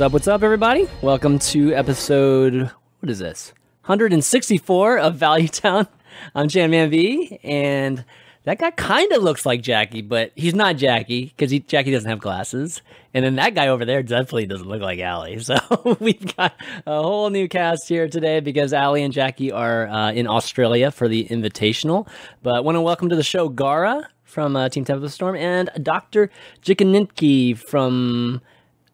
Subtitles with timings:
[0.00, 0.12] What's up?
[0.14, 0.88] What's up, everybody?
[1.02, 2.70] Welcome to episode.
[3.00, 3.52] What is this?
[3.82, 5.88] 164 of Value Town.
[6.34, 8.02] I'm Jan V, and
[8.44, 12.18] that guy kind of looks like Jackie, but he's not Jackie because Jackie doesn't have
[12.18, 12.80] glasses.
[13.12, 15.38] And then that guy over there definitely doesn't look like Allie.
[15.44, 16.54] So we've got
[16.86, 21.08] a whole new cast here today because Allie and Jackie are uh, in Australia for
[21.08, 22.08] the Invitational.
[22.42, 25.68] But I want to welcome to the show Gaara from uh, Team Tempo Storm and
[25.82, 26.30] Dr.
[26.62, 28.40] Jikininki from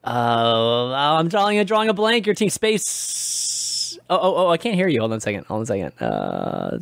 [0.06, 2.26] uh, I'm drawing a drawing a blank.
[2.26, 3.98] Your team space.
[4.08, 4.48] Oh, oh, oh!
[4.48, 5.00] I can't hear you.
[5.00, 5.46] Hold on a second.
[5.46, 5.92] Hold on a second.
[6.00, 6.78] Uh,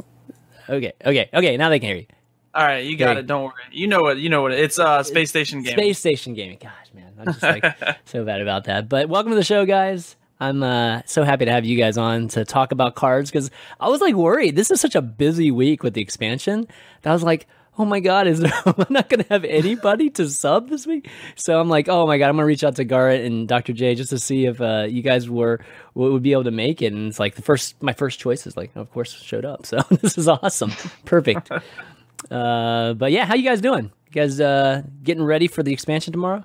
[0.69, 1.57] okay, okay, okay.
[1.57, 2.07] Now they can hear you.
[2.55, 3.21] All right, you got okay.
[3.21, 3.27] it.
[3.27, 3.55] Don't worry.
[3.73, 4.19] You know what?
[4.19, 4.53] You know what?
[4.53, 5.79] It's uh, space station gaming.
[5.79, 6.59] Space station gaming.
[6.61, 7.65] Gosh, man, I'm just like
[8.05, 8.89] so bad about that.
[8.89, 10.17] But welcome to the show, guys.
[10.39, 13.89] I'm uh, so happy to have you guys on to talk about cards because I
[13.89, 14.57] was like worried.
[14.57, 16.69] This is such a busy week with the expansion
[17.03, 17.47] that I was like,
[17.79, 21.09] oh my god, is there, I'm not going to have anybody to sub this week.
[21.37, 23.73] So I'm like, oh my god, I'm going to reach out to Garrett and Dr.
[23.73, 25.61] J just to see if uh, you guys were
[25.95, 26.93] would be able to make it.
[26.93, 29.67] And it's like the first, my first choice is like, of course, showed up.
[29.75, 30.73] So this is awesome,
[31.05, 31.51] perfect.
[32.31, 33.91] uh, but yeah, how you guys doing?
[34.07, 36.45] You guys uh, getting ready for the expansion tomorrow?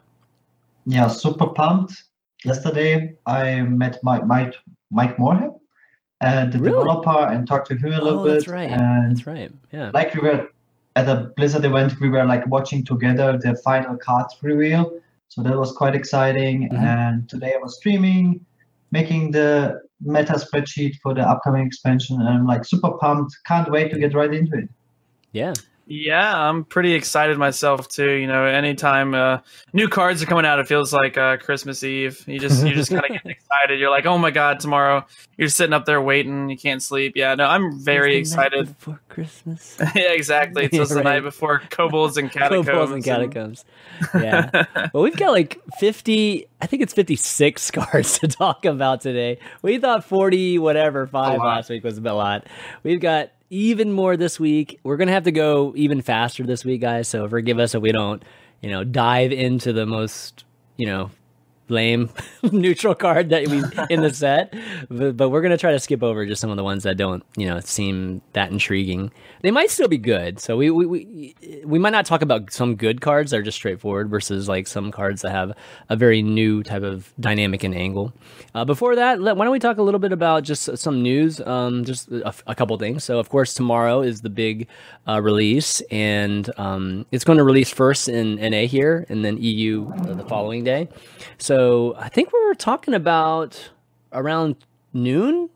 [0.85, 2.05] Yeah, super pumped.
[2.45, 4.55] Yesterday I met Mike Mike,
[4.89, 5.51] Mike Moorhead.
[6.21, 6.77] Uh, the really?
[6.77, 8.33] developer and talked to him a little oh, bit.
[8.33, 8.69] That's right.
[8.69, 9.51] And that's right.
[9.71, 9.91] Yeah.
[9.93, 10.49] Like we were
[10.99, 14.99] at a Blizzard event, we were like watching together the final card reveal.
[15.29, 16.69] So that was quite exciting.
[16.69, 16.75] Mm-hmm.
[16.75, 18.45] And today I was streaming,
[18.91, 22.19] making the meta spreadsheet for the upcoming expansion.
[22.19, 23.37] And I'm like super pumped.
[23.45, 24.69] Can't wait to get right into it.
[25.31, 25.53] Yeah.
[25.91, 28.11] Yeah, I'm pretty excited myself too.
[28.11, 29.39] You know, anytime uh,
[29.73, 32.23] new cards are coming out, it feels like uh, Christmas Eve.
[32.27, 33.79] You just you just kind of get excited.
[33.79, 35.03] You're like, oh my god, tomorrow.
[35.35, 36.47] You're sitting up there waiting.
[36.47, 37.13] You can't sleep.
[37.15, 38.67] Yeah, no, I'm very excited.
[38.67, 39.77] before Christmas.
[39.95, 40.65] yeah, exactly.
[40.65, 40.89] It's yeah, right.
[40.89, 42.67] the night before kobolds and catacombs.
[42.67, 43.65] kobolds and catacombs.
[44.13, 44.65] yeah.
[44.93, 46.45] well, we've got like 50.
[46.61, 49.39] I think it's 56 cards to talk about today.
[49.63, 52.45] We thought 40, whatever, five last week was a bit lot.
[52.83, 54.79] We've got even more this week.
[54.83, 57.07] We're gonna have to go even faster this week, guys.
[57.07, 58.23] So forgive us if we don't,
[58.61, 60.43] you know, dive into the most,
[60.77, 61.11] you know,
[61.69, 62.09] lame
[62.51, 64.53] neutral card that we in the set,
[64.89, 67.23] but, but, we're gonna try to skip over just some of the ones that don't,
[67.37, 69.11] you know, seem that intriguing.
[69.41, 71.35] They might still be good, so we we we,
[71.65, 74.91] we might not talk about some good cards that are just straightforward versus like some
[74.91, 75.53] cards that have
[75.89, 78.13] a very new type of dynamic and angle.
[78.55, 81.39] Uh, before that, let, why don't we talk a little bit about just some news,
[81.41, 83.03] um, just a, a couple things.
[83.03, 84.67] So of course tomorrow is the big
[85.07, 89.91] uh, release, and um, it's going to release first in NA here, and then EU
[89.91, 90.87] uh, the following day.
[91.37, 93.71] So so I think we are talking about
[94.13, 94.55] around
[94.93, 95.49] noon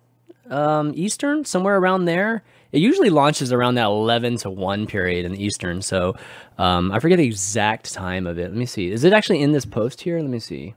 [0.50, 2.44] um, Eastern, somewhere around there.
[2.74, 5.82] It usually launches around that 11 to 1 period in the Eastern.
[5.82, 6.18] So
[6.58, 8.50] um, I forget the exact time of it.
[8.50, 8.92] Let me see.
[8.92, 10.20] Is it actually in this post here?
[10.20, 10.76] Let me see.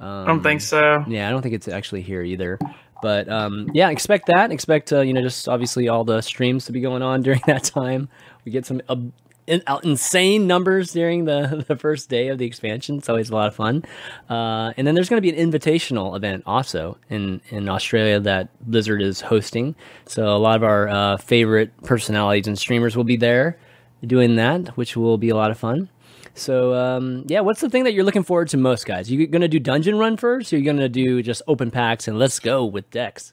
[0.00, 1.04] Um, I don't think so.
[1.06, 2.58] Yeah, I don't think it's actually here either.
[3.02, 4.50] But um, yeah, expect that.
[4.50, 7.62] Expect uh, you know just obviously all the streams to be going on during that
[7.62, 8.08] time.
[8.44, 8.96] We get some uh,
[9.46, 12.98] in, uh, insane numbers during the, the first day of the expansion.
[12.98, 13.84] It's always a lot of fun.
[14.28, 18.48] Uh, and then there's going to be an invitational event also in, in Australia that
[18.68, 19.74] Blizzard is hosting.
[20.06, 23.58] So a lot of our uh, favorite personalities and streamers will be there
[24.04, 25.88] doing that, which will be a lot of fun.
[26.34, 29.10] So um, yeah, what's the thing that you're looking forward to most, guys?
[29.10, 32.38] You gonna do dungeon run first, or you gonna do just open packs and let's
[32.38, 33.32] go with decks?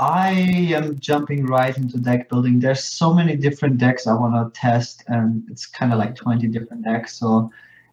[0.00, 0.30] I
[0.74, 2.60] am jumping right into deck building.
[2.60, 6.46] There's so many different decks I want to test, and it's kind of like 20
[6.48, 7.18] different decks.
[7.18, 7.50] So,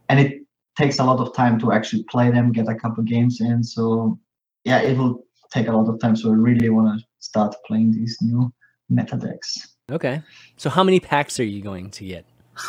[0.10, 0.44] and it
[0.78, 3.64] takes a lot of time to actually play them, get a couple games in.
[3.64, 4.20] So,
[4.64, 6.16] yeah, it will take a lot of time.
[6.16, 8.54] So, I really want to start playing these new
[8.88, 9.76] meta decks.
[9.92, 10.22] Okay.
[10.58, 12.26] So, how many packs are you going to get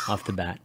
[0.07, 0.59] off the bat?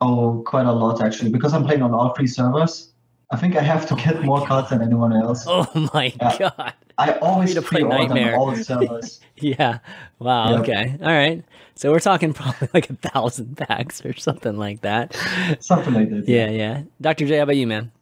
[0.00, 2.92] Oh, quite a lot actually, because I'm playing on all three servers.
[3.32, 4.48] I think I have to oh get more God.
[4.48, 5.44] cards than anyone else.
[5.46, 6.38] Oh my yeah.
[6.38, 6.74] god!
[6.98, 8.36] I always to play Nightmare.
[8.36, 9.20] all the servers.
[9.36, 9.78] yeah.
[10.18, 10.50] Wow.
[10.50, 10.60] Yep.
[10.60, 10.96] Okay.
[11.00, 11.44] All right.
[11.76, 15.14] So we're talking probably like a thousand packs or something like that.
[15.60, 16.28] Something like that.
[16.28, 16.50] Yeah.
[16.50, 16.82] Yeah.
[17.00, 17.92] Doctor J, how about you, man?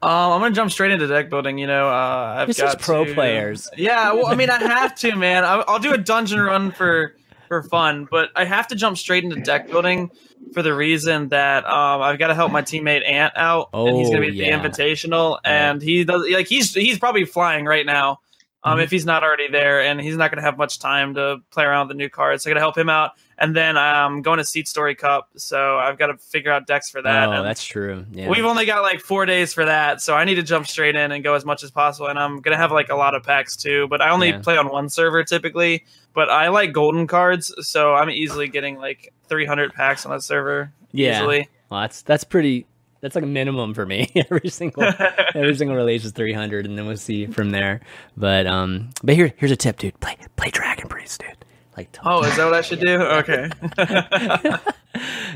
[0.00, 1.58] Um, I'm gonna jump straight into deck building.
[1.58, 3.68] You know, uh, I've this got pro to, players.
[3.76, 5.44] Yeah, well, I mean, I have to, man.
[5.44, 7.16] I, will do a dungeon run for
[7.48, 8.06] for fun.
[8.10, 10.10] But I have to jump straight into deck building
[10.52, 14.08] for the reason that um, I've got to help my teammate Ant out, and he's
[14.10, 14.62] going to be Oh, at yeah.
[14.62, 18.20] the Invitational, and he does like he's he's probably flying right now.
[18.64, 18.82] Um, Mhm.
[18.82, 21.62] if he's not already there, and he's not going to have much time to play
[21.62, 23.12] around with the new cards, so I got to help him out.
[23.40, 26.90] And then I'm going to Seat Story Cup, so I've got to figure out decks
[26.90, 27.28] for that.
[27.28, 28.04] oh, and that's true.
[28.10, 28.28] Yeah.
[28.28, 31.12] We've only got like four days for that, so I need to jump straight in
[31.12, 32.08] and go as much as possible.
[32.08, 34.38] And I'm gonna have like a lot of packs too, but I only Yeah.
[34.40, 35.84] play on one server typically.
[36.18, 40.72] But I like golden cards, so I'm easily getting like 300 packs on that server.
[40.90, 41.20] Yeah.
[41.20, 41.48] Easily.
[41.70, 42.66] Well, that's that's pretty.
[43.00, 44.10] That's like a minimum for me.
[44.16, 44.82] every single
[45.36, 47.82] every single release is 300, and then we'll see from there.
[48.16, 50.00] But um, but here here's a tip, dude.
[50.00, 51.44] Play play Dragon Priest, dude.
[51.76, 53.00] Like oh, is that what I should do?
[53.00, 53.48] Okay.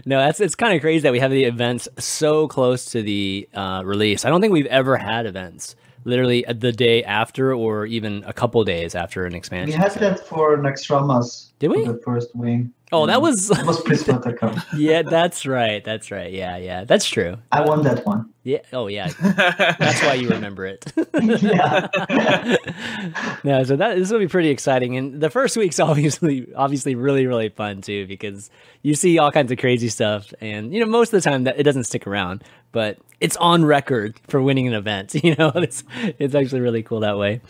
[0.04, 3.48] no, that's it's kind of crazy that we have the events so close to the
[3.54, 4.24] uh, release.
[4.24, 8.62] I don't think we've ever had events literally the day after, or even a couple
[8.64, 9.78] days after an expansion.
[9.78, 11.52] We had that for Naxxramas.
[11.58, 11.84] Did we?
[11.84, 12.72] The first wing.
[12.92, 14.56] Oh, that was It was Prismata Cup.
[14.76, 16.30] yeah, that's right, that's right.
[16.30, 17.38] Yeah, yeah, that's true.
[17.50, 18.32] I won that one.
[18.44, 18.58] Yeah.
[18.72, 19.08] Oh, yeah.
[19.78, 20.84] That's why you remember it.
[21.22, 21.88] yeah.
[23.44, 27.26] no, so that this will be pretty exciting, and the first week's obviously obviously really
[27.26, 28.50] really fun too because
[28.82, 31.58] you see all kinds of crazy stuff, and you know most of the time that
[31.58, 32.42] it doesn't stick around,
[32.72, 35.14] but it's on record for winning an event.
[35.22, 35.84] You know, it's
[36.18, 37.40] it's actually really cool that way.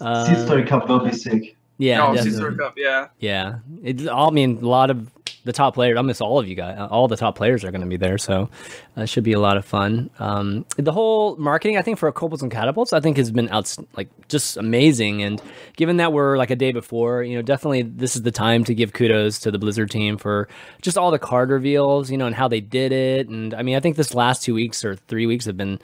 [0.00, 1.56] Uh, Seat Story Cup will be sick.
[1.82, 3.08] Yeah, oh, Cup, yeah.
[3.18, 4.06] Yeah, it's.
[4.06, 5.10] I mean, a lot of
[5.42, 5.96] the top players.
[5.96, 6.78] Almost all of you guys.
[6.92, 8.48] All the top players are going to be there, so
[8.96, 10.08] it should be a lot of fun.
[10.20, 13.76] Um, the whole marketing, I think, for Kobolds and Catacombs, I think has been out
[13.96, 15.24] like just amazing.
[15.24, 15.42] And
[15.76, 18.74] given that we're like a day before, you know, definitely this is the time to
[18.76, 20.48] give kudos to the Blizzard team for
[20.82, 23.28] just all the card reveals, you know, and how they did it.
[23.28, 25.80] And I mean, I think this last two weeks or three weeks have been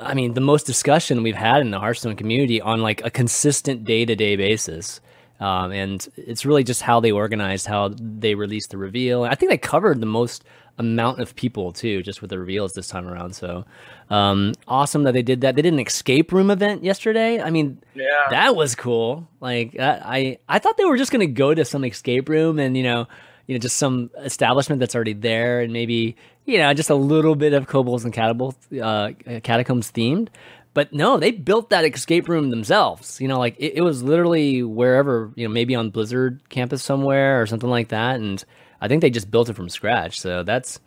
[0.00, 3.84] I mean, the most discussion we've had in the Hearthstone community on like a consistent
[3.84, 5.00] day to day basis.
[5.40, 9.24] Um, and it's really just how they organized, how they released the reveal.
[9.24, 10.44] I think they covered the most
[10.78, 13.34] amount of people too, just with the reveals this time around.
[13.34, 13.64] So
[14.10, 15.54] um, awesome that they did that.
[15.56, 17.40] They did an escape room event yesterday.
[17.40, 18.04] I mean, Yeah.
[18.30, 19.28] that was cool.
[19.40, 22.76] Like I, I, I thought they were just gonna go to some escape room and
[22.76, 23.06] you know,
[23.46, 26.16] you know, just some establishment that's already there and maybe
[26.46, 29.10] you know just a little bit of kobolds and catacombs, uh,
[29.42, 30.28] catacombs themed.
[30.74, 33.20] But no, they built that escape room themselves.
[33.20, 37.40] You know, like it, it was literally wherever you know, maybe on Blizzard campus somewhere
[37.40, 38.16] or something like that.
[38.16, 38.44] And
[38.80, 40.20] I think they just built it from scratch.
[40.20, 40.80] So that's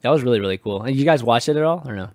[0.00, 0.82] that was really really cool.
[0.82, 2.08] And you guys watched it at all or no?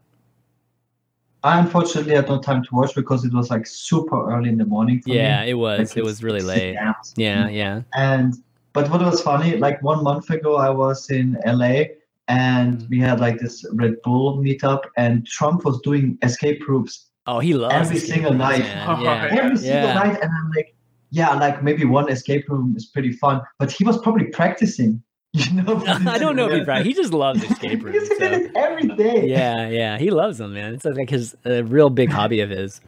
[1.44, 4.66] I unfortunately had no time to watch because it was like super early in the
[4.66, 5.02] morning.
[5.06, 5.52] Yeah, me.
[5.52, 5.90] it was.
[5.90, 6.78] Like, it was really late.
[7.16, 7.82] Yeah, yeah.
[7.96, 8.36] And
[8.74, 11.84] but what was funny, like one month ago, I was in LA
[12.28, 12.90] and mm.
[12.90, 17.54] we had like this Red Bull meetup, and Trump was doing escape rooms Oh, he
[17.54, 18.60] loves Every escape single rooms, night.
[18.62, 18.88] man.
[19.04, 19.26] Yeah.
[19.34, 19.42] yeah.
[19.42, 19.94] every single Yeah.
[19.94, 20.76] night, and I'm like,
[21.12, 25.02] yeah, like maybe one escape room is pretty fun, but he was probably practicing.
[25.34, 26.86] You know, I don't know if he's right.
[26.86, 27.98] He just loves escape rooms.
[28.00, 28.28] He's So.
[28.28, 29.28] doing it every day.
[29.30, 30.74] Yeah, yeah, he loves them, man.
[30.74, 32.82] It's like his a real big hobby of his.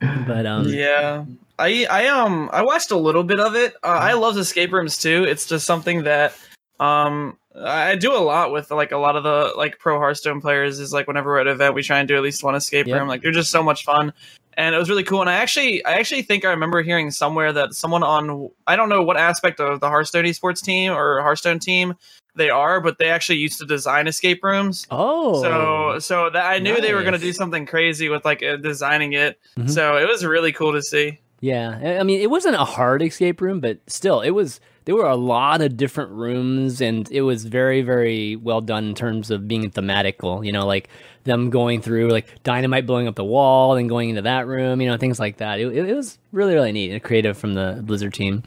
[0.00, 1.24] But um, Yeah.
[1.56, 3.74] I I um I watched a little bit of it.
[3.84, 5.22] Uh, I love escape rooms too.
[5.24, 6.34] It's just something that
[6.80, 10.78] um I do a lot with like a lot of the like pro Hearthstone players
[10.78, 12.86] is like whenever we're at an event we try and do at least one escape
[12.86, 12.98] Yep.
[12.98, 13.08] room.
[13.08, 14.12] Like they're just so much fun.
[14.54, 15.20] And it was really cool.
[15.20, 18.88] And I actually I actually think I remember hearing somewhere that someone on I don't
[18.88, 21.94] know what aspect of the Hearthstone esports team or Hearthstone team
[22.34, 24.86] they are, but they actually used to design escape rooms.
[24.92, 28.42] oh, So so that I knew they were going to do something crazy with like
[28.44, 29.38] uh, designing it.
[29.58, 29.68] Mhm.
[29.70, 31.18] So it was really cool to see.
[31.40, 31.98] yeah.
[32.00, 34.60] I mean, it wasn't a hard escape room, but still, it was.
[34.88, 38.94] There were a lot of different rooms, and it was very, very well done in
[38.94, 40.46] terms of being thematical.
[40.46, 40.88] You know, like
[41.24, 44.80] them going through like dynamite blowing up the wall, and going into that room.
[44.80, 45.60] You know, things like that.
[45.60, 48.44] It, it, was really, really neat and creative from the Blizzard team.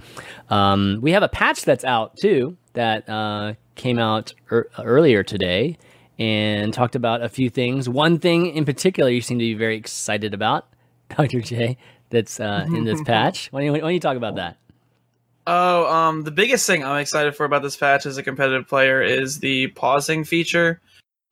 [0.50, 5.78] Um, we have a patch that's out too that uh, came out er- earlier today
[6.18, 7.88] and talked about a few things.
[7.88, 10.66] One thing in particular you seem to be very excited about,
[11.16, 11.40] Dr.
[11.42, 11.78] J,
[12.10, 13.50] that's uh, in this patch.
[13.52, 14.58] Why don't, you, why don't you talk about that?
[15.54, 19.02] Oh, um, the biggest thing I'm excited for about this patch as a competitive player
[19.02, 20.80] is the pausing feature.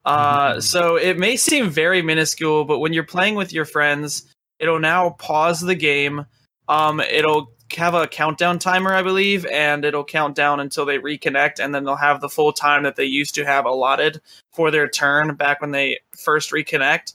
[0.04, 0.64] Uh, Mhm.
[0.64, 4.26] so it may seem very minuscule, but when you're playing with your friends,
[4.60, 6.26] it'll now pause the game.
[6.68, 11.64] Um, it'll have a countdown timer, I believe, and it'll count down until they reconnect,
[11.64, 14.20] and then they'll have the full time that they used to have allotted
[14.52, 17.14] for their turn back when they first reconnect.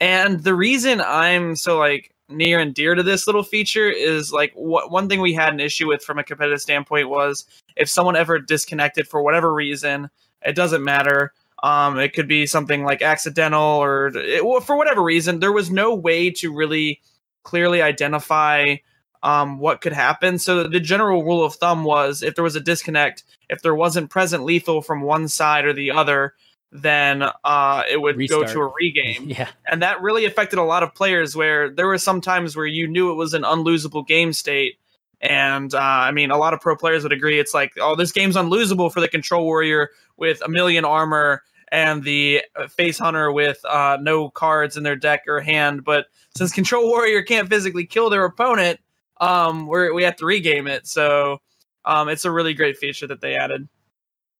[0.00, 4.52] And the reason I'm so like near and dear to this little feature is like
[4.54, 7.44] what one thing we had an issue with from a competitive standpoint was
[7.76, 10.10] if someone ever disconnected for whatever reason,
[10.42, 11.32] it doesn't matter.
[11.62, 15.70] Um, it could be something like accidental or it, well, for whatever reason, there was
[15.70, 17.00] no way to really
[17.42, 18.76] clearly identify
[19.22, 20.38] um, what could happen.
[20.38, 24.10] So the general rule of thumb was if there was a disconnect, if there wasn't
[24.10, 26.34] present lethal from one side or the other,
[26.72, 28.46] then uh, it would Restart.
[28.46, 29.26] go to a regame.
[29.38, 29.48] Yeah.
[29.66, 32.86] And that really affected a lot of players where there were some times where you
[32.86, 34.78] knew it was an unlosable game state.
[35.20, 37.38] And uh, I mean, a lot of pro players would agree.
[37.38, 42.02] It's like, oh, this game's unlosable for the control warrior with a million armor and
[42.02, 45.84] the face hunter with uh, no cards in their deck or hand.
[45.84, 48.80] But since control warrior can't physically kill their opponent,
[49.20, 50.86] um, we we have to regame it.
[50.86, 51.40] So
[51.84, 53.68] um, it's a really great feature that they added.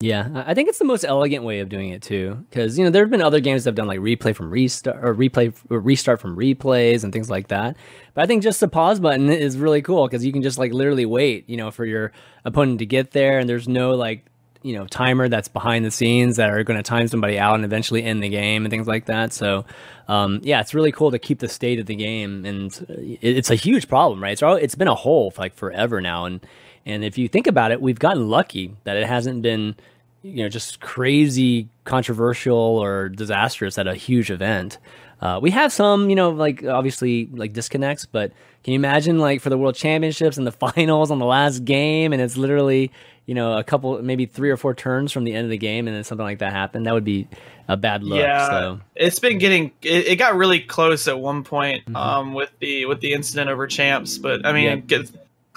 [0.03, 2.91] Yeah, I think it's the most elegant way of doing it too, because you know
[2.91, 5.79] there have been other games that have done like replay from restart or replay or
[5.79, 7.77] restart from replays and things like that.
[8.15, 10.73] But I think just the pause button is really cool because you can just like
[10.73, 12.13] literally wait, you know, for your
[12.47, 14.25] opponent to get there, and there's no like
[14.63, 17.67] you know timer that's behind the scenes that are going to time somebody out and
[17.67, 19.35] eventually end the game and things like that.
[19.35, 19.67] So
[20.09, 23.55] um, yeah, it's really cool to keep the state of the game, and it's a
[23.55, 24.39] huge problem, right?
[24.39, 26.41] So it's been a hole for like forever now, and
[26.87, 29.77] and if you think about it, we've gotten lucky that it hasn't been,
[30.23, 34.79] you know, just crazy controversial or disastrous at a huge event.
[35.21, 38.33] Uh, we have some, you know, like obviously like disconnects, but
[38.65, 42.13] can you imagine like for the world championships and the finals on the last game,
[42.13, 42.91] and it's literally,
[43.27, 45.87] you know, a couple, maybe three or four turns from the end of the game,
[45.87, 46.87] and then something like that happened?
[46.87, 47.29] That would be
[47.69, 48.19] a bad look.
[48.19, 48.81] Yeah, so.
[48.97, 51.97] it's been getting, it, it, got really close at one point mm-hmm.
[51.97, 55.03] um, with the with the incident over champs, but I mean, yeah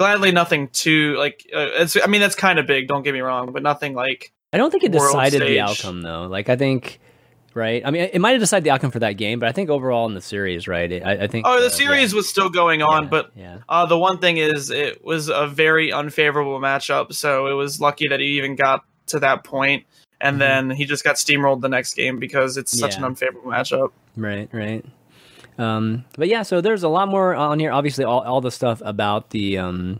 [0.03, 3.21] gladly nothing too like uh, it's i mean that's kind of big don't get me
[3.21, 5.47] wrong but nothing like i don't think it decided stage.
[5.47, 6.99] the outcome though like i think
[7.53, 9.69] right i mean it might have decided the outcome for that game but i think
[9.69, 12.17] overall in the series right it, I, I, think oh the uh, series yeah.
[12.17, 13.57] was still going on yeah, but yeah.
[13.69, 18.09] Uh, the one thing is it was a very unfavorable matchup so it was lucky
[18.09, 19.85] that he even got to that point
[20.19, 20.67] and mm-hmm.
[20.67, 24.49] then he just got steamrolled the next game because it's such an unfavorable matchup right
[24.51, 24.83] right
[25.57, 27.71] um, but yeah, so there's a lot more on here.
[27.71, 29.99] Obviously, all, all the stuff about the um,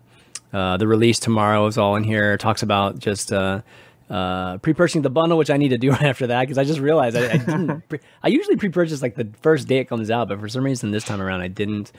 [0.51, 2.33] uh, the release tomorrow is all in here.
[2.33, 3.61] It talks about just uh,
[4.09, 6.79] uh, pre-purchasing the bundle, which I need to do right after that because I just
[6.79, 7.81] realized I, I didn't.
[7.89, 10.91] Pre- I usually pre-purchase like the first day it comes out, but for some reason
[10.91, 11.91] this time around I didn't.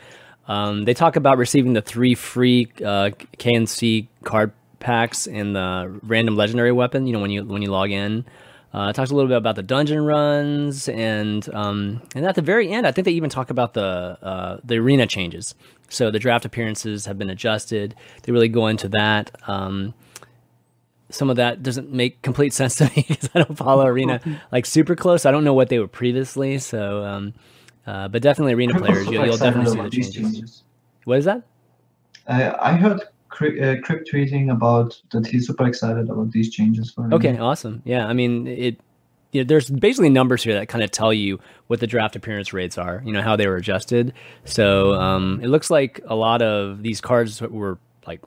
[0.47, 6.37] Um, they talk about receiving the three free uh, KNC card packs and the random
[6.37, 7.07] legendary weapon.
[7.07, 8.25] You know when you when you log in.
[8.75, 12.73] Uh, talks a little bit about the dungeon runs, and um, and at the very
[12.73, 15.55] end, I think they even talk about the uh, the arena changes.
[15.89, 17.95] So the draft appearances have been adjusted.
[18.25, 19.31] They really go into that.
[19.49, 19.95] Um,
[21.09, 24.21] some of that doesn't make complete sense to me because I don't follow arena
[24.53, 25.25] like super close.
[25.25, 26.59] I don't know what they were previously.
[26.59, 27.35] So, um,
[27.87, 30.15] uh, but definitely arena players, you'll, you'll definitely see the changes.
[30.15, 30.63] changes.
[31.05, 31.45] What is that?
[32.27, 33.03] I heard
[33.43, 37.13] uh, Kripp tweeting about that he's super excited about these changes for him.
[37.15, 37.83] Okay, awesome.
[37.85, 38.81] Yeah, I mean it.
[39.33, 42.53] You know, there's basically numbers here that kind of tell you what the draft appearance
[42.53, 43.03] rates are.
[43.05, 44.13] You know how they were adjusted.
[44.45, 48.21] So um, it looks like a lot of these cards were like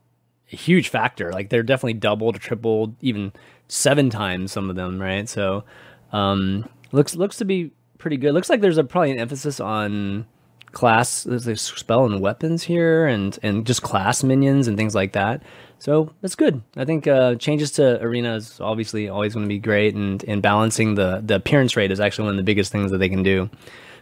[0.52, 1.32] a huge factor.
[1.32, 3.32] Like they're definitely doubled, tripled, even
[3.70, 5.02] seven times some of them.
[5.02, 5.30] Right.
[5.30, 5.64] So
[6.12, 8.34] um, looks looks to be pretty good.
[8.34, 10.26] Looks like there's a probably an emphasis on
[10.71, 15.41] class there's spell and weapons here and and just class minions and things like that.
[15.79, 16.62] So that's good.
[16.75, 20.41] I think uh, changes to arena is obviously always going to be great and and
[20.41, 23.24] balancing the the appearance rate is actually one of the biggest things that they can
[23.24, 23.50] do.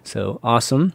[0.04, 0.94] So awesome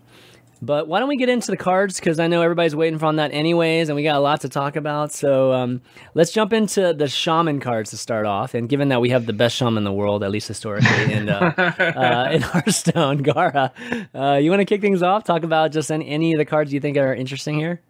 [0.62, 1.99] but why don't we get into the cards?
[1.99, 4.49] Because I know everybody's waiting for on that anyways, and we got a lot to
[4.49, 5.12] talk about.
[5.12, 5.81] So um,
[6.14, 8.55] let's jump into the shaman cards to start off.
[8.55, 11.29] And given that we have the best shaman in the world, at least historically, in,
[11.29, 11.55] uh,
[11.97, 13.73] uh, in Hearthstone, Gaara,
[14.14, 15.25] uh, you want to kick things off?
[15.25, 17.81] Talk about just any, any of the cards you think are interesting here?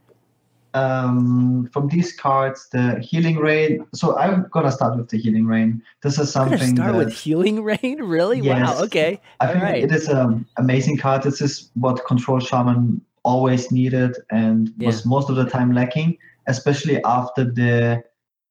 [0.75, 3.87] Um, from these cards, the healing rain.
[3.95, 5.83] So I'm gonna start with the healing rain.
[6.03, 6.77] This is something.
[6.77, 8.41] Start that, with healing rain, really?
[8.41, 8.85] Yes, wow.
[8.85, 9.21] Okay.
[9.41, 9.83] I All think right.
[9.83, 11.23] it is an amazing card.
[11.23, 14.87] This is what Control Shaman always needed and yeah.
[14.87, 18.03] was most of the time lacking, especially after the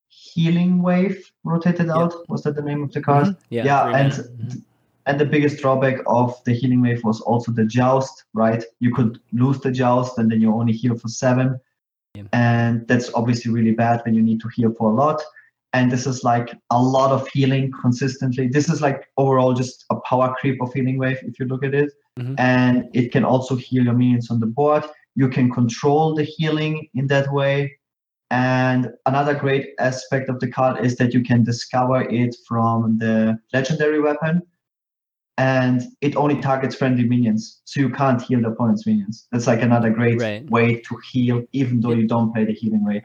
[0.09, 2.13] healing wave rotated out.
[2.29, 3.27] Was that the name of the card?
[3.27, 3.43] Mm-hmm.
[3.49, 3.65] Yeah.
[3.65, 4.11] Yeah, and.
[4.11, 4.59] Mm-hmm.
[5.05, 8.63] And the biggest drawback of the healing wave was also the joust, right?
[8.79, 11.59] You could lose the joust and then you only heal for seven
[12.19, 12.27] yeah.
[12.33, 15.21] And that's obviously really bad when you need to heal for a lot.
[15.73, 18.47] And this is like a lot of healing consistently.
[18.47, 21.75] This is like overall just a power creep of healing wave if you look at
[21.75, 21.91] it.
[22.19, 22.35] Mm-hmm.
[22.37, 24.83] And it can also heal your minions on the board.
[25.15, 27.77] You can control the healing in that way.
[28.31, 33.39] And another great aspect of the card is that you can discover it from the
[33.53, 34.41] legendary weapon
[35.39, 39.25] and it only targets friendly minions, so you can't heal the opponent's minions.
[39.31, 40.47] That's like another great right.
[40.49, 43.01] way to heal, even though you don't play the healing way.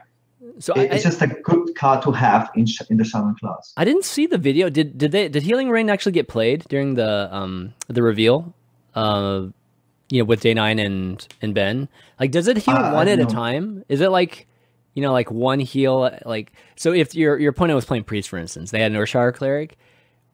[0.59, 3.73] So it, I, it's just a good card to have in in the shaman class.
[3.77, 4.69] I didn't see the video.
[4.69, 8.53] Did did they did healing rain actually get played during the um the reveal?
[8.93, 9.47] Uh,
[10.09, 11.87] you know with Day Nine and and Ben?
[12.19, 13.85] Like, does it heal Uh, one at don't a time?
[13.87, 14.45] Is it like
[14.93, 16.11] you know like one heal?
[16.25, 19.33] Like, so if your your opponent was playing priest, for instance, they had an Urshar
[19.33, 19.77] cleric.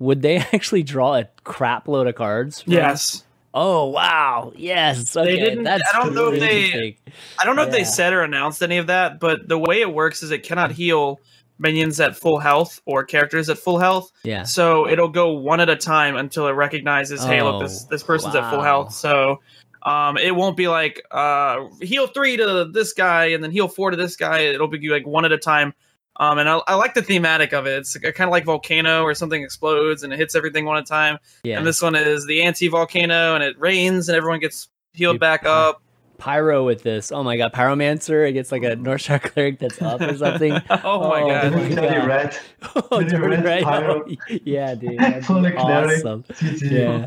[0.02, 2.64] Would they actually draw a crap load of cards?
[2.66, 3.24] Yes.
[3.54, 4.54] Oh wow!
[4.56, 5.16] Yes.
[5.16, 5.36] Okay.
[5.38, 6.98] didn't- That's I don't know if they-
[7.40, 9.94] I don't know if they said or announced any of that, but the way it
[9.94, 11.20] works is it cannot heal
[11.60, 14.10] minions at full health or characters at full health.
[14.24, 14.44] Yeah.
[14.44, 18.04] So it'll go one at a time until it recognizes, hey, look, this Oh, this
[18.04, 18.94] person's at full health.
[18.94, 19.42] So
[19.84, 23.92] um, it won't be like uh, heal three to this guy and then heal four
[23.92, 24.40] to this guy.
[24.40, 25.74] It'll be like one at a time.
[26.18, 27.80] Um, and I, I like the thematic of it.
[27.80, 30.86] It's kind of like volcano, where something explodes and it hits everything one at a
[30.86, 31.18] time.
[31.44, 31.58] Yeah.
[31.58, 35.46] And this one is the anti volcano, and it rains and everyone gets healed back
[35.46, 35.82] up.
[36.22, 37.12] Pyro with this.
[37.12, 38.30] Oh my god, Pyromancer.
[38.30, 40.52] It gets like a Northshire cleric that's up or something.
[40.70, 41.52] oh my Oh, god.
[41.54, 42.08] my Dirty God.
[42.08, 42.38] red.
[42.76, 43.64] oh, Dirty dirty red red.
[43.64, 44.06] Pyro.
[44.44, 45.00] yeah, dude.
[45.00, 46.06] That'd Full be of cleric.
[46.06, 46.24] awesome.
[46.62, 47.06] Yeah.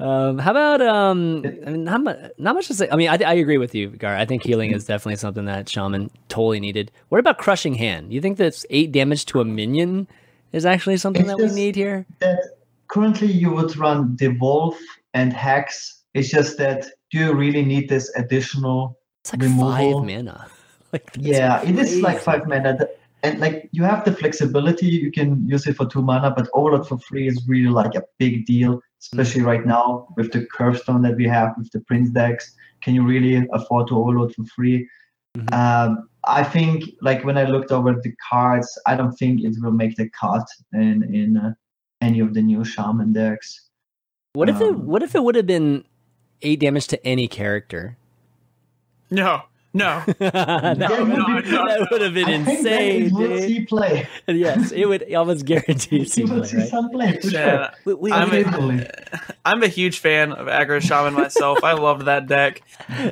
[0.00, 1.42] Um, how about um?
[1.66, 2.18] I mean, not much.
[2.38, 2.88] Not much to say.
[2.90, 4.14] I mean, I, I agree with you, Gar.
[4.16, 6.92] I think healing is definitely something that Shaman totally needed.
[7.08, 8.12] What about crushing hand?
[8.12, 10.06] You think that's eight damage to a minion
[10.52, 12.06] is actually something It's that we need here?
[12.20, 12.38] that
[12.86, 14.76] currently you would run devolve
[15.12, 16.02] and hex.
[16.14, 18.98] It's just that do you really need this additional?
[19.22, 20.00] It's like Removal.
[20.00, 20.46] five mana.
[20.92, 22.88] like yeah, it is like five mana,
[23.22, 24.86] and like you have the flexibility.
[24.86, 28.02] You can use it for two mana, but overload for free is really like a
[28.18, 32.10] big deal, especially right now with the curve stone that we have with the prince
[32.10, 32.52] decks.
[32.82, 34.88] Can you really afford to overload for free?
[35.38, 35.54] mm-hmm.
[35.54, 39.76] Um, I think like when I looked over the cards, I don't think it will
[39.82, 41.54] make the cut in in uh,
[42.00, 43.70] any of the new shaman decks.
[44.32, 44.68] What if it?
[44.68, 45.84] Um, What if it would have been
[46.42, 47.96] eight damage to any character?
[49.10, 50.02] No, no.
[50.18, 53.42] that, That would, would that would have been I insane, it will dude.
[53.42, 54.08] see play.
[54.28, 56.68] yes, it would almost guarantee You see play, see right?
[56.68, 57.70] some play Yeah.
[57.70, 57.70] sure.
[57.84, 58.86] We, we, I'm we- a- Definitely.
[59.44, 61.62] I'm a huge fan of Aggro Shaman myself.
[61.62, 62.62] I loved that deck,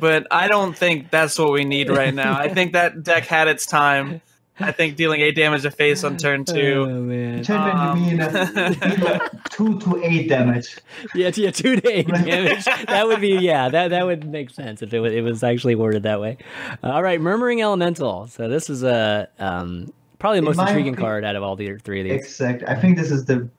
[0.01, 2.37] but I don't think that's what we need right now.
[2.37, 4.21] I think that deck had its time.
[4.59, 6.85] I think dealing eight damage to face on turn two.
[6.87, 7.43] Oh man.
[7.43, 10.77] Turn Um, when you mean, uh, two to eight damage.
[11.15, 12.65] Yeah, yeah, two to eight damage.
[12.65, 15.75] That would be yeah, that that would make sense if it was, it was actually
[15.75, 16.37] worded that way.
[16.83, 18.27] Uh, all right, murmuring elemental.
[18.27, 21.55] So this is a um, probably the most my intriguing opinion- card out of all
[21.55, 22.21] the three of these.
[22.23, 22.63] Exact.
[22.67, 23.49] I think this is the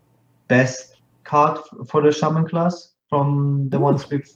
[0.49, 3.81] best card for the shaman class from the Ooh.
[3.81, 4.31] ones we've.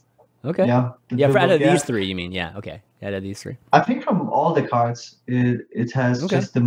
[0.45, 0.67] Okay.
[0.67, 0.93] Yeah.
[1.11, 2.33] Yeah, for out of Dribble these three, you mean?
[2.33, 2.57] Yeah.
[2.57, 2.83] Okay.
[3.03, 3.57] Out of these three.
[3.73, 6.37] I think from all the cards, it, it has Okay.
[6.37, 6.63] just the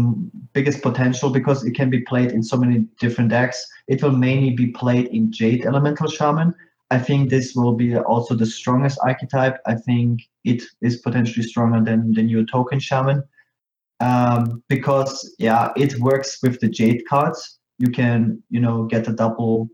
[0.53, 3.67] biggest potential because it can be played in so many different decks.
[3.87, 6.55] It will mainly be played in Jade Elemental Shaman.
[6.89, 9.57] I think this will be also the strongest archetype.
[9.65, 13.23] I think it is potentially stronger than the new Token Shaman
[14.01, 17.59] um, because yeah, it works with the Jade cards.
[17.77, 19.69] You can you know get a double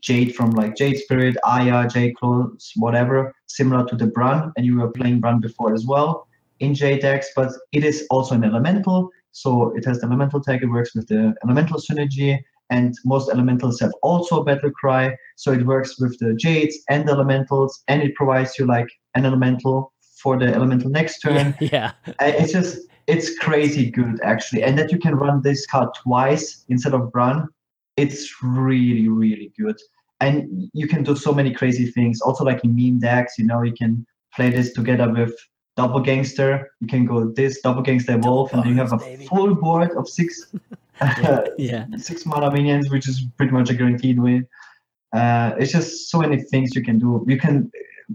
[0.00, 4.78] Jade from like Jade Spirit, Aya, Jade Claws, whatever, similar to the Brann, and you
[4.78, 6.26] were playing Brann before as well
[6.60, 10.62] in Jade decks, but it is also an elemental, so it has the elemental tag,
[10.62, 12.38] it works with the elemental synergy,
[12.70, 17.06] and most elementals have also a battle cry, so it works with the Jades and
[17.06, 21.54] the elementals, and it provides you like an elemental for the elemental next turn.
[21.60, 21.92] Yeah.
[22.06, 22.14] yeah.
[22.20, 22.78] It's just
[23.08, 27.48] it's crazy good actually and that you can run this card twice instead of run
[27.96, 29.78] it's really really good
[30.20, 33.62] and you can do so many crazy things also like in meme decks you know
[33.62, 35.34] you can play this together with
[35.78, 39.26] Doppelgangster you can go this Doppelgangster wolf and then you have a baby.
[39.26, 40.52] full board of six
[41.58, 41.86] Yeah.
[41.96, 44.46] six mana minions which is pretty much a guaranteed win
[45.12, 47.70] uh, it's just so many things you can do you can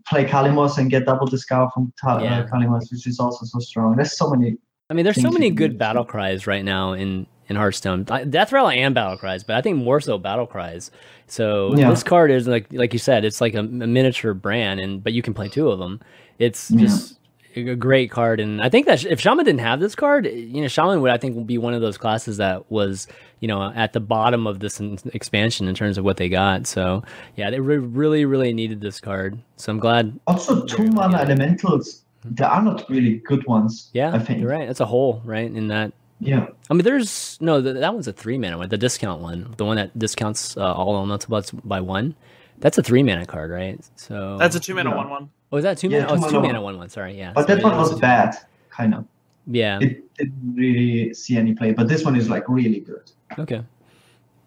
[0.07, 2.39] play Kalimos and get double discount from Ta- Yeah.
[2.39, 3.95] uh, Kalimos, which is also so strong.
[3.95, 4.57] There's so many
[4.89, 8.03] I mean, there's so many good battle cries right now in in Hearthstone.
[8.03, 10.91] Death Rattle and battle cries, but I think more so battle cries.
[11.27, 11.89] So Yeah.
[11.89, 15.13] this card is like like you said, it's like a, a miniature Brann, and but
[15.13, 15.99] you can play two of them.
[16.39, 16.81] It's Yeah.
[16.81, 17.13] just
[17.55, 20.67] a great card, and I think that if Shaman didn't have this card, you know,
[20.67, 23.07] Shaman would I think be one of those classes that was
[23.39, 24.79] you know at the bottom of this
[25.13, 26.67] expansion in terms of what they got.
[26.67, 27.03] So
[27.35, 29.39] yeah, they re- really really needed this card.
[29.55, 30.19] So I'm glad.
[30.27, 32.03] Also, two mana elementals.
[32.25, 33.89] There are not really good ones.
[33.93, 34.41] Yeah, I think.
[34.41, 34.67] you're right.
[34.67, 38.13] It's a hole right in that Yeah, I mean, there's no th- that one's a
[38.13, 38.69] three mana one.
[38.69, 42.15] The discount one, the one that discounts uh, all elemental buts by one,
[42.59, 43.79] that's a three mana card, right?
[43.97, 44.95] So That's a two mana Yeah.
[44.95, 45.29] one one.
[45.51, 46.13] oh, is that two Yeah, mana?
[46.13, 46.89] Oh, two it's two mana mana one one.
[46.89, 47.33] Sorry, yeah.
[47.35, 48.35] but So that it one was a- bad,
[48.71, 49.05] kind of.
[49.45, 49.79] Yeah.
[49.79, 53.11] It didn't really see any play, but this one is like really good.
[53.37, 53.61] Okay.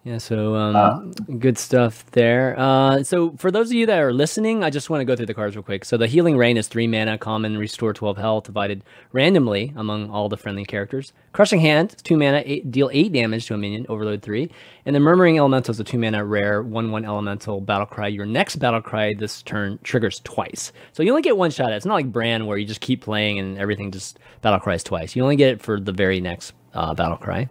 [0.03, 0.99] Yeah, so um, uh,
[1.37, 2.55] good stuff there.
[2.57, 5.27] Uh, so for those of you that are listening, I just want to go through
[5.27, 5.85] the cards real quick.
[5.85, 10.27] So the Healing Rain is three mana, common, restore twelve health, divided randomly among all
[10.27, 11.13] the friendly characters.
[11.33, 14.49] Crushing Hand, two mana, eight, deal eight damage to a minion, overload three.
[14.87, 18.07] And the Murmuring Elemental is a two mana rare, one one elemental battle cry.
[18.07, 21.73] Your next battle cry this turn triggers twice, so you only get one shot at.
[21.73, 21.75] it.
[21.75, 25.15] It's not like Brann where you just keep playing and everything just battle cries twice.
[25.15, 27.49] You only get it for the very next uh, battle cry.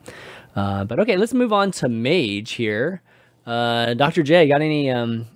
[0.57, 3.03] Uh, but okay, let's move on to Mage here.
[3.47, 4.23] Uh, Dr.
[4.23, 5.27] J, got any um,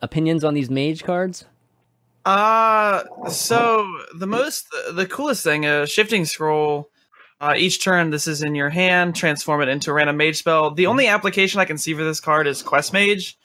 [0.00, 1.44] opinions on these Mage cards?
[2.24, 6.88] Uh, so the most, the coolest thing, a uh, shifting scroll.
[7.40, 9.16] Uh, each turn, this is in your hand.
[9.16, 10.70] Transform it into a random mage spell.
[10.70, 13.36] The only application I can see for this card is Quest Mage,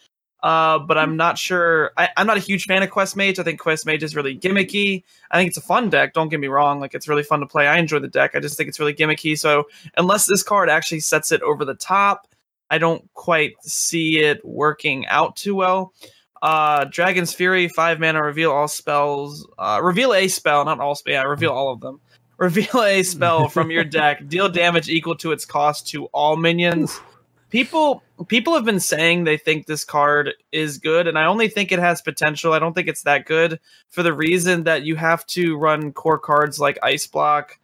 [0.43, 1.91] uh, but I'm not sure.
[1.97, 3.39] I, am not a huge fan of Quest Mage.
[3.39, 5.03] I think Quest Mage is really gimmicky.
[5.31, 6.13] I think it's a fun deck.
[6.13, 6.79] Don't get me wrong.
[6.79, 7.67] Like it's really fun to play.
[7.67, 8.35] I enjoy the deck.
[8.35, 9.37] I just think it's really gimmicky.
[9.37, 12.27] So unless this card actually sets it over the top,
[12.69, 15.93] I don't quite see it working out too well.
[16.41, 19.47] Uh, Dragon's Fury, five mana, reveal all spells.
[19.57, 21.13] Uh, reveal a spell, not all spell.
[21.13, 21.99] Yeah, reveal all of them.
[22.37, 24.27] Reveal a spell from your deck.
[24.27, 27.01] Deal damage equal to its cost to all minions
[27.49, 31.71] people people have been saying they think this card is good and i only think
[31.71, 35.25] it has potential i don't think it's that good for the reason that you have
[35.27, 37.59] to run core cards like ice block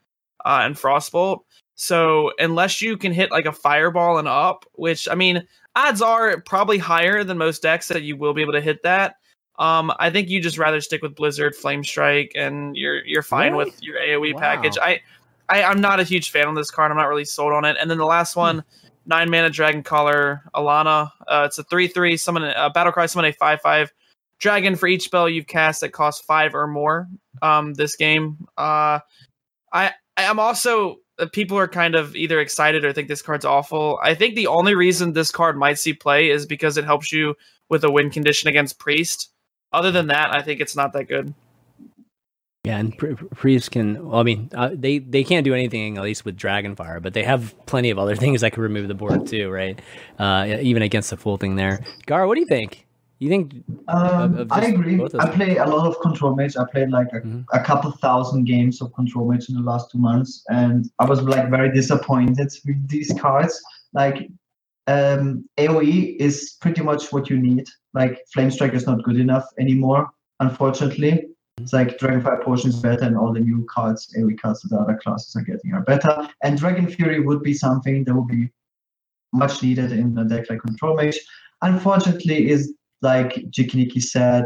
[0.45, 1.39] uh, and frostbolt
[1.75, 6.39] so unless you can hit like a fireball and up which i mean odds are
[6.41, 9.15] probably higher than most decks that you will be able to hit that
[9.59, 13.51] um, I think you just rather stick with Blizzard, Flame Strike, and you're you're fine
[13.51, 13.65] really?
[13.65, 14.39] with your AOE wow.
[14.39, 14.79] package.
[14.81, 14.99] I,
[15.47, 16.89] I I'm not a huge fan on this card.
[16.89, 17.77] I'm not really sold on it.
[17.79, 21.11] And then the last one, hmm nine mana dragon caller Alanna.
[21.27, 23.91] Uh, it's a three three summon a uh, battle cry summon a five five
[24.39, 27.07] dragon for each spell you've cast that costs five or more.
[27.41, 28.47] Um, this game.
[28.57, 28.99] Uh,
[29.71, 33.99] I I'm also uh, people are kind of either excited or think this card's awful.
[34.01, 37.35] I think the only reason this card might see play is because it helps you
[37.69, 39.29] with a win condition against priest.
[39.71, 41.33] Other than that, I think it's not that good.
[42.65, 42.97] Yeah, and
[43.35, 44.07] priests can.
[44.07, 47.23] Well, I mean, uh, they they can't do anything at least with Dragonfire, but they
[47.23, 49.81] have plenty of other things that could remove the board too, right?
[50.17, 51.83] Uh, even against the full thing there.
[52.05, 52.87] Gar, what do you think?
[53.19, 53.65] You think?
[53.89, 54.97] Um, of, of I agree.
[55.19, 56.55] I play a lot of Control Mage.
[56.55, 57.41] I played like a, mm-hmm.
[57.51, 61.21] a couple thousand games of Control Mage in the last two months, and I was
[61.21, 63.61] like very disappointed with these cards.
[63.91, 64.29] Like
[64.87, 67.67] um, AOE is pretty much what you need.
[67.93, 71.25] Like Flame Strike is not good enough anymore, unfortunately.
[71.57, 74.77] It's like Dragonfire Potion is better, and all the new cards, AoE cards that the
[74.77, 76.27] other classes are getting are better.
[76.41, 78.49] And Dragon Fury would be something that would be
[79.33, 81.19] much needed in a deck like Control Mage.
[81.61, 84.45] Unfortunately, is like Jikininki said,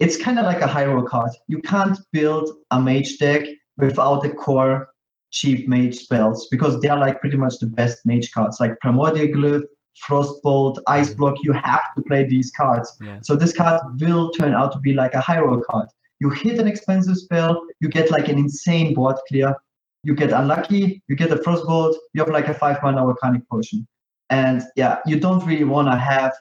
[0.00, 1.30] it's kind of like a high roll card.
[1.46, 4.88] You can't build a mage deck without the core
[5.30, 9.28] cheap mage spells because they are like pretty much the best mage cards, like Primordial
[9.28, 9.62] Glyph,
[10.04, 11.18] Frostbolt, Ice mm-hmm.
[11.18, 11.36] Block.
[11.42, 12.96] You have to play these cards.
[13.00, 13.18] Yeah.
[13.22, 15.88] So this card will turn out to be like a high roll card.
[16.20, 19.54] You hit an expensive spell, you get like an insane board clear.
[20.02, 23.86] You get unlucky, you get a frostbolt, you have like a five mana volcanic potion.
[24.30, 26.32] And yeah, you don't really want to have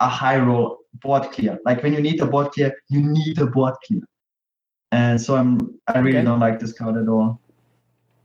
[0.00, 1.58] a high roll board clear.
[1.64, 4.02] Like when you need a board clear, you need a board clear.
[4.92, 6.24] And so I'm I really okay.
[6.24, 7.40] don't like this card at all.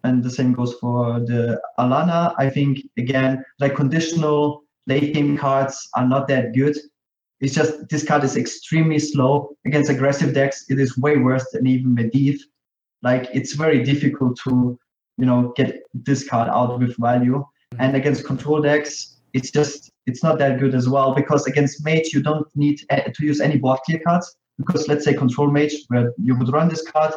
[0.04, 2.34] And the same goes for the Alanna.
[2.38, 6.78] I think again, like conditional late game cards are not that good.
[7.42, 10.66] It's just this card is extremely slow against aggressive decks.
[10.70, 12.40] It is way worse than even Medivh.
[13.04, 14.80] Like it's very difficult to,
[15.18, 17.40] you know, get this card out with value.
[17.40, 17.82] Mm-hmm.
[17.82, 22.14] And against control decks, it's just it's not that good as well because against mage
[22.14, 26.14] you don't need to use any board clear cards because let's say control mage where
[26.18, 27.14] you would run this card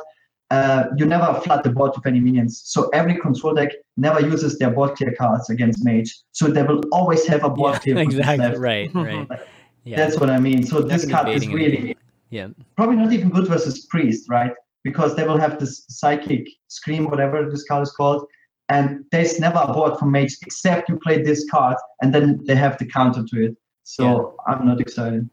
[0.50, 2.62] uh, you never flood the board with any minions.
[2.64, 6.14] So every control deck never uses their board clear cards against mage.
[6.32, 7.98] So they will always have a board yeah, clear.
[8.08, 8.58] Exactly.
[8.58, 8.90] Right.
[8.94, 9.28] Right.
[9.88, 9.96] Yeah.
[9.96, 10.64] That's what I mean.
[10.64, 11.96] So this card is really
[12.30, 14.52] yeah probably not even good versus priest, right?
[14.84, 18.26] Because they will have this psychic scream, whatever this card is called,
[18.68, 22.54] and there's never a board from mage except you play this card, and then they
[22.54, 23.56] have the counter to it.
[23.84, 24.52] So yeah.
[24.52, 25.28] I'm not excited.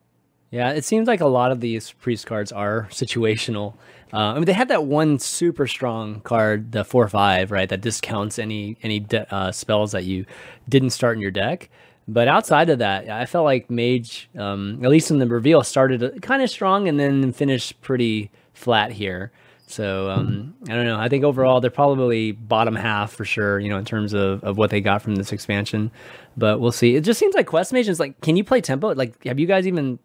[0.52, 3.74] Yeah, it seems like a lot of these priest cards are situational.
[4.14, 7.68] Uh, I mean, they have that one super strong card, the four five, right?
[7.68, 10.26] That discounts any any de- uh, spells that you
[10.70, 11.70] didn't start in your deck.
[12.08, 16.22] But outside of that, I felt like Mage, um, at least in the reveal, started
[16.22, 19.32] kind of strong and then finished pretty flat here.
[19.68, 21.00] So um, I don't know.
[21.00, 23.60] I think overall they're probably bottom half for sure.
[23.60, 25.90] You know, in terms of, of what they got from this expansion,
[26.38, 26.96] but we'll see.
[26.96, 28.94] It just seems like Quest Mage is like, can you play tempo?
[28.94, 29.98] Like, have you guys even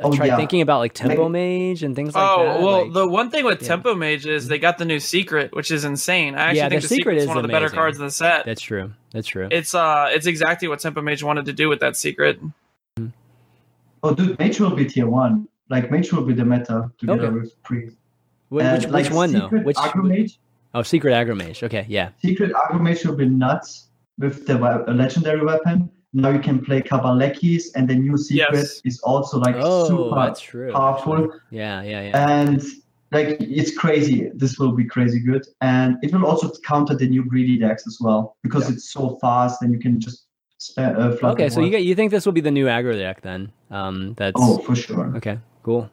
[0.00, 0.36] uh, Oh, tried yeah.
[0.36, 2.56] thinking about like tempo Like- mage and things like Oh that?
[2.60, 3.68] Oh well, Like- the one thing with yeah.
[3.68, 6.34] Tempo Mage is they got the new secret, which is insane.
[6.34, 7.98] I actually Yeah, think their the secret secret is is one of the better cards
[7.98, 8.44] in the set.
[8.46, 8.92] that's true.
[9.12, 9.48] That's true.
[9.50, 12.38] It's uh, it's exactly what Tempo Mage wanted to do with that secret.
[14.02, 15.48] Oh, dude, Mage will be tier one.
[15.70, 17.38] Like Mage will be the meta together Okay.
[17.38, 17.96] with Priest.
[18.50, 19.48] Wh- And, which like, which one though?
[19.48, 20.38] Which Aggro Mage?
[20.74, 21.62] oh, secret aggro mage.
[21.62, 22.10] Okay, yeah.
[22.20, 25.90] Secret Aggro Mage will be nuts with the we- legendary weapon.
[26.12, 28.80] Now you can play Kabal Lackeys, and the new secret Yes.
[28.84, 30.72] is also like Oh, super that's true.
[30.72, 31.32] powerful.
[31.50, 32.40] Yeah, yeah, yeah.
[32.40, 32.62] and
[33.12, 34.30] like it's crazy.
[34.34, 37.98] This will be crazy good, and it will also counter the new greedy decks as
[38.00, 40.26] well because it's so fast and you can just
[40.58, 40.96] spend.
[40.96, 43.22] Uh, flood okay, so you get you think this will be the new aggro deck
[43.22, 43.50] then?
[43.70, 45.14] Um, that's Oh, for sure.
[45.16, 45.38] okay.
[45.62, 45.90] Cool.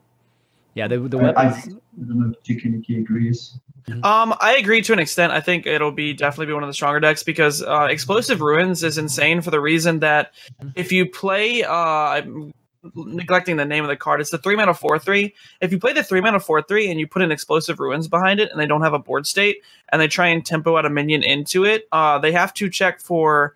[0.79, 1.61] Yeah, the the I, I I
[2.07, 3.59] don't know if Jikininki agrees.
[4.01, 5.33] Um, I agree to an extent.
[5.33, 8.81] I think it'll be definitely be one of the stronger decks because uh, Explosive Ruins
[8.81, 10.31] is insane for the reason that
[10.75, 12.53] if you play, uh, I'm
[12.95, 14.21] neglecting the name of the card.
[14.21, 15.35] It's the three mana four three.
[15.59, 18.39] If you play the three mana four three and you put an Explosive Ruins behind
[18.39, 19.57] it, and they don't have a board state,
[19.91, 23.01] and they try and tempo out a minion into it, uh, they have to check
[23.01, 23.55] for.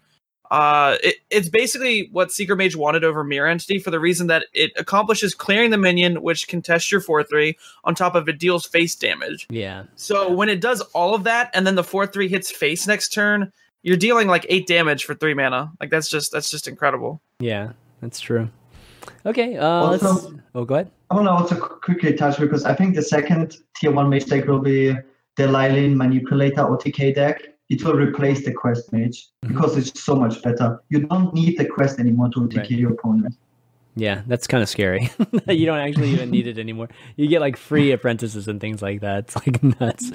[0.54, 4.46] Uh, it, it's basically what Secret Mage wanted over Mirror Entity for the reason that
[4.54, 8.38] it accomplishes clearing the minion, which can test your 4 3, on top of it
[8.38, 9.48] deals face damage.
[9.50, 12.86] Yeah, So when it does all of that, and then the four three hits face
[12.86, 15.72] next turn, you're dealing like eight damage for three mana.
[15.82, 17.20] Like that's just that's just incredible.
[17.40, 18.48] yeah, that's true.
[19.26, 20.04] Okay, uh, let's.
[20.04, 20.92] Also- Oh, go ahead.
[21.10, 24.46] I want to also quickly touch because I think the second tier one mage deck
[24.46, 24.92] will be
[25.36, 27.42] the Leyline Manipulator OTK deck.
[27.74, 29.48] It will replace the quest mage Mhm.
[29.50, 30.68] because it's so much better.
[30.94, 32.70] You don't need the quest anymore to Right.
[32.84, 33.34] your opponent.
[33.96, 35.04] Yeah, that's kind of scary.
[35.48, 36.90] you don't actually even need it anymore.
[37.16, 39.18] You get like free apprentices and things like that.
[39.26, 40.12] It's like nuts.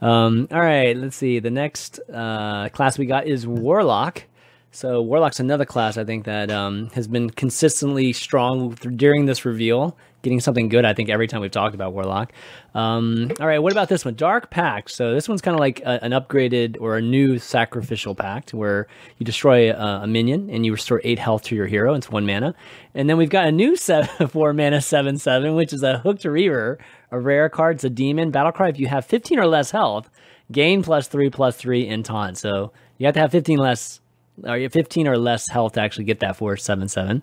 [0.00, 1.38] Um, all right, let's see.
[1.38, 4.24] The next uh, class we got is Warlock.
[4.70, 8.70] So Warlock's another class I think that um, has been consistently strong
[9.04, 10.84] during this reveal, getting something good.
[10.84, 12.32] I think every time we've talked about Warlock.
[12.74, 14.14] Um, all right, what about this one?
[14.14, 14.90] Dark Pact.
[14.90, 18.86] So this one's kind of like a, an upgraded or a new sacrificial pact where
[19.18, 21.94] you destroy a, a minion and you restore eight health to your hero.
[21.94, 22.54] It's one mana.
[22.94, 26.24] And then we've got a new seven, four mana seven seven, which is a Hooked
[26.24, 26.78] Reaver,
[27.10, 27.76] a rare card.
[27.76, 28.68] It's a demon battle cry.
[28.68, 30.08] If you have fifteen or less health,
[30.50, 32.38] gain plus three plus three in taunt.
[32.38, 34.01] So you have to have fifteen less
[34.44, 37.22] or you 15 or less health to actually get that for 7 7.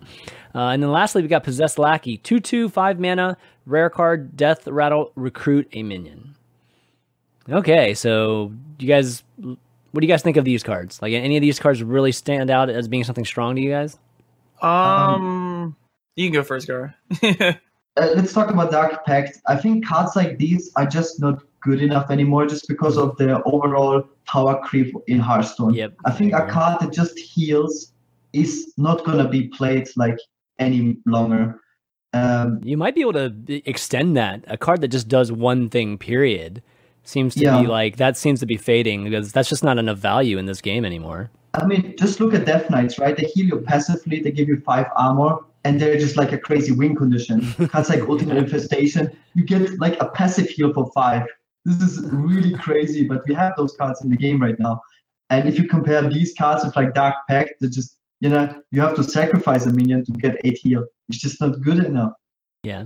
[0.54, 4.66] Uh, and then lastly, we got Possessed Lackey 2 2, 5 mana, rare card, Death
[4.66, 6.34] Rattle, recruit a minion.
[7.48, 11.00] Okay, so you guys, what do you guys think of these cards?
[11.02, 13.98] Like, any of these cards really stand out as being something strong to you guys?
[14.62, 15.74] Um,
[16.16, 16.94] you can go first, Gar.
[17.96, 19.38] Uh, let's talk about Dark Pact.
[19.48, 23.42] I think cards like these are just not good enough anymore just because of the
[23.42, 25.74] overall power creep in Hearthstone.
[25.74, 25.94] Yep.
[26.04, 26.52] I think I a agree.
[26.52, 27.92] card that just heals
[28.32, 30.18] is not gonna be played like
[30.58, 31.60] any longer.
[32.12, 33.32] Um, You might be able to
[33.68, 34.44] extend that.
[34.46, 36.62] A card that just does one thing, period,
[37.02, 37.60] seems to Yeah.
[37.60, 40.60] be like, that seems to be fading because that's just not enough value in this
[40.60, 41.30] game anymore.
[41.54, 43.16] I mean, just look at Death Knights, right?
[43.16, 46.72] They heal you passively, they give you five armor, and they're just like a crazy
[46.72, 47.38] win condition.
[47.72, 51.24] Cards like Ultimate Infestation, you get like a passive heal for five.
[51.64, 54.80] This is really crazy, but we have those cards in the game right now.
[55.28, 58.80] And if you compare these cards with like Dark Pact, they're just, you know, you
[58.80, 60.84] have to sacrifice a minion to get eight heal.
[61.08, 62.12] It's just not good enough.
[62.62, 62.84] Yeah,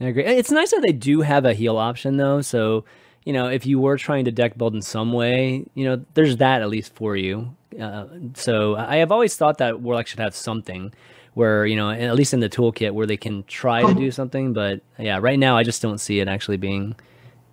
[0.00, 0.24] I agree.
[0.24, 2.40] It's nice that they do have a heal option though.
[2.40, 2.84] So
[3.24, 6.38] you know, if you were trying to deck build in some way, you know, there's
[6.38, 7.54] that at least for you.
[7.80, 10.92] Uh, so I have always thought that Warlock should have something
[11.34, 14.52] where you know, at least in the toolkit, where they can try to do something.
[14.52, 16.96] But yeah, right now I just don't see it actually being.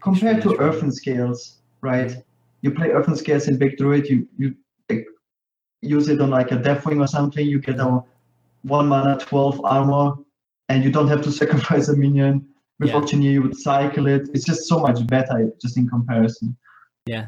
[0.02, 2.16] Compared to Extremely Earthen Scales, right?
[2.62, 4.56] You play Earthen Scales in Big Druid, you you
[4.90, 5.06] like,
[5.82, 8.04] use it on like a Deathwing or something, you get a
[8.64, 10.16] one mana, twelve armor,
[10.68, 12.46] and you don't have to sacrifice a minion.
[12.80, 12.96] With Yeah.
[12.98, 14.30] Auctioneer, you would cycle it.
[14.34, 16.56] It's just so much better, just in comparison.
[17.06, 17.28] Yeah.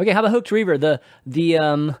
[0.00, 0.10] Okay.
[0.10, 0.78] How about Hooked Reaver?
[0.78, 1.96] The the um,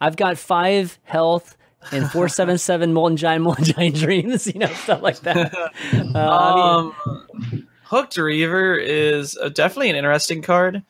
[0.00, 1.56] I've got five health
[1.92, 4.46] and four seven seven molten giant molten giant dreams.
[4.46, 5.54] You know stuff like that.
[5.54, 10.84] Uh, I mean, um, Hooked Reaver is uh definitely an interesting card.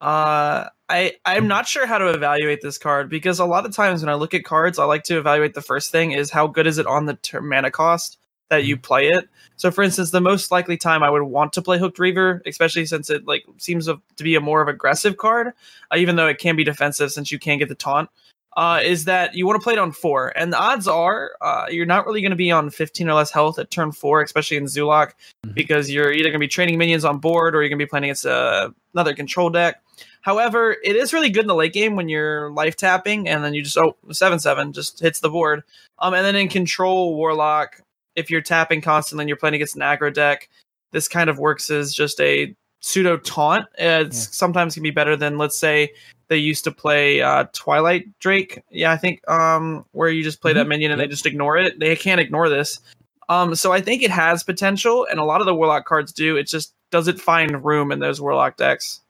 [0.00, 4.02] Uh, I I'm not sure how to evaluate this card because a lot of times
[4.02, 6.68] when I look at cards, I like to evaluate the first thing is how good
[6.68, 8.18] is it on the ter- mana cost
[8.50, 9.28] that you play it.
[9.56, 12.86] So, for instance, the most likely time I would want to play Hooked Reaver, especially
[12.86, 15.48] since it like seems to be a more of aggressive card,
[15.90, 18.10] uh, even though it can be defensive since you can get the taunt,
[18.56, 21.66] uh, is that you want to play it on four, and the odds are uh,
[21.70, 24.56] you're not really going to be on 15 or less health at turn four, especially
[24.56, 25.12] in Zoolock,
[25.44, 25.54] Mhm.
[25.54, 27.88] because you're either going to be training minions on board or you're going to be
[27.88, 29.80] playing against uh, another control deck.
[30.22, 33.52] However, it is really good in the late game when you're life tapping and then
[33.52, 35.62] you just oh seven seven just hits the board.
[35.98, 37.80] Um, and then in control warlock,
[38.16, 40.48] if you're tapping constantly and you're playing against an aggro deck,
[40.92, 43.66] this kind of works as just a pseudo taunt.
[43.76, 44.30] It's yeah.
[44.30, 45.92] sometimes can be better than let's say
[46.28, 48.62] they used to play uh, Twilight Drake.
[48.70, 50.58] Yeah, I think um, where you just play mm-hmm.
[50.58, 51.78] that minion and they just ignore it.
[51.78, 52.80] They can't ignore this.
[53.28, 56.36] Um, so I think it has potential, and a lot of the Warlock cards do.
[56.36, 59.00] It just does it find room in those Warlock decks.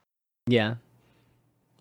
[0.47, 0.77] Yeah.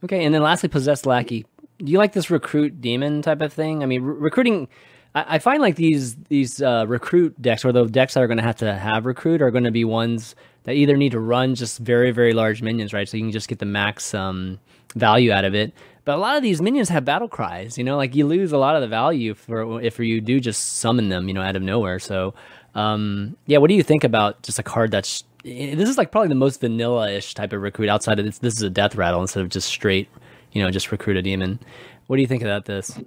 [0.03, 1.45] Okay, and then lastly, Possessed Lackey.
[1.77, 3.83] Do you like this recruit demon type of thing?
[3.83, 4.67] I mean, re- recruiting.
[5.15, 8.37] I, I, find like these these uh, recruit decks, or the decks that are going
[8.37, 11.55] to have to have recruit, are going to be ones that either need to run
[11.55, 13.07] just very very large minions, right?
[13.07, 14.59] So you can just get the max um,
[14.93, 15.73] value out of it.
[16.05, 17.77] But a lot of these minions have battle cries.
[17.77, 20.77] You know, like you lose a lot of the value for if you do just
[20.79, 21.99] summon them, you know, out of nowhere.
[21.99, 22.33] So,
[22.75, 26.29] um, yeah, what do you think about just a card that's this is like probably
[26.29, 28.37] the most vanilla-ish type of recruit outside of this.
[28.39, 30.09] This is a death rattle instead of just straight,
[30.53, 31.59] you know, just recruit a demon.
[32.07, 32.97] What do you think about this?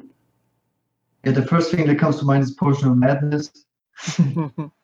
[1.24, 3.50] Yeah, the first thing that comes to mind is Potion of Madness.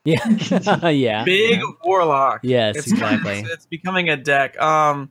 [0.05, 1.25] yeah, yeah.
[1.25, 2.41] Big warlock.
[2.43, 3.41] Yes, it's, exactly.
[3.41, 4.59] It's, it's, becoming a deck.
[4.61, 5.11] Um,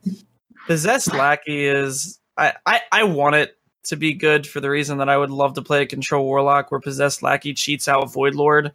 [0.66, 2.18] possessed lackey is.
[2.36, 5.54] I, I I want it to be good for the reason that I would love
[5.54, 8.72] to play a control warlock where possessed lackey cheats out void lord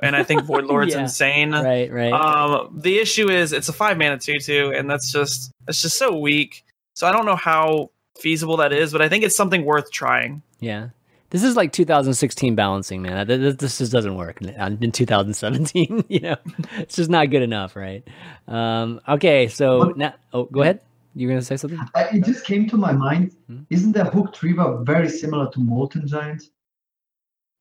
[0.00, 1.02] and I think Void Lord's yeah.
[1.02, 1.52] insane.
[1.52, 2.12] Right, right.
[2.12, 5.98] Um, the issue is it's a five mana two two, and that's just it's just
[5.98, 6.64] so weak.
[6.94, 10.42] So I don't know how feasible that is, but I think it's something worth trying.
[10.60, 10.88] Yeah.
[11.30, 13.26] This is like 2016 balancing, man.
[13.26, 16.04] This just doesn't work in 2017.
[16.08, 16.36] you know,
[16.78, 18.02] it's just not good enough, right?
[18.48, 20.80] Um, okay, so now, oh, go ahead.
[21.18, 21.80] You're gonna say something?
[21.96, 23.34] It just came to my mind.
[23.48, 23.62] Hmm?
[23.70, 26.44] Isn't the Hooked Reaver very similar to Molten Giant?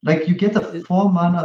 [0.03, 1.43] Like you get a four mana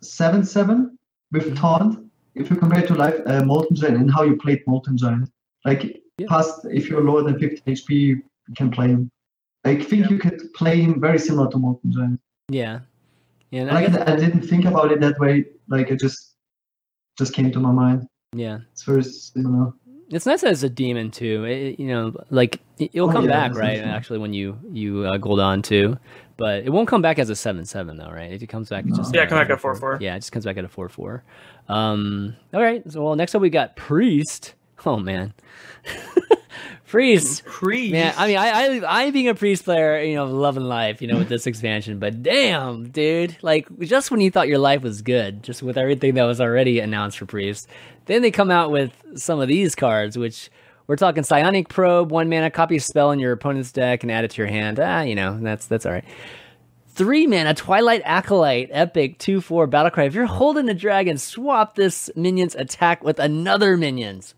[0.00, 0.98] seven seven
[1.30, 1.54] with mm-hmm.
[1.54, 2.10] taunt.
[2.34, 5.30] If you compare to life uh, Molten Giant and how you played Molten Giant,
[5.64, 6.26] like yeah.
[6.28, 8.22] past if you're lower than 50 HP, you
[8.56, 9.08] can play him.
[9.64, 10.10] I think yeah.
[10.10, 12.20] you could play him very similar to Molten Giant.
[12.48, 12.80] Yeah,
[13.52, 13.64] yeah.
[13.72, 14.08] Like I, guess...
[14.08, 15.44] I didn't think about it that way.
[15.68, 16.34] Like it just
[17.16, 18.08] just came to my mind.
[18.34, 19.72] Yeah, it's very similar.
[20.10, 21.44] It's nice that it's a demon too.
[21.44, 23.78] It, you know, like it'll oh, come yeah, back, right?
[23.78, 25.98] Actually, when you you uh, Gul'dan too,
[26.36, 28.32] but it won't come back as a seven seven though, right?
[28.32, 29.98] If it comes back, it just yeah, come back at four four.
[30.00, 31.22] Yeah, it just comes back at a four four.
[31.68, 32.82] Um, all right.
[32.90, 34.54] So well, next up we got priest.
[34.84, 35.32] Oh man.
[36.86, 37.92] priest, priest.
[37.92, 41.08] Man, I mean, I, I, I being a priest player, you know, loving life, you
[41.08, 41.98] know, with this expansion.
[41.98, 46.14] But damn, dude, like just when you thought your life was good, just with everything
[46.14, 47.68] that was already announced for priest,
[48.10, 50.50] then they come out with some of these cards, which
[50.86, 54.24] we're talking Psionic Probe, one mana, copy a spell in your opponent's deck and add
[54.24, 54.80] it to your hand.
[54.80, 56.04] Ah, you know, that's that's all right.
[56.88, 60.06] Three mana, Twilight Acolyte, epic, 2 4 Battlecry.
[60.06, 64.34] If you're holding a dragon, swap this minion's attack with another minion's.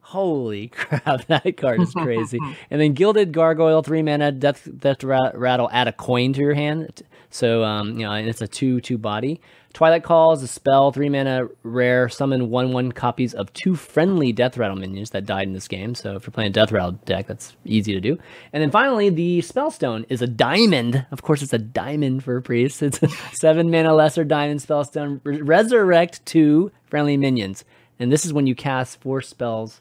[0.00, 2.38] Holy crap, that card is crazy.
[2.70, 7.02] and then Gilded Gargoyle, three mana, Death, Death Rattle, add a coin to your hand.
[7.30, 9.40] So, um, you know, and it's a 2 2 body.
[9.74, 14.32] Twilight Call is a spell, three mana, rare, summon one one copies of two friendly
[14.32, 15.96] Death Rattle minions that died in this game.
[15.96, 18.16] So if you're playing a Death Rattle deck, that's easy to do.
[18.52, 21.04] And then finally, the Spellstone is a diamond.
[21.10, 22.84] Of course, it's a diamond for a priest.
[22.84, 25.20] It's a seven mana lesser diamond Spellstone.
[25.24, 27.64] Re- resurrect two friendly minions.
[27.98, 29.80] And this is when you cast four spells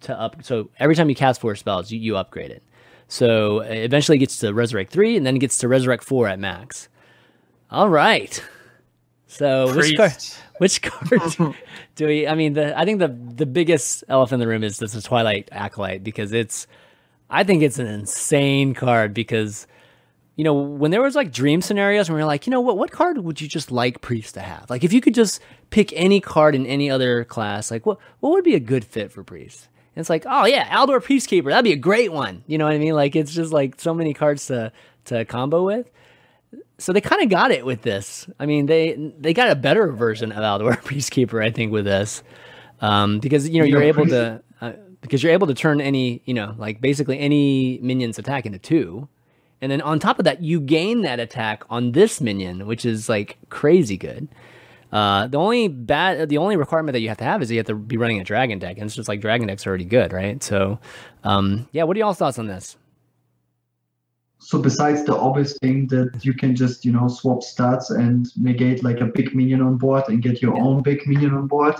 [0.00, 0.42] to up.
[0.42, 2.62] So every time you cast four spells, you, you upgrade it.
[3.08, 6.28] So uh, eventually it gets to Resurrect three, and then it gets to Resurrect four
[6.28, 6.88] at max.
[7.70, 8.42] All right.
[9.28, 10.12] So which card?
[10.58, 11.54] Which card
[11.94, 12.26] do we?
[12.26, 15.04] I mean, the I think the the biggest elephant in the room is this is
[15.04, 16.66] Twilight Acolyte because it's.
[17.30, 19.66] I think it's an insane card because,
[20.34, 22.78] you know, when there was like dream scenarios, and we are like, you know what,
[22.78, 24.70] what card would you just like Priest to have?
[24.70, 28.30] Like, if you could just pick any card in any other class, like what what
[28.30, 29.68] would be a good fit for Priest?
[29.94, 32.44] And it's like, oh yeah, Aldor Peacekeeper, that'd be a great one.
[32.46, 32.94] You know what I mean?
[32.94, 34.72] Like, it's just like so many cards to
[35.04, 35.90] to combo with
[36.78, 38.28] so they kind of got it with this.
[38.38, 42.22] I mean, they they got a better version of Aldor Peacekeeper, I think, with this,
[42.80, 46.34] um, because you know you're able to uh, because you're able to turn any you
[46.34, 49.08] know like basically any minion's attack into two,
[49.60, 53.08] and then on top of that, you gain that attack on this minion, which is
[53.08, 54.28] like crazy good.
[54.90, 57.66] Uh, the only bad, the only requirement that you have to have is you have
[57.66, 60.12] to be running a dragon deck, and it's just like dragon deck's are already good,
[60.12, 60.42] right?
[60.42, 60.78] So,
[61.24, 62.76] um, yeah, what are y'all thoughts on this?
[64.40, 68.82] So besides the obvious thing that you can just you know swap stats and negate
[68.84, 70.62] like a big minion on board and get your yeah.
[70.62, 71.74] own big minion on board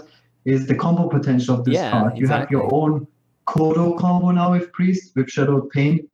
[0.44, 2.42] is the combo potential of this yeah, card you exactly.
[2.42, 3.06] have your own
[3.46, 6.08] kodo combo now with priest with Shadow Word: Pain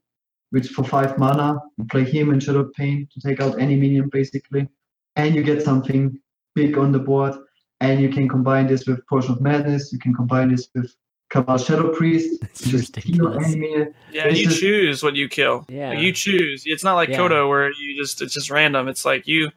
[0.50, 3.76] which for five mana you play him and Shadow Word: Pain to take out any
[3.76, 4.68] minion basically
[5.16, 6.18] and you get something
[6.54, 7.34] big on the board
[7.80, 10.94] and you can combine this with Potion of Madness you can combine this with
[11.34, 12.44] Cabal Shadow Priest.
[12.54, 13.88] just heal enemy.
[14.12, 15.66] Yeah, it's you just, choose what you kill.
[15.68, 16.62] Yeah, like you choose.
[16.64, 17.18] It's not like yeah.
[17.18, 18.86] Kodo where you just it's just random.
[18.86, 19.50] It's like you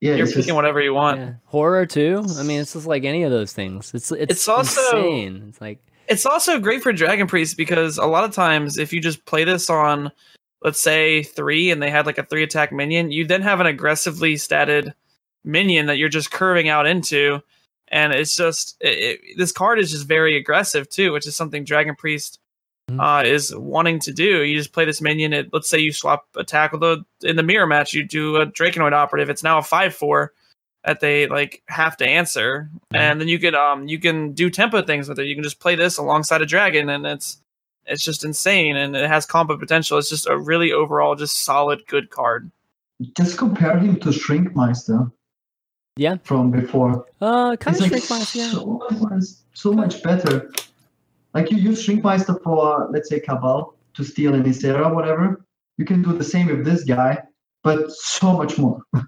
[0.00, 1.20] Yeah, You're picking just- whatever you want.
[1.20, 1.32] Yeah.
[1.44, 2.24] Horror too.
[2.38, 3.92] I mean, it's just like any of those things.
[3.92, 5.44] It's it's, It's also- insane.
[5.50, 9.00] It's like It's also great for Dragon Priest because a lot of times if you
[9.02, 10.10] just play this on
[10.64, 13.66] let's say 3 and they had like a 3 attack minion, you then have an
[13.66, 14.94] aggressively statted
[15.44, 17.40] minion that you're just curving out into
[17.90, 21.64] and it's just it, it, this card is just very aggressive too, which is something
[21.64, 22.38] Dragon Priest
[22.90, 23.00] Mhm.
[23.00, 24.42] uh, is wanting to do.
[24.44, 25.34] You just play this minion.
[25.34, 27.92] It, let's say you swap attack with a in the mirror match.
[27.92, 29.28] You do a Drakonid Operative.
[29.28, 30.32] It's now a five four
[30.84, 34.80] that they like have to answer, and then you could um you can do tempo
[34.80, 35.26] things with it.
[35.26, 37.42] You can just play this alongside a dragon, and it's
[37.84, 39.98] it's just insane, and it has combo potential.
[39.98, 42.50] It's just a really overall just solid good card.
[43.18, 45.12] Just compare him to Shrinkmeister.
[45.98, 46.16] Yeah.
[46.22, 47.06] From before.
[47.20, 48.50] uh kind It's of like shrink my yeah.
[48.52, 50.50] so, much, so much better.
[51.34, 55.44] Like you use Shrinkmeister for, let's say, Cabal to steal an Ysera whatever.
[55.76, 57.18] You can do the same with this guy,
[57.62, 58.80] but so much more.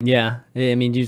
[0.00, 1.06] Yeah, I mean, you.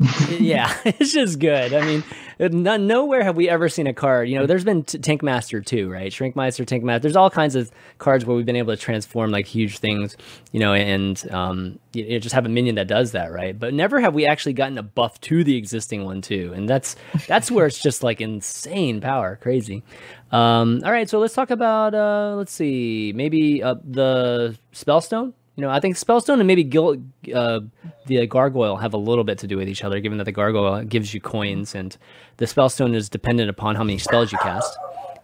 [0.30, 1.74] yeah, it's just good.
[1.74, 2.02] I mean,
[2.48, 4.28] no, nowhere have we ever seen a card.
[4.28, 6.10] You know, there's been t- Tinkmaster too, right?
[6.10, 7.02] Shrinkmeister, Tinkmaster.
[7.02, 10.16] There's all kinds of cards where we've been able to transform like huge things.
[10.50, 13.58] You know, and um, you, you just have a minion that does that, right?
[13.58, 16.96] But never have we actually gotten a buff to the existing one too, and that's
[17.28, 19.82] that's where it's just like insane power, crazy.
[20.30, 25.34] Um, all right, so let's talk about uh, let's see, maybe uh, the Spellstone.
[25.56, 26.96] You know, I think Spellstone and maybe Gil,
[27.34, 27.60] uh,
[28.06, 30.82] the Gargoyle have a little bit to do with each other, given that the Gargoyle
[30.84, 31.94] gives you coins and
[32.38, 34.74] the Spellstone is dependent upon how many spells you cast.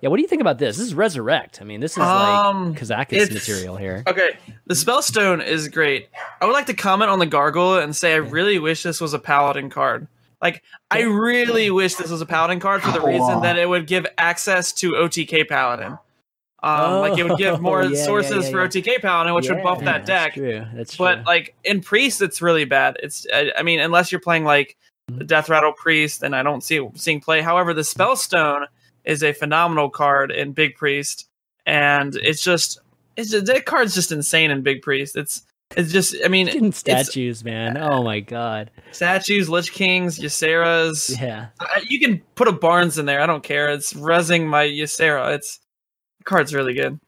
[0.00, 0.76] Yeah, what do you think about this?
[0.76, 1.60] This is Resurrect.
[1.60, 4.04] I mean, this is Um, like Kazakus it's- material here.
[4.06, 6.08] Okay, the Spellstone is great.
[6.40, 9.14] I would like to comment on the Gargoyle and say I really wish this was
[9.14, 10.06] a Paladin card.
[10.40, 13.88] Like, I really wish this was a Paladin card for the reason that it would
[13.88, 15.98] give access to OTK Paladin.
[16.62, 18.68] Um, like it would Oh, give more yeah, sources yeah, for yeah.
[18.68, 20.34] OTK Paladin, which would buff that deck.
[20.34, 20.66] That's true.
[20.74, 21.06] That's true.
[21.06, 22.96] But like in priest, it's really bad.
[23.02, 24.76] It's I, I mean, unless you're playing like
[25.08, 25.20] Mm-hmm.
[25.20, 27.40] the Death Rattle priest, then I don't see it seeing play.
[27.40, 28.66] However, the Spellstone
[29.06, 31.26] is a phenomenal card in Big Priest,
[31.64, 32.78] and it's just
[33.16, 35.16] it's just, that card's just insane in Big Priest.
[35.16, 35.44] It's
[35.78, 37.78] it's just I mean statues, man.
[37.78, 38.70] Oh my god.
[38.92, 41.18] statues, Lich Kings, Ysera's.
[41.18, 41.46] Yeah.
[41.88, 43.22] You can put a Barnes in there.
[43.22, 43.70] I don't care.
[43.70, 45.34] It's resing my Ysera.
[45.36, 45.58] It's
[46.28, 47.00] card's really good.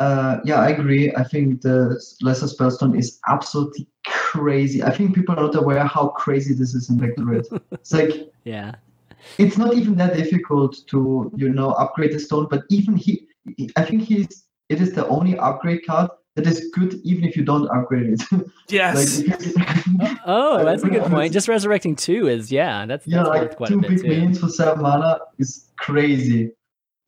[0.00, 1.14] Uh, yeah, I agree.
[1.14, 4.82] I think the Lesser Spellstone is absolutely crazy.
[4.82, 7.44] I think people are not aware how crazy this is in Back to Red.
[7.72, 8.12] it's like
[8.44, 8.72] Yeah.
[9.38, 13.28] it's not even that difficult to you know upgrade the stone, but even he,
[13.76, 17.44] I think he's it is the only upgrade card that is good even if you
[17.44, 18.22] don't upgrade it.
[18.68, 19.22] Yes.
[19.22, 21.32] like, Oh, that's a good point.
[21.32, 24.08] Just resurrecting two is yeah, that's, yeah, that's like quite two a bit big too.
[24.08, 26.50] minions for seven mana is crazy.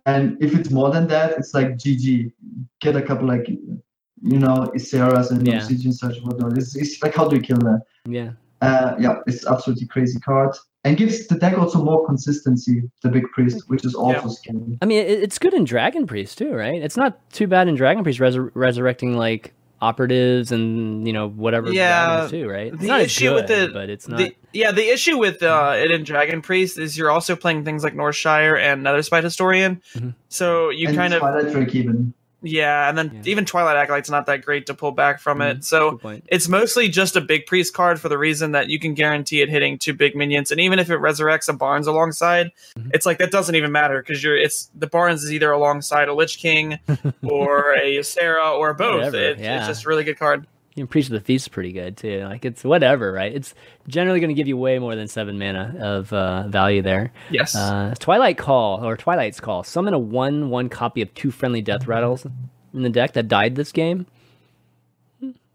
[0.07, 2.33] And if it's more than that, it's like GG.
[2.81, 5.57] Get a couple like you know Yseras and Yeah.
[5.57, 6.57] Obsidian such whatnot.
[6.57, 7.83] It's, it's like how do you kill that?
[8.07, 8.31] Yeah.
[8.63, 12.83] Uh, yeah, it's absolutely crazy card and gives the deck also more consistency.
[13.03, 14.79] The big priest, which is also scary.
[14.81, 16.81] I mean, it's good in Dragon Priest too, right?
[16.81, 21.71] It's not too bad in Dragon Priest resur- resurrecting like operatives and you know whatever
[21.71, 22.73] Yeah, too, right?
[22.73, 24.19] It's the not as issue with it- but it's not.
[24.19, 27.85] The, yeah, the issue with uh, it in Dragon Priest is you're also playing things
[27.85, 30.15] like Northshire and Netherspite Historian, Mhm.
[30.29, 32.15] so you and kind of Twilight Drake even.
[32.49, 33.31] Yeah, and then Yeah.
[33.31, 35.51] even Twilight Acolyte's not that great to pull back from Mhm.
[35.57, 35.65] it.
[35.65, 39.43] So it's mostly just a big priest card for the reason that you can guarantee
[39.43, 42.91] it hitting two big minions, and even if it resurrects a Barnes alongside, Mhm.
[42.95, 46.15] it's like that doesn't even matter because you're it's the Barnes is either alongside a
[46.15, 46.79] Lich King
[47.23, 49.15] or a Sarah or both.
[49.15, 49.59] It- yeah.
[49.59, 50.47] It's just a really good card.
[50.77, 52.25] You can preach the feast pretty good too.
[52.25, 53.35] Like it's whatever, right?
[53.35, 53.55] It's
[53.89, 57.13] generally going to give you way more than seven mana of uh, value there.
[57.31, 57.57] Yes.
[57.57, 59.65] Uh, Twilight Call or Twilight's Call.
[59.65, 62.27] Summon a one-one copy of two friendly death rattles
[62.75, 64.07] in the deck that died this game.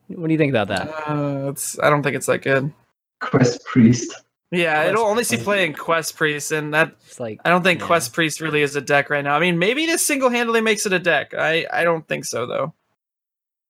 [0.07, 0.89] What do you think about that?
[1.07, 2.73] Uh, it's, I don't think it's that good.
[3.19, 4.11] Quest priest.
[4.49, 5.45] Yeah, Quest it'll only see Priest.
[5.45, 7.85] play in Quest Priest, and that It's like I don't think Yeah.
[7.85, 9.35] Quest Priest really is a deck right now.
[9.35, 11.33] I mean, maybe this single handedly makes it a deck.
[11.33, 12.73] I, I don't think so though.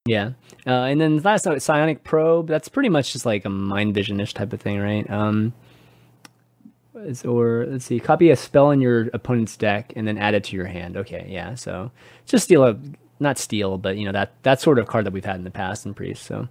[0.05, 0.31] Yeah.
[0.65, 2.47] Uh, and then last note, Psionic Probe.
[2.47, 5.09] That's pretty much just like a mind vision-ish type of thing, right?
[5.09, 5.53] Um,
[7.25, 10.55] or let's see, copy a spell in your opponent's deck and then add it to
[10.55, 10.97] your hand.
[10.97, 11.55] Okay, yeah.
[11.55, 11.91] So
[12.25, 12.77] just steal a,
[13.19, 15.51] not steal, but you know that that sort of card that we've had in the
[15.51, 16.23] past in Priest.
[16.25, 16.47] So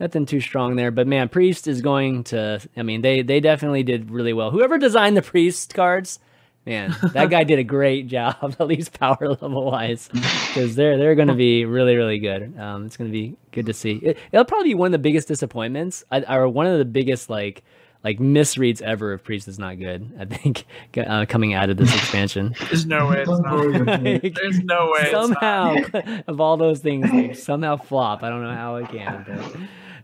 [0.00, 0.90] nothing too strong there.
[0.90, 2.60] But man, Priest is going to.
[2.76, 4.50] I mean, they they definitely did really well.
[4.50, 6.18] Whoever designed the Priest cards.
[6.64, 11.16] Man, that guy did a great job, at least power level wise, because they're they're
[11.16, 12.56] going to be really really good.
[12.58, 13.94] Um, it's going to be good to see.
[13.96, 17.28] It, it'll probably be one of the biggest disappointments, I- or one of the biggest
[17.28, 17.64] like
[18.04, 20.12] like misreads ever if Priest is not good.
[20.20, 20.64] I think
[20.96, 23.54] uh, coming out of this expansion, There's no way it's Don't not.
[23.54, 24.22] worry about it.
[24.22, 25.00] Like, There's no way.
[25.02, 25.22] it's not.
[25.92, 28.22] somehow of all those things like, somehow flop.
[28.22, 29.24] I don't know how it can,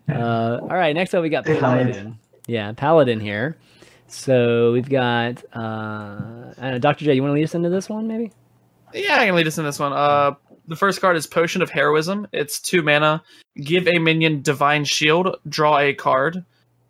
[0.07, 2.19] but Uh, all right, next up we got Paladin.
[2.49, 3.57] Yeah, Paladin here.
[4.09, 7.05] So we've got uh, Dr.
[7.05, 7.15] J.
[7.15, 8.33] You want to lead us into this one, maybe?
[8.95, 9.93] Yeah, I can lead us in this one.
[9.93, 10.35] Uh,
[10.67, 12.27] the first card is Potion of Heroism.
[12.33, 13.23] It's two mana.
[13.57, 15.37] Give a minion Divine Shield.
[15.49, 16.45] Draw a card.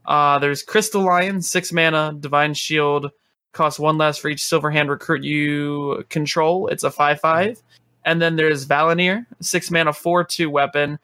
[0.07, 2.14] Uh, there's Crystal Lion, six mana.
[2.19, 3.11] Divine Shield
[3.53, 6.69] costs one less for each Silver Hand recruit you control.
[6.69, 7.61] It's a five-five.
[8.05, 10.99] And then there's Val'anyr, six mana, four two weapon.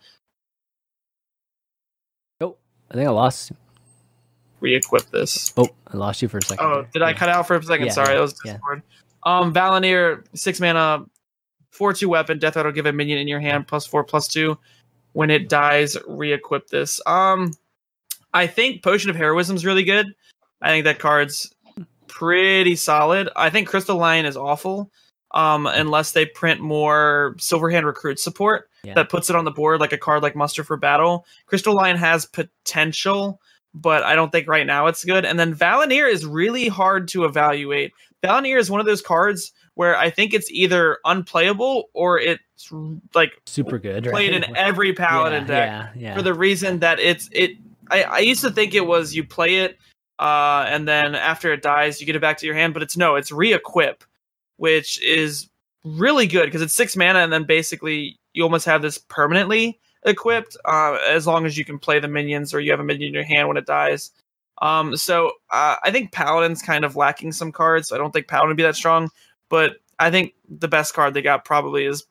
[2.41, 2.57] Oh,
[2.91, 3.53] I think I lost.
[4.61, 5.53] Re-equip this.
[5.57, 6.65] Oh, I lost you for a second.
[6.65, 7.87] Oh, did I cut out for a second?
[7.87, 8.53] Yeah, Sorry, yeah, that was yeah.
[8.55, 8.83] Discord.
[9.25, 11.05] Um, Val'anyr, six mana,
[11.71, 12.39] four two weapon.
[12.39, 14.59] Death Rattle give a minion in your hand plus four plus two.
[15.13, 17.01] When it dies, re-equip this.
[17.07, 17.53] Um,
[18.33, 20.07] I think Potion of Heroism is really good.
[20.61, 21.53] I think that card's
[22.09, 23.29] pretty solid.
[23.37, 24.91] I think Crystal Lion is awful.
[25.33, 28.95] Um, unless they print more Silverhand recruit support Yeah.
[28.95, 31.27] that puts it on the board like a card like Muster for Battle.
[31.47, 33.41] Crystal Lion has potential,
[33.75, 35.25] but I don't think right now it's good.
[35.25, 37.93] And then Val'anyr is really hard to evaluate.
[38.23, 42.71] Val'anyr is one of those cards where I think it's either unplayable or it's
[43.15, 44.05] like Super good.
[44.05, 44.49] played right?
[44.49, 46.17] in every paladin yeah, deck Yeah, yeah.
[46.17, 47.53] for the reason that it's it.
[47.91, 49.79] I, I used to think it was you play it,
[50.19, 52.73] uh, and then after it dies, you get it back to your hand.
[52.73, 54.05] But it's no, it's re-equip,
[54.57, 55.51] which is
[55.85, 60.57] really good because it's six mana, and then basically you almost have this permanently equipped,
[60.65, 63.15] uh, as long as you can play the minions or you have a minion in
[63.15, 64.11] your hand when it dies.
[64.63, 67.93] Um, so uh, I think Paladin's kind of lacking some cards.
[67.93, 69.11] I don't think Paladin would be that strong,
[69.49, 72.05] but I think the best card they got probably is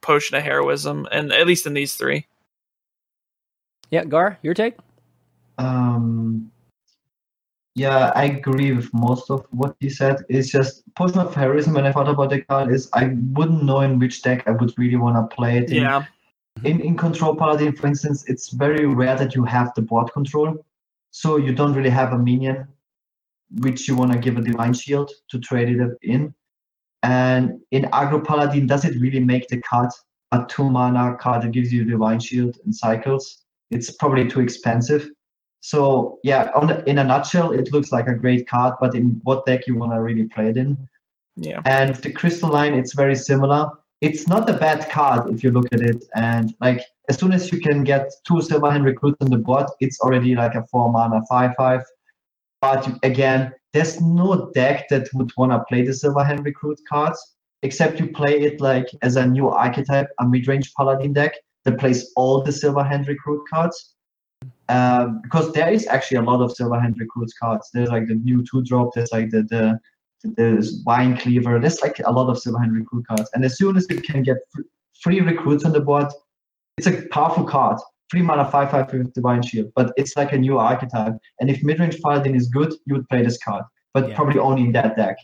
[0.00, 2.26] Potion of Heroism, and at least in these three.
[3.90, 4.76] yeah, Gar, your take?
[5.58, 6.50] Um,
[7.74, 10.24] yeah, I agree with most of what he said.
[10.28, 11.74] It's just Potion of Heroism.
[11.74, 14.76] When I thought about the card, is I wouldn't know in which deck I would
[14.76, 15.70] really want to play it.
[15.70, 15.82] In.
[15.82, 16.04] Yeah,
[16.58, 16.66] Mm-hmm.
[16.66, 20.64] In in Control Paladin, for instance, it's very rare that you have the board control,
[21.10, 22.66] so you don't really have a minion,
[23.58, 26.34] which you want to give a Divine Shield to trade it in.
[27.02, 29.90] And in Agro Paladin, does it really make the card
[30.32, 33.44] a two mana card that gives you Divine Shield and cycles?
[33.70, 35.08] It's probably too expensive.
[35.60, 39.20] So yeah, on the, in a nutshell, it looks like a great card, but in
[39.22, 40.88] what deck you want to really play it in?
[41.38, 41.60] yeah.
[41.64, 43.70] And the Crystal Lion, it's very similar.
[44.00, 46.04] It's not a bad card if you look at it.
[46.14, 49.66] And like as soon as you can get two silver hand recruits on the board,
[49.80, 51.82] it's already like a four mana five five.
[52.60, 57.36] But again, there's no deck that would want to play the silver hand recruit cards,
[57.62, 61.34] except you play it like as a new archetype, a mid range paladin deck
[61.64, 63.94] that plays all the silver hand recruit cards.
[64.68, 67.70] Um, because there is actually a lot of silver hand recruits cards.
[67.72, 68.94] There's like the new two drop.
[68.94, 69.80] There's like the the
[70.24, 71.60] there's Vinecleaver.
[71.60, 73.30] There's like a lot of silver hand recruit cards.
[73.34, 74.38] And as soon as you can get
[75.00, 76.06] free recruits on the board,
[76.76, 77.78] it's a powerful card.
[78.10, 79.70] Three mana, five five with Divine Shield.
[79.76, 81.14] But it's like a new archetype.
[81.40, 84.16] And if midrange Paladin is good, you would play this card, but Yeah.
[84.16, 85.16] probably only in that deck.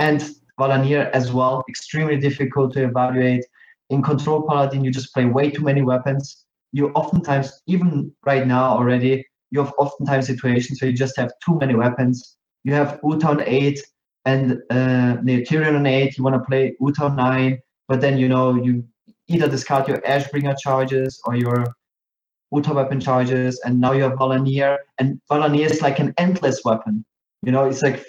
[0.00, 0.22] And
[0.60, 3.44] Val'anyr as well, extremely difficult to evaluate.
[3.90, 6.44] In Control Paladin, you just play way too many weapons.
[6.72, 11.56] You oftentimes, even right now already, you have oftentimes situations where you just have too
[11.58, 12.36] many weapons.
[12.64, 13.80] You have Uther on 8
[14.26, 15.16] and uh,
[15.46, 16.18] Tirion on 8.
[16.18, 17.58] You want to play Uther on 9,
[17.88, 18.84] but then, you know, you
[19.28, 21.74] either discard your Ashbringer charges or your
[22.52, 24.78] Uther weapon charges, and now you have Val'anyr.
[24.98, 27.04] And Val'anyr is like an endless weapon.
[27.42, 28.04] You know, it's like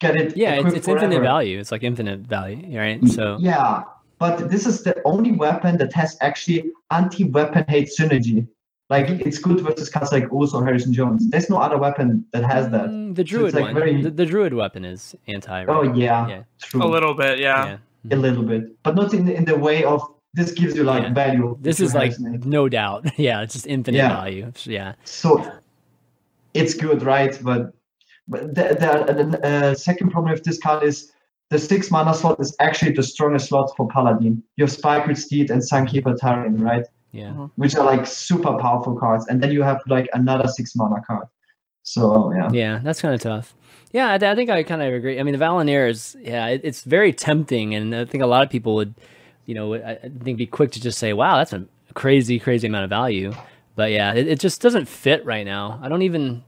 [0.00, 0.36] get it.
[0.36, 1.58] Yeah, it's, it's infinite value.
[1.58, 3.04] It's like infinite value, right?
[3.06, 3.84] So Yeah,
[4.18, 8.46] but this is the only weapon that has actually anti-weapon hate synergy.
[8.90, 11.28] Like it's good versus cards like Oz or Harrison Jones.
[11.28, 12.86] There's no other weapon that has that.
[12.88, 15.64] Mm, the druid it's like one, very- the, the druid weapon is anti.
[15.68, 16.82] Oh yeah, yeah, true.
[16.82, 17.76] A little bit, yeah.
[18.04, 18.16] yeah.
[18.16, 20.00] A little bit, but not in the, in the way of
[20.32, 21.12] this gives you like Yeah.
[21.12, 21.58] value.
[21.60, 23.06] This is like Harrison no doubt.
[23.18, 24.08] Yeah, it's just infinite Yeah.
[24.08, 24.52] value.
[24.64, 25.52] Yeah, so
[26.54, 27.38] it's good, right?
[27.42, 27.74] But
[28.26, 31.12] but the, the, the uh, second problem with this card is
[31.50, 34.42] the six mana slot is actually the strongest slot for Paladin.
[34.56, 36.86] You have Spike Steed and Sunkeeper Tarim, right?
[37.12, 37.30] Yeah.
[37.30, 37.50] Mhm.
[37.56, 41.26] which are like super powerful cards, and then you have like another six mana card.
[41.82, 43.54] So yeah, Yeah, that's kind of tough.
[43.92, 45.18] Yeah, I, I think I kind of agree.
[45.18, 48.42] I mean, the Val'anyr is, yeah, it, it's very tempting, and I think a lot
[48.42, 48.94] of people would,
[49.46, 52.66] you know, I, I think be quick to just say, "Wow, that's a crazy, crazy
[52.66, 53.32] amount of value."
[53.76, 55.78] But yeah, it, it just doesn't fit right now.
[55.82, 56.42] I don't even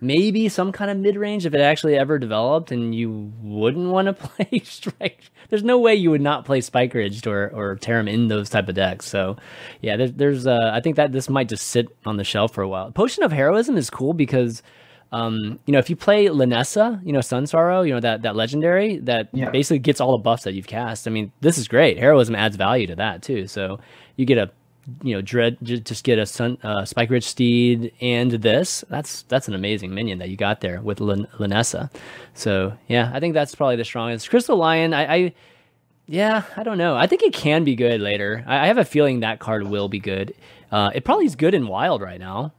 [0.00, 4.06] maybe some kind of mid range if it actually ever developed, and you wouldn't want
[4.06, 5.20] to play strike.
[5.48, 8.74] There's no way you would not play Spikeridged or or Tarim in those type of
[8.74, 9.06] decks.
[9.06, 9.36] So
[9.80, 12.62] yeah, there's, there's uh, I think that this might just sit on the shelf for
[12.62, 12.90] a while.
[12.92, 14.62] Potion of Heroism is cool because
[15.12, 18.98] um, you know, if you play Lynessa, you know, Sunsorrow, you know, that, that legendary
[18.98, 19.50] that Yeah.
[19.50, 21.06] basically gets all the buffs that you've cast.
[21.06, 21.96] I mean, this is great.
[21.96, 23.46] Heroism adds value to that too.
[23.46, 23.78] So
[24.16, 24.50] you get a
[25.02, 29.54] you know dread just get a sun uh, Spikeridged Steed and this that's that's an
[29.54, 31.90] amazing minion that you got there with Lin- Lynessa.
[32.34, 34.30] So yeah, I think that's probably the strongest.
[34.30, 35.34] Crystal Lion, I, I
[36.06, 36.94] yeah, I don't know.
[36.96, 38.44] I think it can be good later.
[38.46, 40.34] I, I have a feeling that card will be good.
[40.70, 42.52] Uh, it probably is good in wild right now.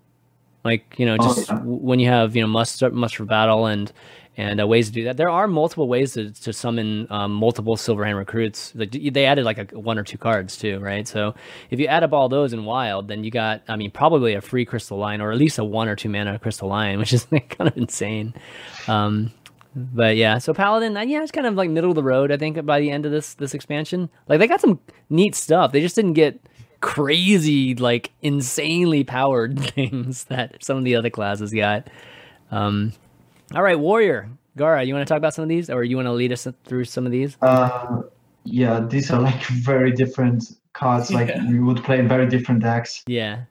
[0.65, 1.55] Like you know, Oh, just yeah.
[1.55, 3.89] w- when you have you know must must for battle and
[4.37, 5.17] and uh, ways to do that.
[5.17, 8.71] There are multiple ways to, to summon um, multiple Silverhand recruits.
[8.75, 11.07] Like they added like a, one or two cards too, right?
[11.07, 11.33] So
[11.71, 14.41] if you add up all those in wild, then you got I mean probably a
[14.41, 17.25] free Crystal Lion or at least a one or two mana Crystal Lion, which is
[17.25, 18.35] kind of insane.
[18.87, 19.33] Um,
[19.75, 22.31] but yeah, so Paladin, uh, yeah, it's kind of like middle of the road.
[22.31, 24.79] I think by the end of this this expansion, like they got some
[25.09, 25.71] neat stuff.
[25.71, 26.39] They just didn't get
[26.79, 31.89] crazy, like insanely powered things that some of the other classes got.
[32.51, 32.93] Um,
[33.55, 36.07] all right, Warrior Gara, you want to talk about some of these, or you want
[36.07, 37.37] to lead us through some of these?
[37.41, 38.01] Uh,
[38.43, 40.43] yeah, these are like very different
[40.73, 41.11] cards.
[41.11, 41.43] Like Yeah.
[41.47, 43.03] you would play in very different decks.
[43.07, 43.43] Yeah,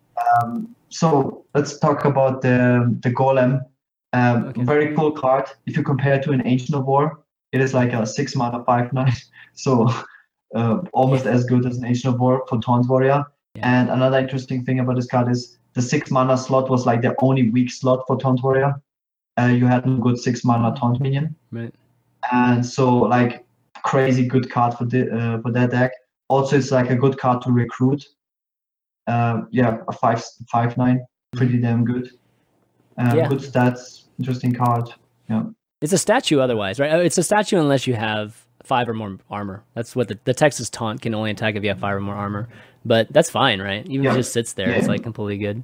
[0.42, 3.60] Um, so let's talk about the the Golem.
[4.12, 4.62] Um, Okay.
[4.64, 5.44] Very cool card.
[5.66, 7.20] If you compare it to an Ancient of War,
[7.52, 9.12] it is like a six mana five nine.
[9.58, 9.88] So
[10.54, 13.24] uh, almost as good as an Ancient of War for Taunt Warrior.
[13.54, 13.62] Yeah.
[13.78, 17.14] And another interesting thing about this card is the six mana slot was like the
[17.22, 18.74] only weak slot for Taunt Warrior.
[19.38, 21.74] Uh, you had a good six mana Taunt minion right.
[22.32, 23.44] and so like
[23.84, 25.92] crazy good card for the uh, for that deck.
[26.28, 28.04] Also, it's like a good card to recruit.
[29.06, 31.04] Uh, yeah, a five five nine,
[31.36, 32.10] pretty damn good.
[32.98, 33.28] Uh, Yeah.
[33.28, 34.88] Good stats, interesting card.
[35.28, 35.44] Yeah,
[35.82, 36.92] It's a statue otherwise, right?
[36.92, 39.62] Oh, It's a statue unless you have five or more armor.
[39.74, 42.14] That's what the, the Texas taunt can only attack if you have five or more
[42.16, 42.48] armor.
[42.84, 43.86] But that's fine, right?
[43.86, 44.12] Even if Yeah.
[44.14, 45.62] it just sits there, it's like completely good.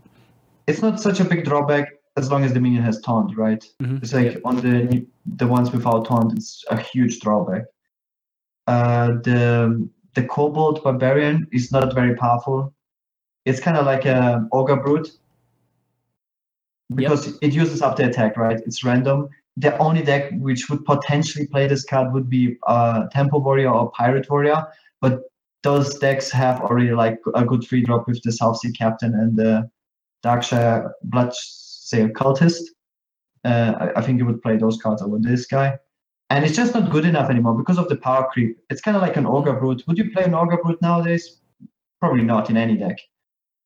[0.68, 3.64] it's not such a big drawback as long as the minion has taunt, right?
[3.80, 4.02] Mhm.
[4.02, 5.06] It's like on the
[5.36, 7.64] the ones without taunt, it's a huge drawback.
[8.66, 12.74] Uh, the the Kobold Barbarian is not very powerful.
[13.44, 15.10] It's kind of like a Ogre Brute
[16.94, 18.60] because it uses up the attack, right?
[18.66, 19.28] It's random.
[19.56, 23.90] The only deck which would potentially play this card would be uh, Tempo Warrior or
[23.90, 24.66] Pirate Warrior,
[25.00, 25.22] but
[25.62, 29.36] those decks have already like a good free drop with the South Sea Captain and
[29.36, 29.70] the
[30.22, 30.90] Darkshire
[31.92, 32.62] Bloodsail Cultist.
[33.44, 35.78] Uh, I, I think you would play those cards over this guy.
[36.30, 38.58] And it's just not good enough anymore because of the power creep.
[38.70, 39.82] It's kind of like an Ogre Brute.
[39.86, 41.40] Would you play an Ogre Brute nowadays?
[42.00, 42.98] Probably not in any deck.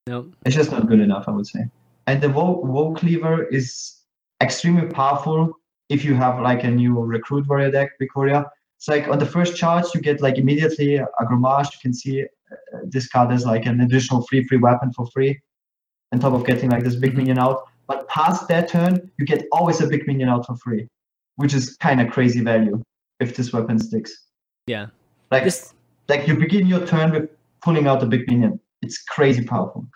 [0.09, 0.35] Nope.
[0.45, 1.67] It's just not good enough, I would say.
[2.07, 4.01] And the Woe, Woe Cleaver is
[4.43, 5.53] extremely powerful
[5.89, 8.45] if you have like a new Recruit Warrior deck, Warrior.
[8.79, 11.73] It's like on the first charge, you get like immediately a Gromage.
[11.73, 15.41] You can see uh, this card as like an additional free free weapon for free,
[16.13, 17.63] on top of getting like this big minion out.
[17.87, 20.89] But past that turn, you get always a big minion out for free,
[21.37, 22.83] which is kind of crazy value
[23.21, 24.27] if this weapon sticks.
[24.67, 24.87] Yeah.
[25.31, 25.75] Like This
[26.09, 27.31] like you begin your turn with
[27.63, 28.61] pulling out a big minion.
[28.83, 29.87] It's crazy powerful.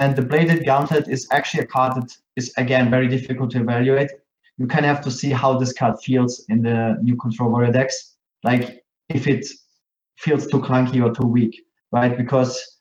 [0.00, 4.10] And the bladed gauntlet is actually a card that is again very difficult to evaluate.
[4.58, 7.72] You kind of have to see how this card feels in the new control warrior
[7.72, 8.16] decks.
[8.44, 9.46] Like if it
[10.18, 12.16] feels too clunky or too weak, right?
[12.16, 12.78] Because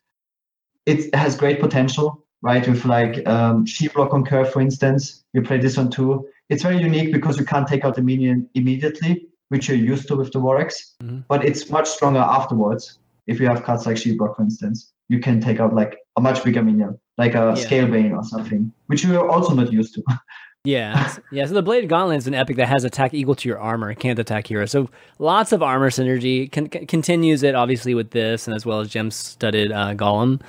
[0.86, 2.68] it has great potential, right?
[2.68, 6.28] With like um, Shield Block on curve, for instance, you play this one too.
[6.50, 10.16] It's very unique because you can't take out the minion immediately, which you're used to
[10.16, 10.74] with the Warx,
[11.04, 11.24] Mhm.
[11.28, 12.98] but it's much stronger afterwards.
[13.28, 16.22] If you have cards like Shield Block, for instance, you can take out like a
[16.22, 17.64] much bigger minion, like a Yeah.
[17.66, 20.04] scale bane or something, which you're also not used to.
[20.64, 21.48] Yeah, yeah.
[21.48, 23.90] So the Blade Gauntlet is an epic that has attack equal to your armor.
[23.90, 24.70] It can't attack heroes.
[24.70, 26.52] So lots of armor synergy.
[26.52, 30.40] Con- continues it obviously with this, and as well as gem studded uh, Golem.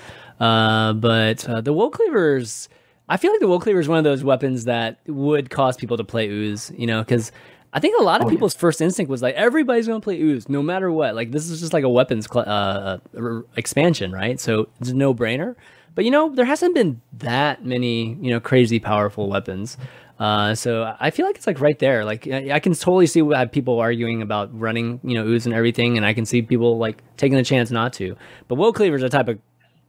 [0.43, 2.68] Uh, but uh, the Woe Cleavers,
[3.09, 5.97] I feel like the Woe Cleaver is one of those weapons that would cause people
[5.97, 6.72] to play Ooze.
[6.76, 7.30] You know, because
[7.72, 8.34] I think a lot of Oh, yeah.
[8.34, 11.14] people's first instinct was like everybody's going to play Ooze no matter what.
[11.14, 14.38] Like this is just like a weapons cl- uh, uh, expansion, right?
[14.40, 15.55] So it's a no brainer.
[15.95, 19.76] But you know, there hasn't been that many, you know, crazy powerful weapons.
[20.18, 22.05] Uh, so I feel like it's like right there.
[22.05, 25.55] Like I I can totally see why people arguing about running, you know, ooze and
[25.55, 28.16] everything, and I can see people like taking the chance not to.
[28.49, 29.38] But Woe Cleaver is a type of,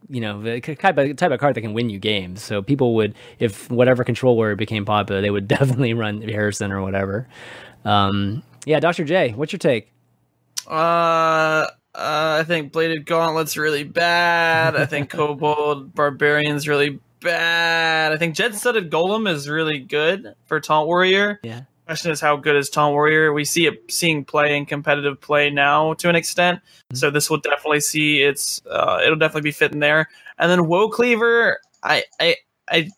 [0.10, 2.42] you know, the type of type of card that can win you games.
[2.42, 6.82] So people would, if whatever control word became popular, they would definitely run Harrison or
[6.82, 7.28] whatever.
[7.86, 9.92] Um, yeah, Doctor J, what's your take?
[10.68, 14.76] Uh, uh, I think Bladed Gauntlet's really bad.
[14.76, 18.12] I think Kobold Barbarian's really bad.
[18.12, 21.40] I think Gem Studded Golem is really good for Taunt Warrior.
[21.44, 21.62] Yeah.
[21.86, 23.34] Question is how good is Taunt Warrior?
[23.34, 26.62] We see it seeing play in competitive play now to an extent.
[26.94, 28.62] So this will definitely see its.
[28.70, 30.08] Uh, it'll definitely be fitting there.
[30.38, 32.38] And then Woe Cleaver, I I
[32.70, 32.90] I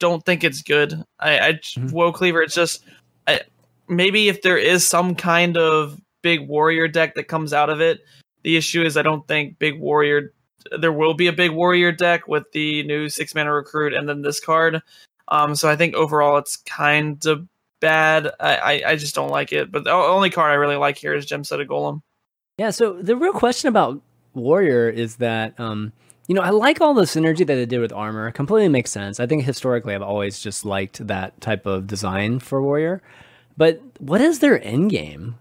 [0.00, 1.04] don't think it's good.
[1.20, 1.92] I, I Mhm.
[1.92, 2.84] Woe Cleaver, it's just
[3.26, 3.40] I,
[3.88, 8.00] maybe if there is some kind of big warrior deck that comes out of it.
[8.42, 10.32] The issue is I don't think big warrior
[10.78, 14.22] there will be a big warrior deck with the new six mana recruit and then
[14.22, 14.80] this card.
[15.28, 17.46] Um, so I think overall it's kind of
[17.84, 18.30] bad.
[18.40, 19.70] I, I, I just don't like it.
[19.70, 22.00] But the only card I really like here is Gem Set of Golem.
[22.58, 22.70] Yeah.
[22.70, 24.00] So the real question about
[24.32, 25.92] warrior is that um,
[26.26, 28.28] you know, I like all the synergy that they did with armor.
[28.28, 29.20] It completely makes sense.
[29.20, 33.02] I think historically I've always just liked that type of design for warrior.
[33.56, 35.36] But what is their end game?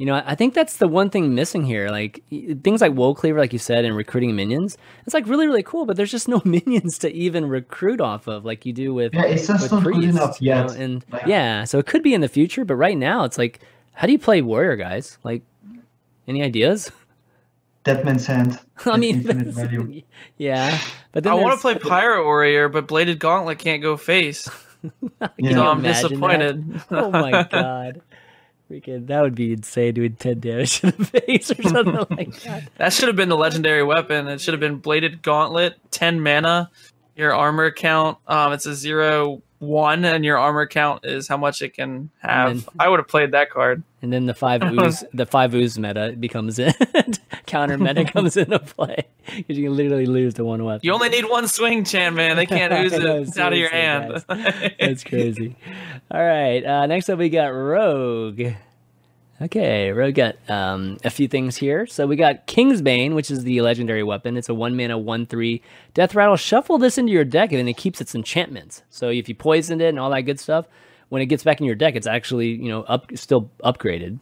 [0.00, 1.90] You know, I think that's the one thing missing here.
[1.90, 2.22] Like
[2.64, 4.78] things like Woe Cleaver, like you said, and recruiting minions.
[5.04, 8.46] It's like really, really cool, but there's just no minions to even recruit off of,
[8.46, 9.24] like you do with yeah.
[9.26, 10.68] It's just not priests, good enough you know?
[10.68, 13.60] And Like- yeah, so it could be in the future, but right now it's like,
[13.92, 15.18] how do you play warrior, guys?
[15.22, 15.42] Like,
[16.26, 16.90] any ideas?
[17.84, 18.58] Deadman's Hand.
[18.86, 20.00] I mean, infinite value.
[20.38, 20.78] yeah,
[21.12, 24.48] but then I want to play Pirate Warrior, but Bladed Gauntlet can't go face.
[25.20, 25.28] Yeah.
[25.36, 26.08] you So I'm imagine that?
[26.08, 26.82] disappointed.
[26.90, 28.00] oh my god.
[28.70, 32.68] Freaking, that would be insane doing 10 damage to the face or something like that.
[32.76, 34.28] That should have been the legendary weapon.
[34.28, 36.70] It should have been Bladed Gauntlet, 10 mana.
[37.16, 41.62] Your armor count, um, it's a zero one, and your armor count is how much
[41.62, 42.64] it can have.
[42.64, 43.82] Then- I would have played that card.
[44.02, 46.72] And then the five ooze, the five ooze meta becomes in,
[47.46, 49.04] counter meta comes into play
[49.36, 50.80] because you can literally lose to one weapon.
[50.82, 52.36] You only need one swing Chan man.
[52.36, 54.24] They can't ooze it out of your hand.
[54.26, 55.54] That's crazy.
[56.10, 56.64] All right.
[56.64, 58.40] Uh, next up, we got Rogue.
[59.42, 61.86] Okay, we got um, a few things here.
[61.86, 64.36] So we got Kingsbane, which is the legendary weapon.
[64.36, 65.62] It's a one mana, one three
[65.94, 66.36] death rattle.
[66.36, 68.82] Shuffle this into your deck, and then it keeps its enchantments.
[68.90, 70.66] So if you poisoned it and all that good stuff,
[71.08, 74.20] when it gets back in your deck, it's actually you know up still upgraded.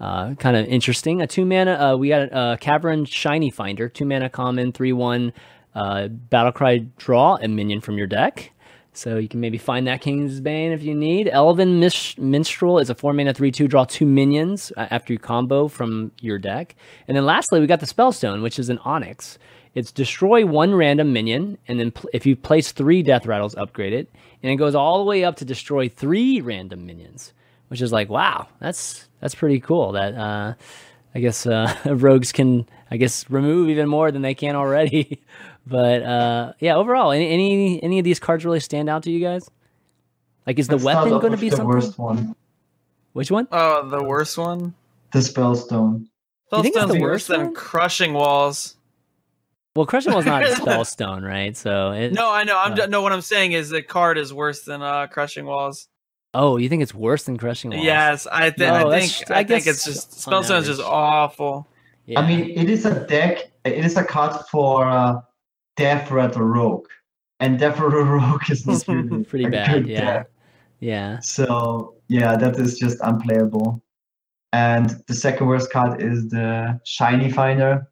[0.00, 1.20] Uh, kind of interesting.
[1.20, 1.72] A two mana.
[1.72, 5.32] Uh, we got a Cavern Shiny Finder, two mana common, three one.
[5.74, 8.52] Uh, Battlecry draw a minion from your deck.
[9.00, 11.26] So you can maybe find that King's Bane if you need.
[11.26, 15.68] Elven Minstrel is a 4 mana 3 2, draw two minions uh, after you combo
[15.68, 16.76] from your deck.
[17.08, 19.38] And then lastly, we got the Spellstone, which is an Onyx.
[19.74, 23.94] It's destroy one random minion, and then pl- if you place three Death Rattles, upgrade
[23.94, 24.12] it.
[24.42, 27.32] And it goes all the way up to destroy three random minions,
[27.68, 29.92] which is like, wow, that's that's pretty cool.
[29.92, 30.54] That uh,
[31.14, 35.22] I guess uh, rogues can, I guess, remove even more than they can already.
[35.66, 39.20] but uh, yeah, overall, any, any any of these cards really stand out to you
[39.20, 39.48] guys?
[40.46, 41.74] Like, is the Let's weapon going to be the something?
[41.74, 42.34] worst one?
[43.12, 43.46] Which one?
[43.52, 44.74] oh, the worst one?
[45.12, 46.06] The Spellstone.
[46.52, 47.54] You think it's Spellstone's the worse worst than?
[47.54, 48.76] Crushing Walls.
[49.76, 51.56] Well, Crushing was not a Spellstone, right?
[51.56, 52.58] So it, No, I know.
[52.58, 52.76] I'm Uh.
[52.76, 53.02] ju- no.
[53.02, 55.88] What I'm saying is the card is worse than uh, Crushing Walls.
[56.34, 57.84] Oh, you think it's worse than Crushing Walls?
[57.84, 59.30] Yes, I, th- No, I think.
[59.30, 61.68] I I, think it's just on Spellstone's just awful.
[62.06, 62.20] Yeah.
[62.20, 63.50] I mean, it is a deck.
[63.64, 65.20] It is a card for uh,
[65.80, 66.88] Death Rattle Rogue,
[67.40, 70.00] and Death Rattle Rogue is not really Pretty bad, yeah.
[70.00, 70.30] deck.
[70.80, 71.18] yeah.
[71.20, 73.82] So yeah, that is just unplayable.
[74.52, 77.86] And the second worst card is the Shiny Finder.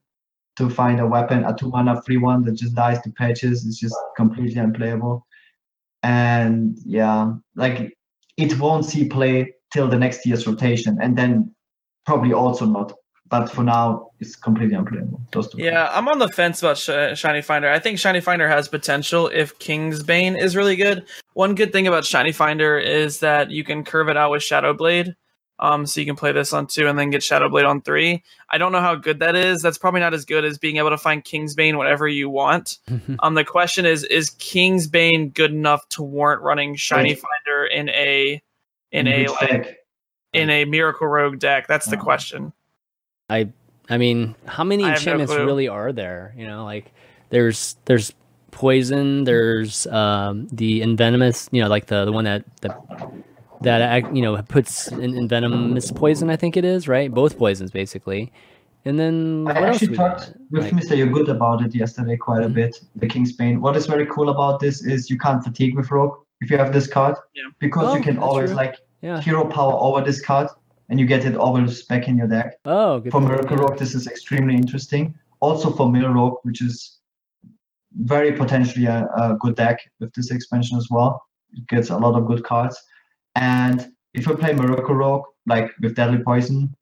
[0.59, 3.79] To find a weapon, a two mana free one that just dies to patches is
[3.79, 5.25] just completely unplayable.
[6.03, 7.97] And yeah, like
[8.37, 11.55] it won't see play till the next year's rotation, and then
[12.05, 12.93] probably also not.
[13.31, 15.21] But for now, it's completely unplayable.
[15.33, 15.59] Those two.
[15.63, 17.69] Yeah, I'm on the fence about Sh- Shiny Finder.
[17.71, 21.05] I think Shiny Finder has potential if King's Bane is really good.
[21.35, 24.73] One good thing about Shiny Finder is that you can curve it out with Shadow
[24.73, 25.15] Blade.
[25.61, 28.23] Um, so you can play this on two and then get Shadow Blade on three.
[28.49, 29.61] I don't know how good that is.
[29.61, 32.79] That's probably not as good as being able to find King's Bane whenever you want.
[33.21, 37.19] Um, the question is, is King's Bane good enough to warrant running Shiny Right.
[37.45, 38.41] Finder in a
[38.93, 39.79] in In a like,
[40.33, 41.67] in a Miracle Rogue deck?
[41.67, 42.03] That's the Oh.
[42.03, 42.53] question.
[43.31, 43.49] I
[43.91, 46.35] I mean, how many I have no enchantments really are there?
[46.37, 46.93] You know, like
[47.31, 48.13] there's there's
[48.51, 52.79] poison, there's um the envenomous, you know, like the the one that that
[53.63, 56.31] that you know puts in, in venomous poison.
[56.31, 58.33] I think it is right, both poisons basically.
[58.85, 60.97] And then I what actually we talked with Like- Mr.
[60.97, 62.55] Yogood about it yesterday quite a Mhm.
[62.55, 62.81] bit.
[62.97, 63.61] The King's Bane.
[63.61, 66.73] What is very cool about this is you can't fatigue with Rogue if you have
[66.73, 67.17] this card.
[67.35, 67.43] Yeah.
[67.59, 68.57] Because Oh, you can always true.
[68.57, 69.21] like Yeah.
[69.21, 70.49] hero power over this card
[70.89, 72.57] and you get it always back in your deck.
[72.65, 73.63] Oh, good For point, Miracle yeah.
[73.63, 75.15] Rogue, this is extremely interesting.
[75.41, 76.99] Also for Mill Rogue, which is
[77.97, 81.23] very potentially a, a good deck with this expansion as well.
[81.53, 82.81] It gets a lot of good cards.
[83.35, 86.75] And if you play Miracle Rogue, like with Deadly Poison,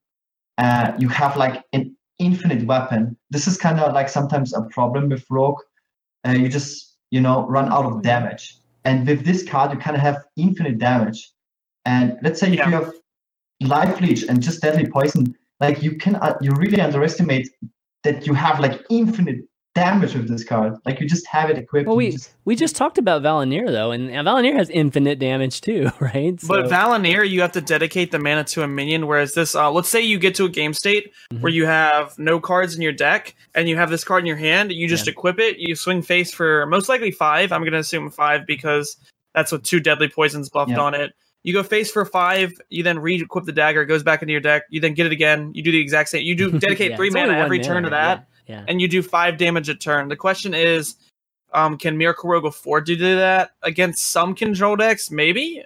[0.58, 3.16] uh, you have like an infinite weapon.
[3.30, 5.60] This is kind of like sometimes a problem with Rogue.
[6.26, 8.58] Uh, you just, you know, run out of damage.
[8.84, 11.32] And with this card, you kind of have infinite damage.
[11.84, 12.92] And let's say if you have
[13.60, 17.48] Life Leech and just Deadly Poison, like you can, uh, you really underestimate
[18.04, 19.46] that you have like infinite
[19.76, 20.74] damage with this card.
[20.84, 21.86] Like you just have it equipped.
[21.86, 25.90] Well, we just, we just talked about Val'anyr though, and Val'anyr has infinite damage too,
[26.00, 26.40] right?
[26.40, 29.06] So, but Val'anyr, you have to dedicate the mana to a minion.
[29.06, 31.42] Whereas this, uh, let's say you get to a game state mm-hmm.
[31.42, 34.36] where you have no cards in your deck, and you have this card in your
[34.36, 34.72] hand.
[34.72, 35.12] You just yeah.
[35.12, 35.58] equip it.
[35.58, 37.52] You swing face for most likely five.
[37.52, 38.96] I'm going to assume five because
[39.34, 40.80] that's with two deadly poisons buffed yeah.
[40.80, 41.12] on it.
[41.46, 42.52] You go face for five.
[42.68, 43.82] You then re-equip the dagger.
[43.82, 44.64] It goes back into your deck.
[44.68, 45.52] You then get it again.
[45.54, 46.26] You do the exact same.
[46.26, 48.64] You do dedicate yeah, three mana every turn to that yeah.
[48.68, 50.08] and you do five damage a turn.
[50.08, 50.96] The question is,
[51.52, 55.10] um, can Miracle Rogue afford to do that against some control decks?
[55.10, 55.62] Maybe,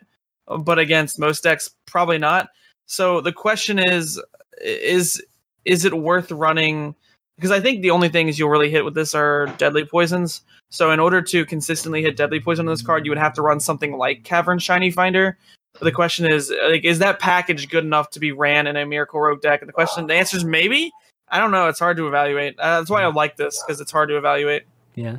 [0.46, 2.48] but against most decks, probably not.
[2.86, 4.20] So the question is,
[4.60, 5.22] is
[5.64, 6.94] is it worth running?
[7.36, 10.42] Because I think the only things you'll really hit with this are deadly poisons.
[10.70, 13.42] So in order to consistently hit deadly poison on this card, you would have to
[13.42, 15.38] run something like Cavern Shiny Finder.
[15.74, 18.84] But the question is, like, is that package good enough to be ran in a
[18.84, 19.62] Miracle Rogue deck?
[19.62, 20.90] And the question, the answer is maybe.
[21.28, 21.68] I don't know.
[21.68, 22.58] It's hard to evaluate.
[22.58, 24.64] Uh, that's why I like this because it's hard to evaluate.
[24.96, 25.18] Yeah.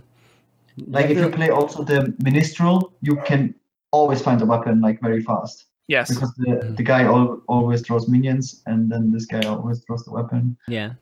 [0.88, 3.56] Like if you play also the Minstrel, you can
[3.92, 5.66] always find a weapon like very fast.
[5.88, 6.14] Yes.
[6.14, 10.12] Because the, the guy al- always throws minions, and then this guy always throws the
[10.12, 10.58] weapon.
[10.68, 10.94] Yeah.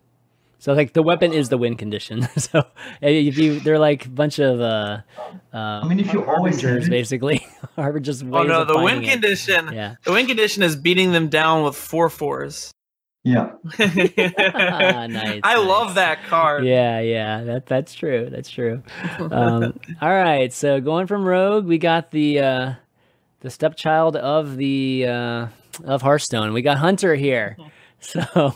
[0.59, 2.21] So like the weapon is the win condition.
[2.37, 2.63] so
[3.01, 5.01] if you they're like a bunch of uh,
[5.53, 7.45] uh I mean if you always basically
[7.77, 9.09] are just Oh no, the win it.
[9.09, 9.73] condition.
[9.73, 9.95] Yeah.
[10.03, 12.71] The win condition is beating them down with four fours.
[13.23, 13.51] Yeah.
[13.79, 14.11] nice.
[14.17, 15.41] I nice.
[15.43, 16.65] love that card.
[16.65, 17.43] Yeah, yeah.
[17.43, 18.29] That that's true.
[18.31, 18.81] That's true.
[19.19, 20.51] Um, all right.
[20.53, 22.73] So going from Rogue, we got the uh,
[23.41, 25.47] the stepchild of the uh,
[25.83, 26.53] of Hearthstone.
[26.53, 27.57] We got Hunter here.
[28.01, 28.55] So,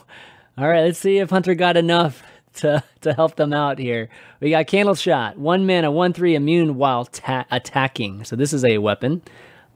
[0.58, 0.82] all right.
[0.82, 2.24] Let's see if Hunter got enough
[2.56, 4.10] to to help them out here.
[4.40, 8.24] We got Candle Shot, one mana, one three immune while ta- attacking.
[8.24, 9.22] So this is a weapon.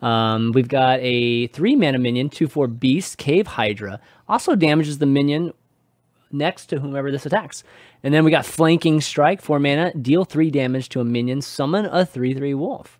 [0.01, 3.99] Um, we've got a three mana minion, two four beast, Cave Hydra.
[4.27, 5.53] Also damages the minion
[6.31, 7.63] next to whomever this attacks.
[8.03, 11.85] And then we got flanking strike, four mana, deal three damage to a minion, summon
[11.85, 12.99] a three three wolf.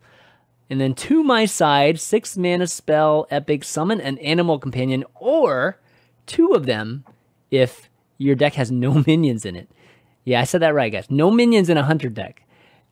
[0.70, 5.80] And then to my side, six mana spell, epic, summon an animal companion, or
[6.26, 7.06] two of them
[7.52, 9.70] if your deck has no minions in it.
[10.26, 11.10] Yeah, I said that right, guys.
[11.10, 12.44] No minions in a hunter deck.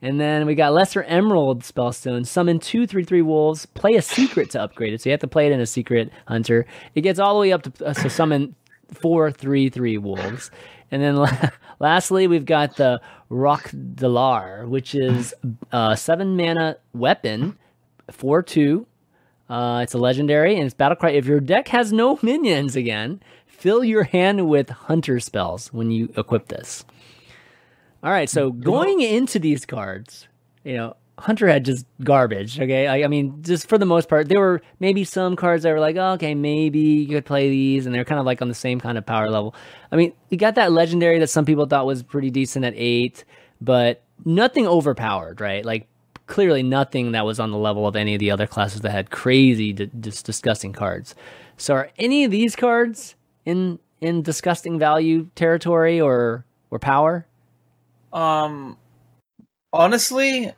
[0.02, 2.26] And then we got Lesser Emerald Spellstone.
[2.28, 3.66] Summon two three three wolves.
[3.66, 5.02] Play a secret to upgrade it.
[5.02, 6.66] So you have to play it in a secret hunter.
[6.94, 8.56] It gets all the way up to uh, so summon
[8.94, 10.52] four three three wolves.
[10.92, 11.50] And then la-
[11.80, 13.02] lastly, we've got the
[13.32, 15.34] Rhok'delar, which is
[15.72, 17.58] a seven mana weapon,
[18.12, 18.86] four two.
[19.50, 21.12] Uh, it's a legendary and it's battle cry.
[21.12, 23.22] If your deck has no minions again,
[23.66, 26.86] fill your hand with hunter spells when you equip this.
[28.04, 30.28] All right, so going into these cards,
[30.64, 32.60] you know, Hunter had just garbage.
[32.60, 35.72] Okay, I, I, mean, just for the most part, there were maybe some cards that
[35.72, 38.50] were like, oh, okay, maybe you could play these, and they're kind of like on
[38.50, 39.56] the same kind of power level.
[39.92, 43.24] I mean, you got that legendary that some people thought was pretty decent at eight,
[43.62, 45.66] but nothing overpowered, right?
[45.66, 45.88] Like
[46.28, 49.10] clearly nothing that was on the level of any of the other classes that had
[49.10, 51.16] crazy, d- just disgusting cards.
[51.58, 53.16] So, are any of these cards
[53.46, 57.26] in in disgusting value territory or or power?
[58.12, 58.78] Um,
[59.72, 60.54] honestly,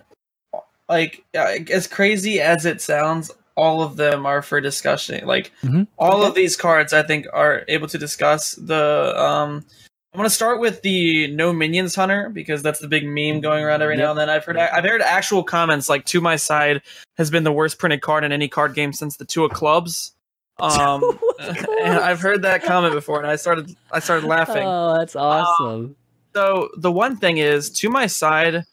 [0.90, 5.26] like as crazy as it sounds, all of them are for discussion.
[5.26, 5.84] Like mm-hmm.
[5.98, 6.28] all okay.
[6.28, 9.14] of these cards, I think, are able to discuss the.
[9.18, 9.66] Um,
[10.14, 13.82] I'm gonna start with the no minions hunter because that's the big meme going around
[13.82, 14.06] every yep.
[14.06, 14.30] now and then.
[14.30, 16.82] I've heard I've heard actual comments like to my side
[17.18, 20.14] has been the worst printed card in any card game since the two of clubs.
[20.64, 21.04] Um,
[21.40, 24.64] and I've heard that comment before, and I started I started laughing.
[24.66, 25.68] Oh, that's awesome.
[25.68, 25.96] Um,
[26.34, 28.64] so the one thing is, to my side,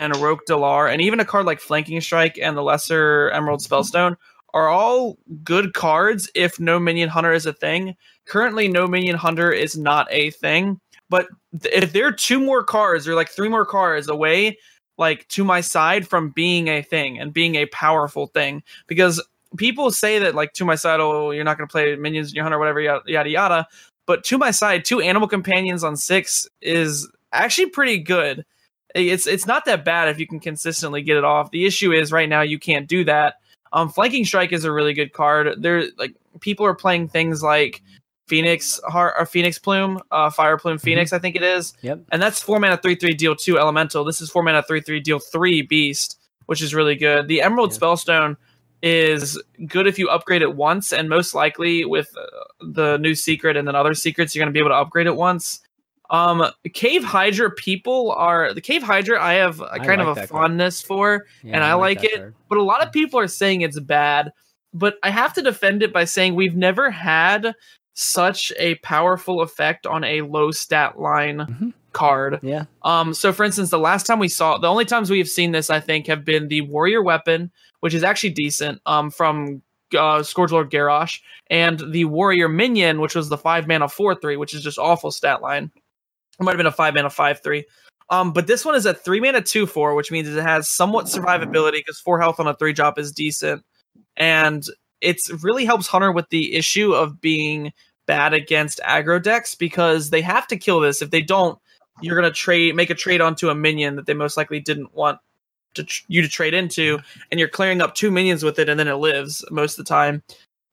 [0.00, 4.16] and Rhok'delar, and even a card like Flanking Strike and the Lesser Emerald Spellstone
[4.54, 7.96] are all good cards if No Minion Hunter is a thing.
[8.26, 11.26] Currently, No Minion Hunter is not a thing, but
[11.64, 14.58] if there are two more cards or like three more cards away,
[14.98, 19.20] like to my side from being a thing and being a powerful thing, because
[19.56, 22.34] people say that like to my side, oh, you're not going to play minions in
[22.34, 23.66] your hunter, whatever, yada yada yada.
[24.06, 28.44] But to my side, two animal companions on six is actually pretty good.
[28.94, 31.50] It's it's not that bad if you can consistently get it off.
[31.50, 33.36] The issue is right now you can't do that.
[33.72, 35.62] Um, flanking strike is a really good card.
[35.62, 37.82] There, like people are playing things like
[38.26, 40.84] Phoenix Heart or Phoenix Plume, uh, Fire Plume mm-hmm.
[40.84, 41.16] Phoenix, mm-hmm.
[41.16, 41.74] I think it is.
[41.82, 42.00] Yep.
[42.12, 44.04] And that's four mana three three deal two elemental.
[44.04, 47.28] This is four mana three three deal three beast, which is really good.
[47.28, 47.78] The Emerald yeah.
[47.78, 48.36] Spellstone
[48.82, 52.26] is good if you upgrade it once, and most likely with uh,
[52.60, 55.16] the new secret and then other secrets, you're going to be able to upgrade it
[55.16, 55.60] once.
[56.10, 59.22] Um, Cave Hydra people are the Cave Hydra.
[59.22, 61.22] I have a kind like of a fondness card.
[61.22, 62.16] for, yeah, and I, I like, like it.
[62.16, 62.34] Card.
[62.48, 64.32] But a lot of people are saying it's bad.
[64.74, 67.54] But I have to defend it by saying we've never had
[67.94, 71.68] such a powerful effect on a low stat line mm-hmm.
[71.92, 72.40] card.
[72.42, 72.64] Yeah.
[72.82, 73.14] Um.
[73.14, 75.70] So, for instance, the last time we saw, the only times we have seen this,
[75.70, 77.50] I think, have been the warrior weapon,
[77.82, 78.80] which is actually decent.
[78.86, 79.10] Um.
[79.10, 79.62] From
[79.94, 81.20] uh, Scourge Lord Garrosh,
[81.50, 85.10] and the warrior minion, which was the five mana four three, which is just awful
[85.10, 85.70] stat line.
[86.38, 87.64] It might have been a five mana five three.
[88.10, 91.06] Um, but this one is a three mana two four, which means it has somewhat
[91.06, 93.64] survivability because four health on a three drop is decent,
[94.16, 94.64] and
[95.00, 97.72] it really helps Hunter with the issue of being
[98.06, 101.02] bad against aggro decks because they have to kill this.
[101.02, 101.58] If they don't,
[102.00, 105.18] you're gonna trade make a trade onto a minion that they most likely didn't want
[105.74, 106.98] to tr- you to trade into,
[107.30, 109.88] and you're clearing up two minions with it, and then it lives most of the
[109.88, 110.22] time.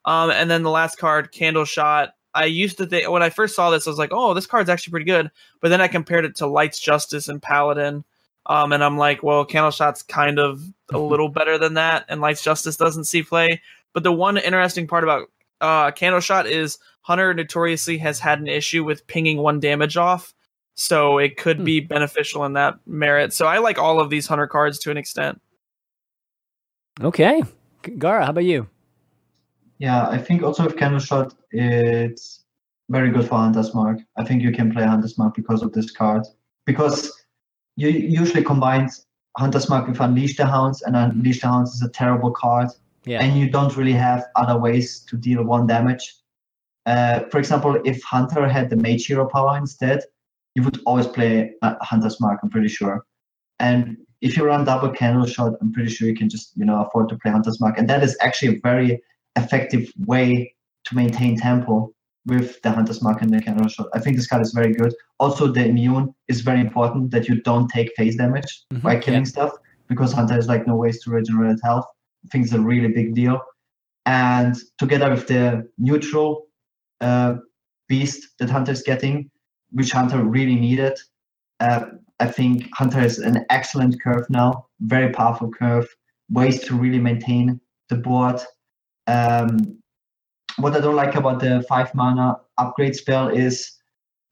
[0.06, 2.14] Um, and then the last card, Candle Shot.
[2.34, 4.70] I used to think when I first saw this, I was like, "Oh, this card's
[4.70, 5.32] actually pretty good."
[5.62, 8.04] But then I compared it to Lights Justice and Paladin,
[8.46, 12.22] um, and I'm like, "Well, Candle Shot's kind of a little better than that, and
[12.22, 13.62] Lights Justice doesn't see play."
[13.94, 15.30] But the one interesting part about
[15.62, 20.34] uh, Candle Shot is Hunter notoriously has had an issue with pinging one damage off,
[20.80, 21.64] so it could Hmm.
[21.66, 23.34] be beneficial in that merit.
[23.34, 25.42] So I like all of these Hunter cards to an extent.
[27.02, 27.44] Okay.
[27.98, 28.68] Gara, how about you?
[29.78, 32.44] Yeah, I think also with Candle Shot, it's
[32.90, 34.00] very good for Hunter's Mark.
[34.18, 36.24] I think you can play Hunter's Mark because of this card.
[36.66, 37.12] Because
[37.76, 38.90] you usually combine
[39.38, 42.70] Hunter's Mark with Unleash the Hounds, and Unleash the Hounds is a terrible card,
[43.06, 43.22] Yeah.
[43.22, 46.16] and you don't really have other ways to deal one damage.
[46.86, 50.04] Uh, for example, if Hunter had the Mage Hero power instead,
[50.56, 53.06] you would always play uh, Hunter's Mark, I'm pretty sure.
[53.60, 56.82] And if you run double Candle Shot, I'm pretty sure you can just, you know,
[56.84, 57.78] afford to play Hunter's Mark.
[57.78, 59.02] And that is actually a very
[59.36, 60.54] effective way
[60.86, 61.94] to maintain tempo
[62.26, 63.88] with the Hunter's Mark and the Candle Shot.
[63.94, 64.94] I think this card is very good.
[65.20, 69.22] Also, the immune is very important that you don't take phase damage Mhm, by killing
[69.22, 69.26] yeah.
[69.36, 69.52] stuff
[69.88, 71.86] because Hunter has like no ways to regenerate health.
[72.26, 73.40] I think it's a really big deal.
[74.06, 76.48] And together with the neutral
[77.02, 77.36] uh,
[77.88, 79.30] beast that Hunter is getting,
[79.72, 80.98] which Hunter really needed,
[81.60, 81.86] uh,
[82.20, 85.88] I think Hunter is an excellent curve now, very powerful curve,
[86.30, 87.60] ways to really maintain
[87.90, 88.40] the board.
[89.08, 89.78] Um,
[90.58, 93.72] what I don't like about the five mana upgrade spell is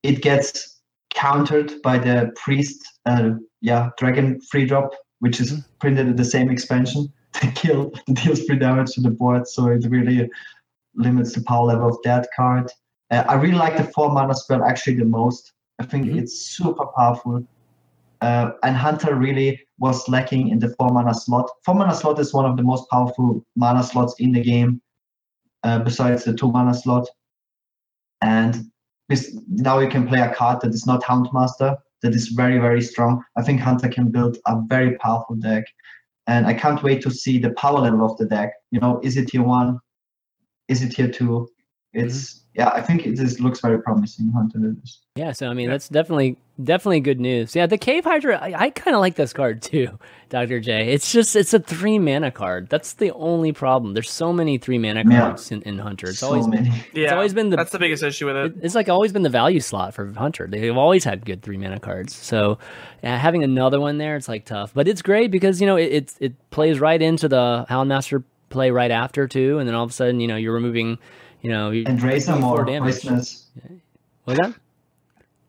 [0.03, 0.79] it gets
[1.13, 3.31] countered by the priest, uh,
[3.61, 7.11] yeah, dragon free drop, which is printed in the same expansion.
[7.41, 10.29] to kill deals free damage to the board, so it really
[10.95, 12.71] limits the power level of that card.
[13.11, 15.53] Uh, I really like the four mana spell actually the most.
[15.79, 16.17] I think Mhm.
[16.17, 17.43] it's super powerful.
[18.21, 21.49] Uh, and Hunter really was lacking in the four mana slot.
[21.63, 24.81] Four mana slot is one of the most powerful mana slots in the game,
[25.63, 27.07] uh, besides the two mana slot.
[28.21, 28.71] And
[29.09, 32.81] this, now you can play a card that is not Houndmaster, that is very, very
[32.81, 33.23] strong.
[33.37, 35.63] I think Hunter can build a very powerful deck.
[36.25, 38.51] And I can't wait to see the power level of the deck.
[38.71, 39.79] You know, is it tier one?
[40.67, 41.47] Is it tier two?
[41.97, 44.57] It's yeah, I think it just looks very promising, Hunter.
[44.69, 44.99] It is.
[45.15, 45.73] Yeah, so I mean Yeah.
[45.73, 47.55] that's definitely definitely good news.
[47.55, 50.91] Yeah, the Cave Hydra, I, I kind of like this card too, Doctor J.
[50.91, 52.67] It's just it's a three mana card.
[52.69, 53.93] That's the only problem.
[53.93, 55.19] There's so many three mana Yeah.
[55.21, 56.09] cards in, in Hunter.
[56.09, 56.71] It's so always many.
[56.93, 58.45] Yeah, always been the- that's the biggest issue with it.
[58.57, 60.47] it- it's like always been the value slot for Hunter.
[60.49, 62.15] They've always had good three mana cards.
[62.15, 62.57] So
[63.03, 64.73] uh, having another one there, it's like tough.
[64.73, 68.71] But it's great because you know it it, it plays right into the Houndmaster play
[68.71, 70.97] right after too, and then all of a sudden you know you're removing,
[71.41, 72.95] you know, And raise them more damage.
[72.95, 73.47] poisonous.
[74.23, 74.53] What's that?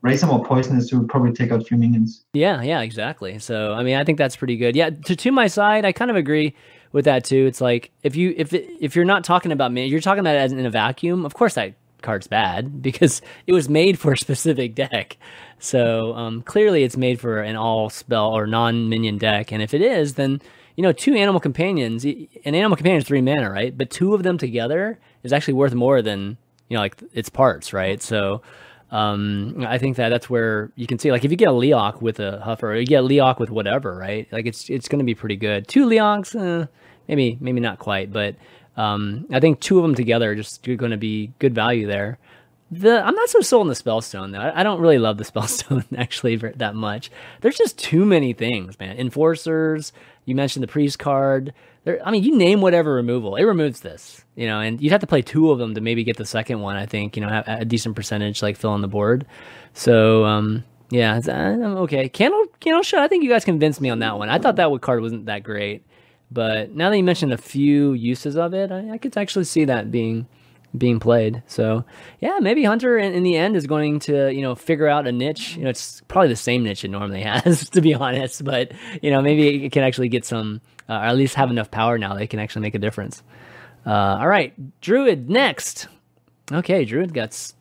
[0.01, 2.23] Raise them more poisonous to probably take out few minions.
[2.33, 3.37] Yeah, yeah, exactly.
[3.39, 4.75] So, I mean, I think that's pretty good.
[4.75, 6.55] Yeah, to to my side, I kind of agree
[6.93, 7.45] with that too.
[7.45, 10.35] It's like if you if it, if you're not talking about me, you're talking about
[10.35, 11.25] it as in a vacuum.
[11.25, 15.17] Of course, that card's bad because it was made for a specific deck.
[15.59, 19.51] So um, clearly, it's made for an all spell or non minion deck.
[19.51, 20.41] And if it is, then
[20.77, 22.05] you know, two animal companions.
[22.05, 23.77] An animal companion is three mana, right?
[23.77, 27.73] But two of them together is actually worth more than you know, like its parts,
[27.73, 28.01] right?
[28.01, 28.41] So.
[28.91, 32.01] Um, I think that that's where you can see, like, if you get a Leokk
[32.01, 34.27] with a Huffer, or you get a Leokk with whatever, right?
[34.31, 35.67] Like, it's it's going to be pretty good.
[35.67, 36.65] Two Leokks, uh,
[37.07, 38.35] maybe maybe not quite, but
[38.77, 42.17] um, I think two of them together are just going to be good value there.
[42.71, 44.39] The I'm not so sold on the Spellstone though.
[44.39, 47.09] I, I don't really love the Spellstone actually that much.
[47.41, 48.97] There's just too many things, man.
[48.97, 49.91] Enforcers.
[50.25, 51.53] You mentioned the Priest card.
[51.85, 54.23] There, I mean, you name whatever removal, it removes this.
[54.35, 56.59] You know, and you'd have to play two of them to maybe get the second
[56.59, 56.75] one.
[56.75, 59.25] I think you know have a decent percentage like fill on the board.
[59.73, 62.07] So um, yeah, uh, okay.
[62.09, 63.01] Candle Candle Shot.
[63.01, 64.29] I think you guys convinced me on that one.
[64.29, 65.83] I thought that card wasn't that great,
[66.31, 69.65] but now that you mentioned a few uses of it, I, I could actually see
[69.65, 70.27] that being
[70.77, 71.41] being played.
[71.47, 71.83] So
[72.19, 75.11] yeah, maybe Hunter in, in the end is going to you know figure out a
[75.11, 75.55] niche.
[75.55, 78.43] You know, it's probably the same niche it normally has, to be honest.
[78.43, 81.71] But you know, maybe it can actually get some, uh, or at least have enough
[81.71, 83.23] power now that it can actually make a difference.
[83.85, 85.87] Uh, all right, Druid next.
[86.51, 87.53] Okay, Druid got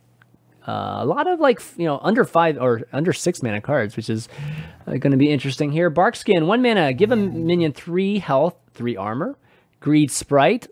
[0.67, 4.11] Uh, a lot of like you know under five or under six mana cards, which
[4.11, 4.29] is
[4.87, 5.89] uh, going to be interesting here.
[5.89, 9.39] Barkskin, one mana, give a minion three health, three armor.
[9.81, 10.67] Greedy Sprite,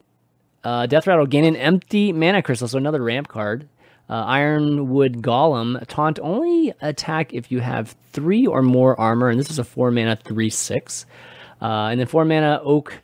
[0.66, 3.68] uh, Death Rattle, gain an empty mana crystal, so another ramp card.
[4.08, 9.50] Uh, Ironwood Golem, taunt only attack if you have three or more armor, and this
[9.50, 11.06] is a four mana three six.
[11.62, 13.00] Uh, and then four mana Oak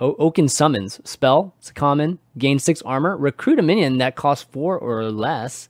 [0.00, 1.54] Oaken Summons spell.
[1.58, 2.18] It's a common.
[2.36, 3.16] Gain six armor.
[3.16, 5.68] Recruit a minion that costs four or less.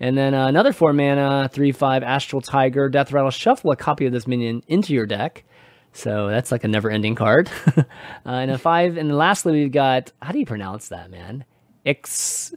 [0.00, 3.30] And then uh, another four mana three five Astral Tiger Death Rattle.
[3.30, 5.44] Shuffle a copy of this minion into your deck.
[5.92, 7.50] So that's like a never ending card.
[7.76, 7.84] uh,
[8.24, 8.96] and a five.
[8.96, 11.44] And lastly, we've got how do you pronounce that, man?
[11.84, 12.54] Ix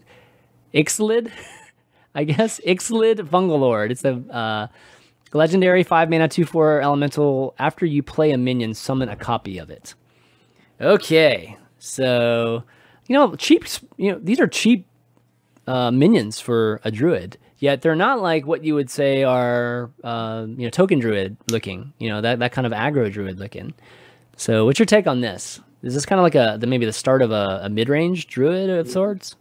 [0.73, 1.31] Ixlid,
[2.15, 2.59] I guess.
[2.65, 3.91] Ixlid Fungal Lord.
[3.91, 4.67] It's a uh,
[5.33, 7.55] legendary five mana two four elemental.
[7.59, 9.95] After you play a minion, summon a copy of it.
[10.79, 12.63] Okay, so
[13.07, 13.65] you know cheap.
[13.97, 14.85] You know these are cheap
[15.67, 17.37] uh, minions for a druid.
[17.63, 21.93] Yet they're not like what you would say are uh, you know token druid looking.
[21.97, 23.73] You know that that kind of aggro druid looking.
[24.35, 25.61] So what's your take on this?
[25.81, 28.27] Is this kind of like a the, maybe the start of a, a mid range
[28.27, 29.37] druid of sorts?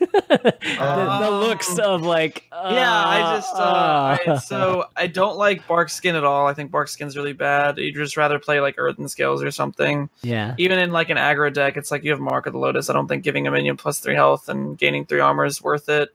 [0.00, 4.16] The, the, looks of like uh, yeah i just uh, uh.
[4.26, 6.46] I, so i don't like bark skin at all.
[6.46, 7.76] I think barkskin's really bad.
[7.76, 10.08] You'd just rather play like earthen scales or something.
[10.22, 10.54] Yeah.
[10.58, 12.88] Even in like an aggro deck it's like you have mark of the lotus.
[12.88, 15.88] I don't think giving a minion plus three health and gaining three armor is worth
[15.88, 16.10] it.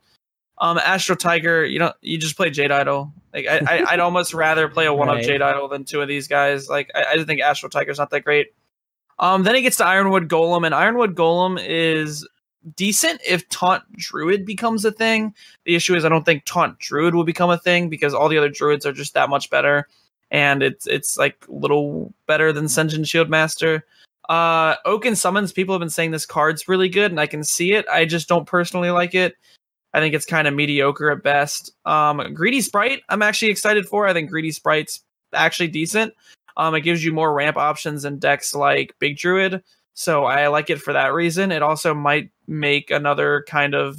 [0.57, 3.13] Um astral tiger you know you just play jade idol.
[3.33, 5.23] Like i, I would almost rather play a one right.
[5.23, 6.69] jade idol than two of these guys.
[6.69, 8.47] Like i, I think astral tiger's not that great.
[9.17, 12.27] Um, then he gets to Ironwood Golem, and Ironwood Golem is
[12.75, 15.33] decent if Taunt Druid becomes a thing.
[15.65, 18.37] The issue is I don't think Taunt Druid will become a thing because all the
[18.37, 19.87] other druids are just that much better,
[20.31, 23.81] and it's it's like a little better than Sen'jin Shieldmaster.
[24.29, 27.73] Uh, Oaken Summons, people have been saying this card's really good, and I can see
[27.73, 27.85] it.
[27.91, 29.35] I just don't personally like it.
[29.93, 31.71] I think it's kind of mediocre at best.
[31.85, 34.07] Um, Greedy Sprite, I'm actually excited for.
[34.07, 35.01] I think Greedy Sprite's
[35.33, 36.13] actually decent.
[36.57, 39.63] Um, it gives you more ramp options in decks like Big Druid.
[39.95, 41.51] So I like it for that reason.
[41.51, 43.97] It also might make another kind of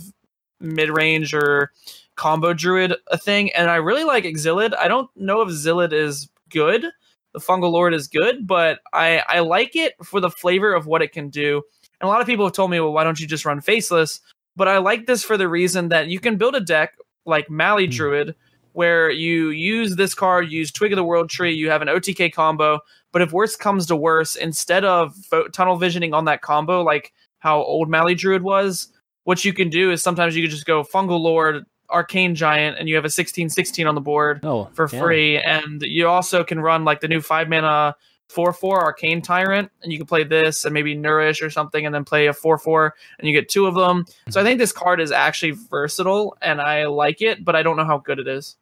[0.61, 1.73] mid range or
[2.17, 3.51] combo druid a thing.
[3.53, 4.77] And I really like Ixlid.
[4.77, 6.87] I don't know if Zilid is good.
[7.33, 11.03] The Fungal Lord is good, but I, I like it for the flavor of what
[11.03, 11.63] it can do.
[12.01, 14.21] And a lot of people have told me, well, why don't you just run Faceless?
[14.55, 16.95] But I like this for the reason that you can build a deck
[17.25, 17.93] like Mali hmm.
[17.93, 18.35] Druid,
[18.77, 22.31] where you use this card, use Twig of the World Tree, you have an OTK
[22.31, 22.79] combo,
[23.11, 27.15] but if worse comes to worse, instead of fo- tunnel visioning on that combo, like
[27.39, 28.89] how old Mali Druid was,
[29.25, 32.87] what you can do is sometimes you can just go Fungal Lord, Arcane Giant, and
[32.87, 35.01] you have a 16 16 on the board oh, for yeah.
[35.01, 35.39] free.
[35.39, 37.97] And you also can run like the new five mana
[38.29, 41.95] 4 4 Arcane Tyrant, and you can play this and maybe Nourish or something, and
[41.95, 44.05] then play a 4 4, and you get two of them.
[44.29, 44.49] So I hmm.
[44.49, 47.97] think this card is actually versatile, and I like it, but I don't know how
[47.97, 48.57] good it is.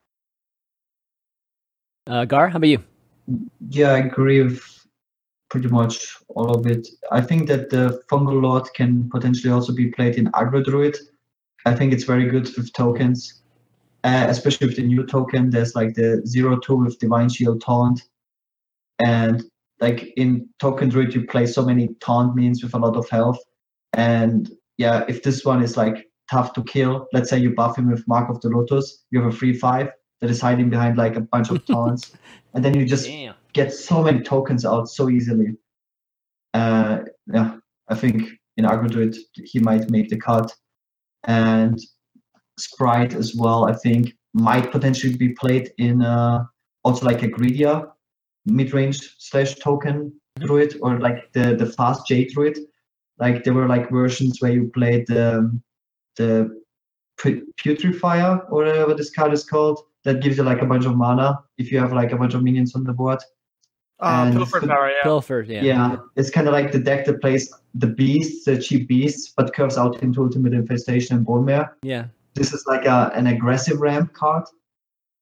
[2.06, 2.82] Uh, Gar, how about you?
[3.70, 4.62] Yeah, I agree with
[5.48, 6.86] pretty much all of it.
[7.10, 10.96] I think that the Fungal Lord can potentially also be played in Aggro Druid.
[11.64, 13.42] I think it's very good with tokens,
[14.02, 15.48] uh, especially with the new token.
[15.48, 18.02] There's like the zero two with Divine Shield Taunt,
[18.98, 19.42] and
[19.80, 23.38] like in Token Druid, you play so many taunt means with a lot of health.
[23.94, 27.90] And yeah, if this one is like tough to kill, let's say you buff him
[27.90, 29.90] with Mark of the Lotus, you have a free five
[30.24, 32.12] that is hiding behind like a bunch of taunts,
[32.54, 33.34] and then you just Damn.
[33.52, 35.54] get so many tokens out so easily.
[36.54, 37.56] Uh, yeah,
[37.88, 40.50] I think in Aggro Druid he might make the cut,
[41.24, 41.78] and
[42.58, 43.66] Sprite as well.
[43.66, 46.44] I think might potentially be played in uh,
[46.84, 47.90] also like a Greedia
[48.46, 52.58] mid-range slash token druid or like the the fast J druid.
[53.18, 55.60] Like there were like versions where you played the
[56.16, 56.62] the
[57.18, 61.38] putrifier or whatever this card is called that gives you like a bunch of mana
[61.58, 63.20] if you have like a bunch of minions on the board.
[64.00, 65.02] Uh, Pilfer power, yeah.
[65.02, 65.62] Pilfer, yeah.
[65.62, 69.54] Yeah, it's kind of like the deck that plays the beasts, the cheap beasts, but
[69.54, 71.70] curves out into Ultimate Infestation and Bonemare.
[71.82, 72.06] Yeah.
[72.34, 74.44] This is like a, an aggressive ramp card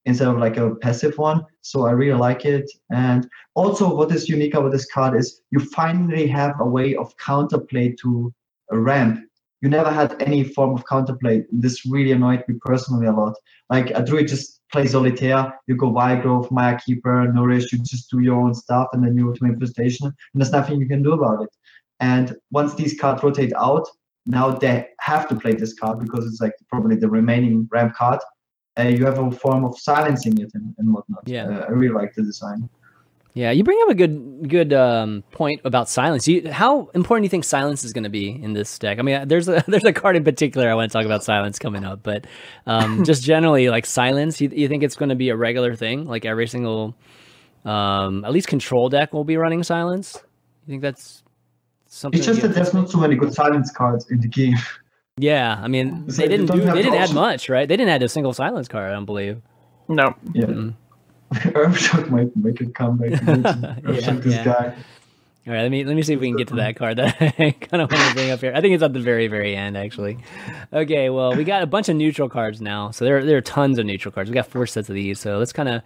[0.04, 1.44] instead of like a passive one.
[1.60, 2.70] So I really like it.
[2.90, 7.16] And also, what is unique about this card is you finally have a way of
[7.18, 8.32] counterplay to
[8.70, 9.20] a ramp
[9.62, 11.44] you never had any form of counterplay.
[11.50, 13.34] This really annoyed me personally a lot.
[13.70, 18.18] Like a druid just plays solitaire, you go growth, Mire Keeper, Nourish, you just do
[18.18, 21.12] your own stuff, and then you go to infestation, and there's nothing you can do
[21.12, 21.50] about it.
[22.00, 23.86] And once these cards rotate out,
[24.26, 28.20] now they have to play this card because it's like probably the remaining ramp card.
[28.78, 31.22] Uh, you have a form of silencing it and, and whatnot.
[31.26, 32.68] Yeah, uh, I really like the design.
[33.34, 36.28] Yeah, you bring up a good good um, point about silence.
[36.28, 38.98] You, how important do you think silence is going to be in this deck?
[38.98, 41.58] I mean, there's a there's a card in particular I want to talk about silence
[41.58, 42.26] coming up, but
[42.66, 44.40] um, just generally like silence.
[44.40, 46.06] You, you think it's going to be a regular thing?
[46.06, 46.94] Like every single,
[47.64, 50.18] um, at least control deck will be running silence.
[50.66, 51.22] You think that's
[51.86, 52.18] something?
[52.18, 54.54] It's just that there's not so many good silence cards in the game.
[55.18, 57.68] Yeah, I mean So they didn't don't do, have they didn't add much, right?
[57.68, 58.90] They didn't add a single silence card.
[58.90, 59.42] I don't believe.
[59.86, 60.14] No.
[60.32, 60.46] Yeah.
[60.46, 60.74] Mm.
[61.54, 63.12] Urmshot might make a comeback.
[63.20, 64.44] Urmshot this yeah.
[64.44, 64.76] guy.
[65.44, 67.16] All right, let me let me see if we can get to that card that
[67.20, 68.52] I kind of want to bring up here.
[68.54, 70.18] I think it's at the very very end actually.
[70.72, 73.78] Okay, well we got a bunch of neutral cards now, so there there are tons
[73.78, 74.30] of neutral cards.
[74.30, 75.82] We got four sets of these, so let's kind of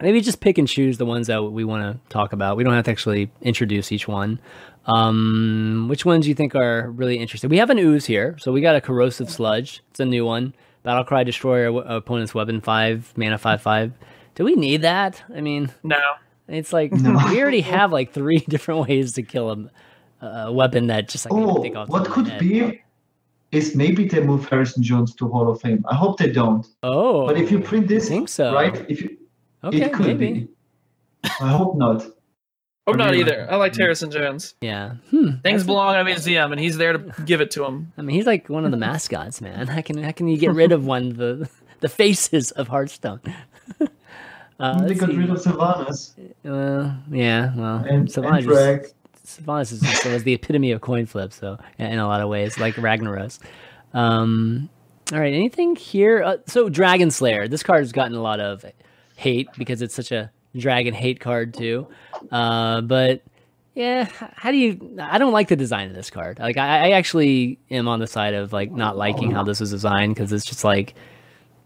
[0.00, 2.56] maybe just pick and choose the ones that we want to talk about.
[2.56, 4.40] We don't have to actually introduce each one.
[4.86, 7.50] Um, which ones do you think are really interesting?
[7.50, 9.82] We have an ooze here, so we got a corrosive sludge.
[9.90, 10.54] It's a new one.
[10.84, 13.92] Battlecry destroy opponent's weapon five mana five five.
[14.34, 15.22] Do we need that?
[15.34, 15.96] I mean, No.
[16.48, 17.12] it's like No.
[17.30, 19.70] we already have like three different ways to kill
[20.20, 22.40] a, a weapon that just like Oh, think off what could head.
[22.40, 22.80] be
[23.52, 25.84] is maybe they move Harrison Jones to Hall of Fame.
[25.88, 26.66] I hope they don't.
[26.82, 28.52] Oh, But if you print this, think so.
[28.52, 28.74] right?
[28.88, 29.16] If you,
[29.62, 30.32] okay, it could maybe.
[30.32, 30.48] be.
[31.40, 32.04] I hope not.
[32.86, 33.46] I'm not either.
[33.50, 34.56] I like Harrison Jones.
[34.60, 34.96] Yeah.
[35.10, 35.26] Hmm.
[35.26, 37.92] Things That's- belong at a museum, and he's there to give it to him.
[37.96, 39.68] I mean, he's like one of the mascots, man.
[39.68, 41.48] How can how can you get rid of one of the
[41.80, 43.20] the faces of Hearthstone?
[44.60, 45.16] Uh, they got see.
[45.16, 46.12] rid of Sylvanas
[46.44, 48.82] Uh, yeah, well, and, and Sylvanas, Drag.
[48.82, 48.94] just,
[49.24, 52.28] Sylvanas is just, was the epitome of coin flip, so in in a lot of
[52.28, 53.38] ways, like Ragnaros.
[53.92, 54.68] Um,
[55.12, 56.22] all right, anything here?
[56.22, 58.64] Uh, so Dragon Slayer, this card has gotten a lot of
[59.16, 61.86] hate because it's such a dragon hate card too.
[62.30, 63.22] Uh, but
[63.74, 64.98] yeah, how do you?
[65.00, 66.38] I don't like the design of this card.
[66.38, 69.70] Like, I, I actually am on the side of like not liking how this was
[69.70, 70.94] designed because it's just like,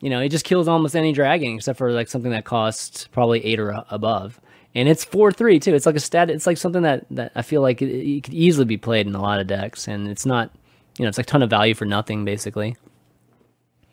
[0.01, 3.45] you know, it just kills almost any dragon except for like something that costs probably
[3.45, 4.41] eight or above.
[4.75, 5.75] And it's four three too.
[5.75, 6.31] It's like a stat.
[6.31, 9.15] It's like something that, that I feel like it, it could easily be played in
[9.15, 10.51] a lot of decks, and it's not,
[10.99, 12.77] you know, it's like a ton of value for nothing basically.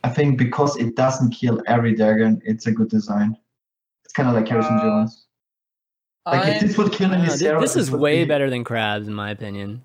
[0.03, 3.35] I think because it doesn't kill every dragon, it's a good design.
[4.03, 5.25] It's kind of like Harrison Uh, Jones.
[6.27, 8.27] Like if this would kill I any don't know, thi- Sarah, this is way be-
[8.27, 9.81] better than crabs in my opinion.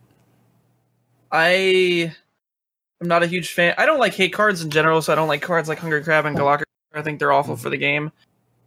[1.33, 2.15] I
[3.01, 3.75] am not a huge fan.
[3.79, 6.27] I don't like hate cards in general, so I don't like cards like Hungry Crab
[6.27, 6.63] and Golakka.
[6.93, 8.13] I think they're awful for the game.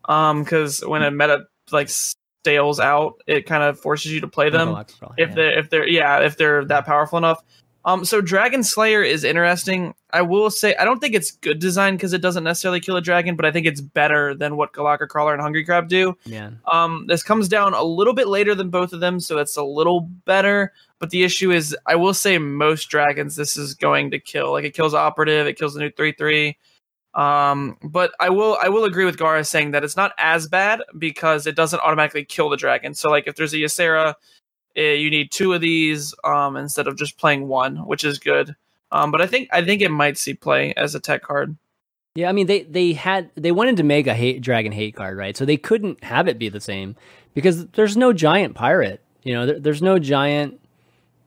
[0.05, 4.49] Um, because when a meta like stales out, it kind of forces you to play
[4.49, 4.75] them.
[5.17, 5.35] If yeah.
[5.35, 7.43] they're if they're yeah if they're that powerful enough.
[7.85, 9.93] Um, so Dragon Slayer is interesting.
[10.11, 13.01] I will say I don't think it's good design because it doesn't necessarily kill a
[13.01, 16.17] dragon, but I think it's better than what Golakka Crawler and Hungry Crab do.
[16.23, 16.51] yeah.
[16.71, 19.63] Um, this comes down a little bit later than both of them, so it's a
[19.63, 20.71] little better.
[21.03, 24.53] But the issue is, I will say most dragons this is going to kill.
[24.53, 26.57] Like it kills operative, it kills the new three three.
[27.13, 30.81] Um, but I will I will agree with Gaara saying that it's not as bad
[30.97, 32.93] because it doesn't automatically kill the dragon.
[32.93, 34.13] So like if there's a Ysera,
[34.77, 38.55] eh, you need two of these um instead of just playing one, which is good.
[38.93, 41.57] Um, but I think I think it might see play as a tech card.
[42.15, 45.17] Yeah, I mean they they had they wanted to make a hate dragon hate card,
[45.17, 45.35] right?
[45.35, 46.95] So they couldn't have it be the same
[47.33, 49.01] because there's no giant pirate.
[49.23, 50.61] You know, there, there's no giant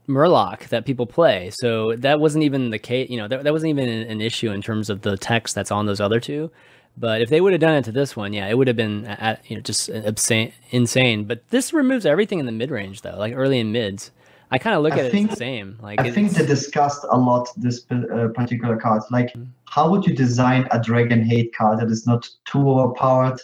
[0.09, 1.51] Murloc that people play.
[1.53, 3.11] So that wasn't even the case.
[3.11, 5.87] You know, that, that wasn't even an, issue in terms of the text that's on
[5.87, 6.51] those other two.
[6.99, 9.05] But if they would have done it to this one, yeah, it would have been
[9.07, 11.24] at, you know just obscene, insane.
[11.24, 14.11] But this removes everything in the mid range though, like early and mids.
[14.51, 15.78] I kind of look I at it think- as the same.
[15.83, 19.03] Like I think they discussed a lot this uh, particular card.
[19.11, 19.49] Like, Mm.
[19.65, 23.41] how would you design a dragon hate card that is not too overpowered,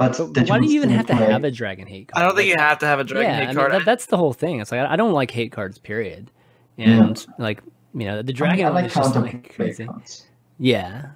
[0.00, 2.22] but, but, why do you even still have to have a dragon hate card?
[2.22, 3.72] I don't think Like, you have to have a dragon yeah, hate I mean, card.
[3.72, 4.60] that, that's the whole thing.
[4.60, 6.30] It's like I, I don't like hate cards, period.
[6.76, 6.88] Yeah.
[6.88, 7.62] And like
[7.92, 9.84] you know, the I mean, dragon I like is just like crazy.
[9.84, 10.26] cards.
[10.58, 11.10] Yeah,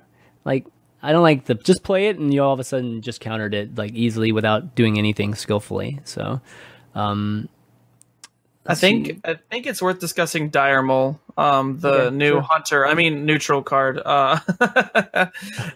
[0.44, 0.66] like
[1.02, 3.54] I don't like the just play it and you all of a sudden just countered
[3.54, 6.00] it like easily without doing anything skillfully.
[6.04, 6.40] So,
[6.94, 7.48] um,
[8.66, 9.20] I think.
[9.24, 12.40] I think it's worth discussing Dire Mole, um, the Okay, new sure.
[12.40, 12.86] hunter.
[12.86, 14.00] I mean, neutral card.
[14.04, 14.38] Uh,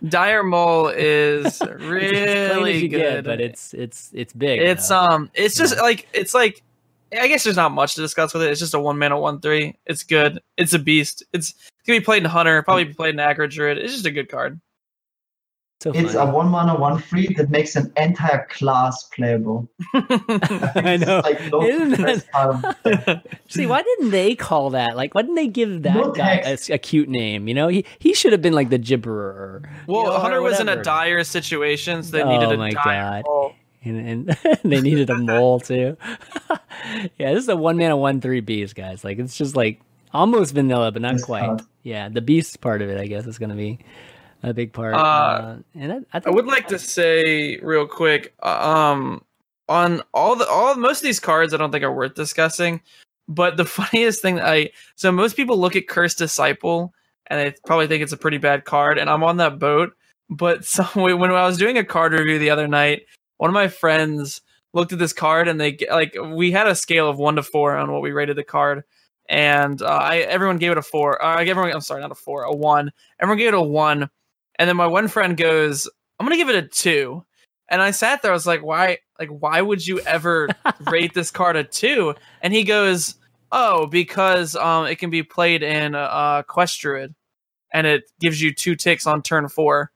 [0.09, 4.61] Dire Mole is It's really good, get, but it's it's it's big.
[4.61, 5.83] it's um, it's just Yeah.
[5.83, 6.63] like it's like.
[7.11, 8.51] I guess there's not much to discuss with it.
[8.51, 9.79] It's just a one mana one three.
[9.87, 10.41] It's good.
[10.59, 11.23] It's a beast.
[11.33, 12.63] It's it can be played in Hunter.
[12.63, 13.79] Probably be played in Aggro Druid.
[13.79, 14.61] It's just a good card.
[15.81, 16.31] So It's a funny.
[16.33, 19.69] one mana one free that makes an entire class playable.
[19.95, 21.21] I know.
[21.25, 24.97] Like, no Isn't that- See, why didn't they call that?
[24.97, 27.47] Like, why didn't they give that No guy a, a cute name?
[27.49, 29.69] You know, he he should have been like the gibberer.
[29.87, 32.71] well, you know, Hunter was in a dire situation, so they Oh needed a my
[32.71, 33.25] dire God.
[33.27, 33.53] mole.
[33.85, 35.97] and, and they needed a mole too.
[37.19, 39.05] yeah, this is a one mana one three beast, guys.
[39.05, 39.81] Like it's just like
[40.13, 41.45] almost vanilla, but not This quite.
[41.45, 41.63] card.
[41.83, 43.79] Yeah, the beast part of it, I guess, is going to be
[44.43, 44.95] a big part.
[44.95, 49.23] Uh, Uh, and I, I, I would like to say real quick, uh, um,
[49.69, 52.81] on all the all most of these cards, I don't think are worth discussing.
[53.29, 56.93] But the funniest thing that I so most people look at Cursed Disciple
[57.27, 59.95] and they probably think it's a pretty bad card, and I'm on that boat.
[60.31, 63.03] But so when I was doing a card review the other night,
[63.39, 64.41] one of my friends
[64.75, 67.75] looked at this card and they like we had a scale of one to four
[67.77, 68.85] on what we rated the card,
[69.29, 71.23] and uh, I everyone gave it a four.
[71.23, 72.91] Uh, everyone, I'm sorry, not a four, a one.
[73.21, 74.09] Everyone gave it a one,
[74.59, 77.25] and then my one friend goes, "I'm gonna give it a two.
[77.71, 78.99] And I sat there, I was like, "Why?
[79.19, 80.49] Like, why would you ever
[80.91, 82.15] rate this card a two?
[82.41, 83.17] And he goes,
[83.53, 87.15] "Oh, because um, it can be played in uh, Quest Druid,
[87.73, 89.93] and it gives you two ticks on turn four.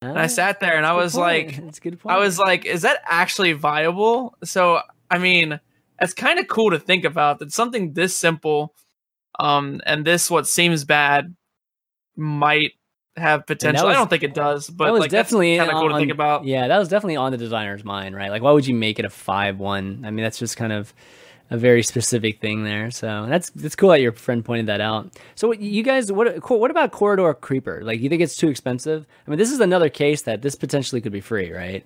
[0.00, 2.14] And I ah, sat there and I was like, That's good point.
[2.14, 4.36] I was like, is that actually viable?
[4.44, 4.80] So,
[5.10, 5.58] I mean,
[6.00, 8.74] it's kind of cool to think about that something this simple
[9.40, 11.34] um, and this what seems bad
[12.16, 12.72] might
[13.18, 13.86] have potential.
[13.86, 15.96] Was, I don't think it does, but that was like, definitely kind of cool to
[15.96, 16.44] think about.
[16.44, 18.30] Yeah, that was definitely on the designer's mind, right?
[18.30, 20.04] Like, why would you make it a five-one?
[20.04, 20.92] I mean, that's just kind of
[21.50, 22.90] a very specific thing there.
[22.90, 25.10] So that's that's cool that your friend pointed that out.
[25.34, 27.80] So you guys, what what about Corridor Creeper?
[27.82, 29.06] Like, you think it's too expensive?
[29.26, 31.84] I mean, this is another case that this potentially could be free, right?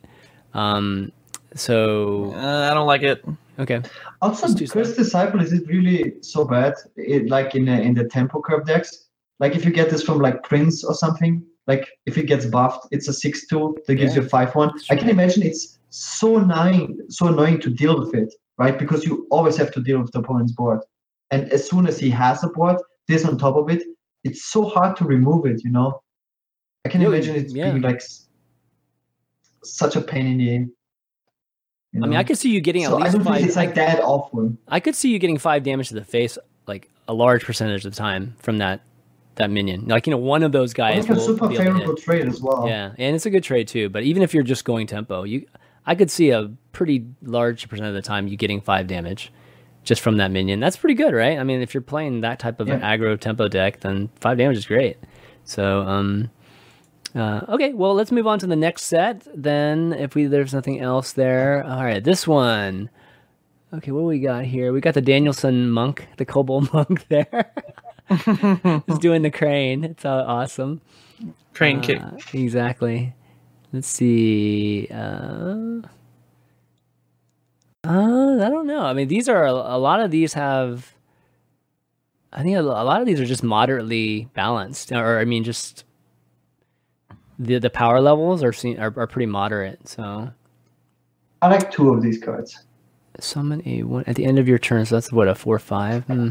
[0.55, 1.13] Um,
[1.55, 3.25] so uh, I don't like it.
[3.59, 3.83] Okay.
[4.23, 6.75] Also, Cursed Disciple is it really so bad?
[6.97, 9.09] It, like in in the tempo curve decks,
[9.43, 12.86] like if you get this from like Prince or something, like if it gets buffed,
[12.93, 14.23] it's a six two that gives yeah.
[14.23, 14.73] you five one.
[14.89, 18.78] I can imagine it's so annoying, so annoying to deal with it right?
[18.78, 20.81] Because you always have to deal with the opponent's board.
[21.31, 22.77] And as soon as he has a board,
[23.09, 23.82] this on top of it,
[24.24, 26.01] it's so hard to remove it, you know?
[26.85, 27.70] I can imagine it yeah.
[27.70, 28.02] being like
[29.64, 30.70] such a pain in the You
[31.94, 32.06] know?
[32.06, 33.36] I mean, I could see you getting so at least I don't five.
[33.36, 34.56] Think it's like that awful.
[34.69, 37.93] I could see you getting five damage to the face, like a large percentage of
[37.93, 38.82] the time from that
[39.37, 39.87] that minion.
[39.87, 41.09] Like you know, one of those guys.
[41.09, 42.67] It's a super favorable trade as well.
[42.67, 43.89] Yeah, and it's a good trade too.
[43.89, 45.47] But even if you're just going tempo, you
[45.87, 49.33] I could see a pretty large percent of the time you getting five damage
[49.85, 50.61] just from that minion.
[50.61, 51.39] That's pretty good, right?
[51.39, 52.75] I mean, if you're playing that type of yeah.
[52.75, 54.97] an aggro tempo deck, then five damage is great.
[55.45, 56.31] So, um,
[57.15, 59.27] uh, okay, well, let's move on to the next set.
[59.35, 62.91] Then, if we there's nothing else there, all right, this one.
[63.75, 64.73] Okay, what we got here?
[64.73, 67.53] We got the Danielson monk, the kobold monk there.
[68.87, 69.85] He's doing the crane.
[69.85, 70.81] It's all awesome.
[71.55, 72.35] Crane uh, kick.
[72.35, 73.15] Exactly.
[73.73, 74.89] Let's see.
[74.91, 75.81] Uh,
[77.85, 78.83] uh, I don't know.
[78.83, 80.95] I mean, these are a, a lot of these have.
[82.33, 85.85] I think a, a, lot of these are just moderately balanced, or I mean, just
[87.39, 89.89] the the power levels are seen are, are pretty moderate.
[89.89, 90.31] So,
[91.41, 92.65] I like two of these cards.
[93.20, 94.87] Summon a one at the end of your turn.
[94.87, 96.05] So that's what a four five.
[96.05, 96.31] Hmm.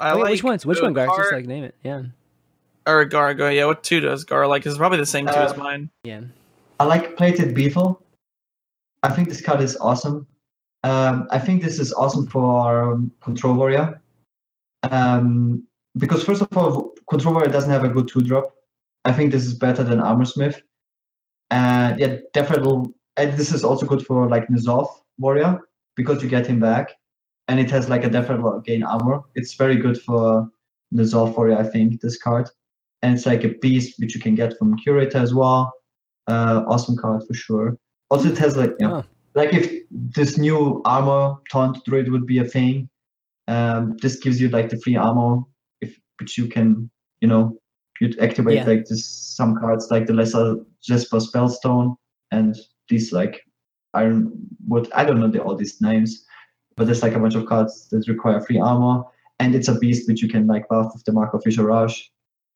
[0.00, 0.66] I Wait, like which ones?
[0.66, 1.08] Which one, guys?
[1.16, 1.74] Just like name it.
[1.84, 2.02] Yeah
[2.86, 3.48] or Gar go.
[3.48, 4.66] Yeah, what two does Gar like?
[4.66, 5.90] It's probably the same two uh, as mine.
[6.04, 6.22] Yeah.
[6.78, 8.02] I like Plated Beetle.
[9.02, 10.26] I think this card is awesome.
[10.82, 14.00] Um, I think this is awesome for um, Control Warrior.
[14.90, 15.64] Um,
[15.98, 18.54] because first of all, Control Warrior doesn't have a good two drop.
[19.04, 20.60] I think this is better than Armorsmith.
[21.50, 22.92] And yeah, definitely.
[23.16, 25.60] And this is also good for like N'Zoth Warrior
[25.96, 26.92] because you get him back,
[27.50, 29.20] and it has like a definite gain armor.
[29.34, 30.48] It's very good for
[30.94, 31.58] N'Zoth Warrior.
[31.58, 32.48] I think this card
[33.02, 35.72] and it's like a beast which you can get from curator as well
[36.26, 37.78] uh awesome card for sure
[38.10, 39.02] also it has like you yeah
[39.34, 42.88] like if this new armor taunt druid would be a thing
[43.48, 45.40] um this gives you like the free armor
[45.80, 46.90] if which you can
[47.20, 47.56] you know
[48.00, 48.64] you'd activate yeah.
[48.64, 51.94] like this some cards like the lesser Jasper spellstone
[52.32, 52.56] and
[52.88, 53.40] these like
[53.94, 54.32] iron
[54.66, 56.24] wood i don't know the, all these names
[56.80, 59.04] but there's like a bunch of cards that require free armor
[59.38, 62.08] and it's a beast which you can like buff with the Mark of Y'Shaarj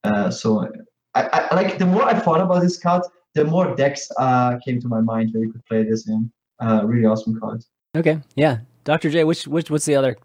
[0.03, 0.67] uh, so
[1.13, 3.03] I, I, like the more I thought about this card,
[3.35, 6.31] the more decks uh, came to my mind where you could play this in.
[6.59, 7.63] Uh, really awesome card.
[7.95, 9.23] Okay, yeah, Doctor J.
[9.25, 10.17] Which which what's the other?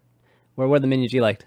[0.55, 1.45] Where were the minions you liked?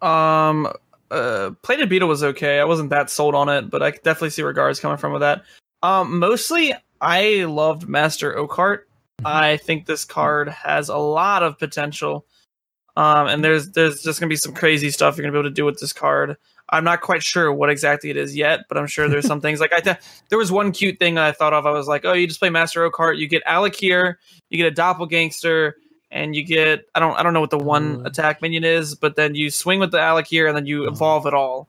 [0.00, 0.72] Um,
[1.10, 2.60] uh, Plated Beetle was okay.
[2.60, 5.12] I wasn't that sold on it, but I could definitely see where Gar's coming from
[5.12, 5.42] with that.
[5.82, 8.80] Um, mostly I loved Master Oakheart.
[9.20, 9.26] Mm-hmm.
[9.26, 12.26] I think this card has a lot of potential.
[12.96, 15.54] Um, and there's there's just gonna be some crazy stuff you're gonna be able to
[15.54, 16.36] do with this card.
[16.70, 19.60] I'm not quite sure what exactly it is yet, but I'm sure there's some things
[19.60, 19.98] like I th-
[20.28, 21.66] there was one cute thing I thought of.
[21.66, 24.16] I was like, oh, you just play Master Oakheart, you get Al'Akir,
[24.50, 25.72] you get a Doppelgangster,
[26.10, 28.06] and you get I don't I don't know what the one mm.
[28.06, 30.88] attack minion is, but then you swing with the Al'Akir and then you mm.
[30.88, 31.68] evolve it all.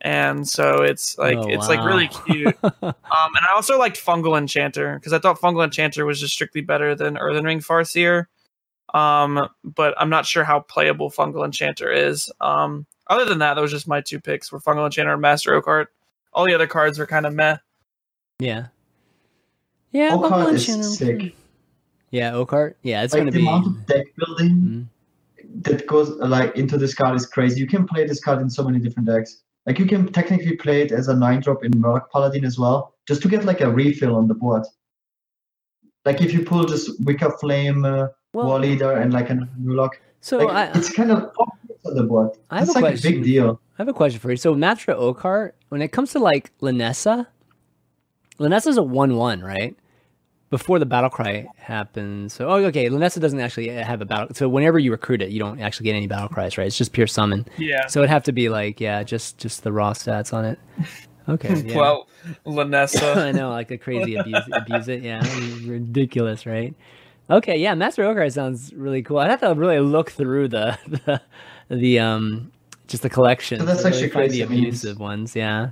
[0.00, 1.76] And so it's like oh, it's wow.
[1.76, 2.56] like really cute.
[2.62, 6.60] um, and I also liked Fungal Enchanter because I thought Fungal Enchanter was just strictly
[6.60, 8.26] better than Earthen Ring Farseer.
[8.94, 12.30] Um, but I'm not sure how playable Fungal Enchanter is.
[12.40, 15.60] Um, other than that, that was just my two picks were Fungal Enchanter and Master
[15.60, 15.86] Oakheart.
[16.32, 17.56] All the other cards were kind of meh.
[18.38, 18.68] Yeah.
[19.92, 21.34] Yeah, Oakheart is sick.
[22.10, 22.74] Yeah, Oakheart.
[22.82, 23.46] Yeah, it's like gonna the be.
[23.46, 25.62] amount of deck building Mhm.
[25.64, 27.60] that goes like into this card is crazy.
[27.60, 29.42] You can play this card in so many different decks.
[29.68, 32.94] Like you can technically play it as a nine drop in Murloc Paladin as well,
[33.06, 34.64] just to get like a refill on the board.
[36.06, 39.90] Like if you pull just Wicker Flame, uh, Well, War Leader, and like a Murloc,
[40.22, 41.30] so like, I, it's kind of
[41.84, 42.30] on the board.
[42.48, 43.60] I have It's a like a big deal.
[43.78, 44.38] I have a question for you.
[44.38, 47.26] So Master Oakheart, when it comes to like Lynessa,
[48.38, 49.76] Lynessa's a one-one, right?
[50.50, 52.32] Before the battle cry happens.
[52.32, 52.88] So, oh, okay.
[52.88, 54.28] Lynessa doesn't actually have a battle.
[54.34, 56.66] So whenever you recruit it, you don't actually get any battle cries, right?
[56.66, 57.44] It's just pure summon.
[57.58, 57.86] Yeah.
[57.86, 60.58] So it'd have to be like, yeah, just just the raw stats on it.
[61.28, 61.62] Okay.
[61.66, 61.76] Yeah.
[61.76, 62.08] Well,
[62.46, 63.16] Lynessa.
[63.26, 65.02] I know, like a crazy abuse, abuse it.
[65.02, 65.22] Yeah,
[65.66, 66.74] ridiculous, right?
[67.30, 69.18] Okay, yeah, Master Oakheart sounds really cool.
[69.18, 71.20] I'd have to really look through the the,
[71.68, 72.50] the um
[72.86, 73.58] just the collection.
[73.60, 74.42] So that's to really actually find the crazy.
[74.44, 75.36] I mean, abusive ones.
[75.36, 75.70] Yeah,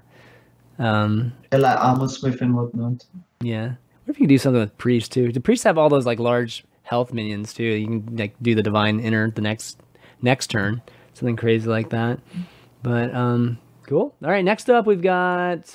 [0.78, 3.07] um, And like Armor Smith and whatnot.
[3.40, 3.77] yeah.
[4.07, 5.33] What if you could do something with priest too?
[5.33, 7.65] Do priests have all those like large health minions too?
[7.65, 9.81] You can like do the divine enter the next
[10.23, 10.81] next turn,
[11.12, 12.20] something crazy like that.
[12.85, 14.15] But um, cool.
[14.23, 15.74] All right, next up we've got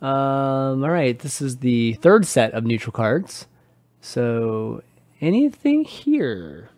[0.00, 0.84] um.
[0.84, 3.48] All right, this is the third set of neutral cards.
[4.00, 4.84] So
[5.20, 6.70] anything here?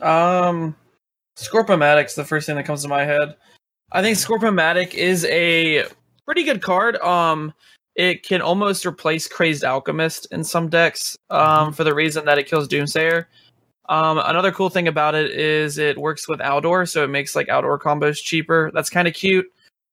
[0.00, 0.74] Um,
[1.36, 3.36] Scorpomatic's the first thing that comes to my head.
[3.92, 5.84] I think Scorpomatic is a
[6.24, 6.96] pretty good card.
[6.96, 7.52] Um,
[7.96, 11.16] it can almost replace Crazed Alchemist in some decks.
[11.30, 13.26] Um, for the reason that it kills Doomsayer.
[13.88, 17.46] Um, another cool thing about it is it works with Aldor, so it makes like
[17.48, 18.70] Aldor combos cheaper.
[18.74, 19.46] That's kind of cute.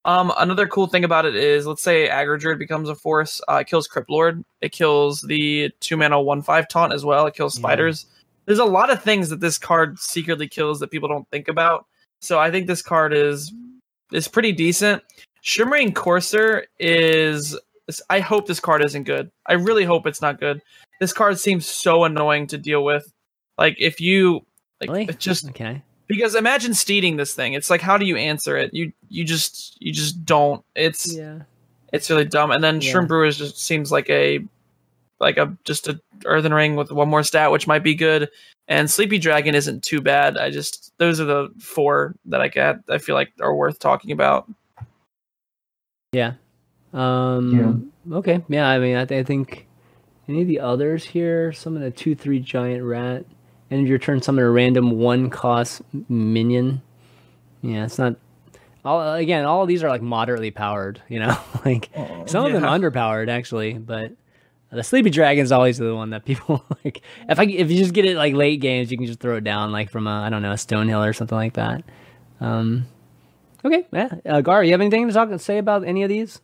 [0.05, 3.39] Um, another cool thing about it is, let's say Aggro Druid becomes a force.
[3.47, 4.43] Uh, it kills Crypt Lord.
[4.61, 7.25] It kills the two mana one five taunt as well.
[7.27, 7.61] It kills Yeah.
[7.61, 8.07] spiders.
[8.45, 11.85] There's a lot of things that this card secretly kills that people don't think about.
[12.19, 13.53] So I think this card is
[14.11, 15.01] is pretty decent.
[15.41, 17.57] Shimmering Courser is.
[18.09, 19.29] I hope this card isn't good.
[19.45, 20.61] I really hope it's not good.
[20.99, 23.11] This card seems so annoying to deal with.
[23.57, 24.45] Like if you
[24.79, 25.03] like, Really?
[25.05, 25.81] it just Okay.
[26.07, 27.53] because imagine steeding this thing.
[27.53, 28.73] It's like how do you answer it?
[28.73, 30.63] You you just you just don't.
[30.75, 31.39] It's Yeah.
[31.91, 32.51] it's really dumb.
[32.51, 32.93] And then Yeah.
[32.93, 34.39] Shroom Brewers just seems like a
[35.19, 38.29] like a just a earthen ring with one more stat, which might be good.
[38.69, 40.37] And Sleepy Dragon isn't too bad.
[40.37, 42.77] I just those are the four that I get.
[42.89, 44.49] I feel like are worth talking about.
[46.13, 46.33] Yeah.
[46.93, 47.91] Um.
[48.11, 48.43] Okay.
[48.47, 48.67] Yeah.
[48.67, 49.67] I mean, I, th- I think
[50.27, 53.25] any of the others here, some of the two, three giant rat,
[53.71, 56.81] end of your turn, summon a random one cost minion.
[57.61, 58.15] Yeah, it's not.
[58.85, 61.01] All again, all of these are like moderately powered.
[61.07, 61.89] You know, like
[62.25, 62.69] some of them yeah.
[62.69, 64.11] underpowered actually, but
[64.71, 67.01] the sleepy dragon's always the one that people like.
[67.29, 69.43] If I if you just get it like late games, you can just throw it
[69.43, 71.83] down like from a I don't know a Stonehill or something like that.
[72.39, 72.87] Um.
[73.65, 73.85] Okay.
[73.93, 74.09] Yeah.
[74.25, 76.41] Uh, Gar, you have anything to talk say about any of these?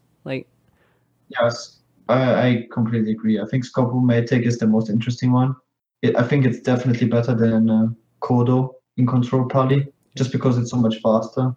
[1.29, 3.39] Yes, I, I completely agree.
[3.39, 5.55] I think Scorpomatic is the most interesting one.
[6.01, 7.87] It, I think it's definitely better than uh,
[8.21, 11.55] Kodo in control, probably just because it's so much faster.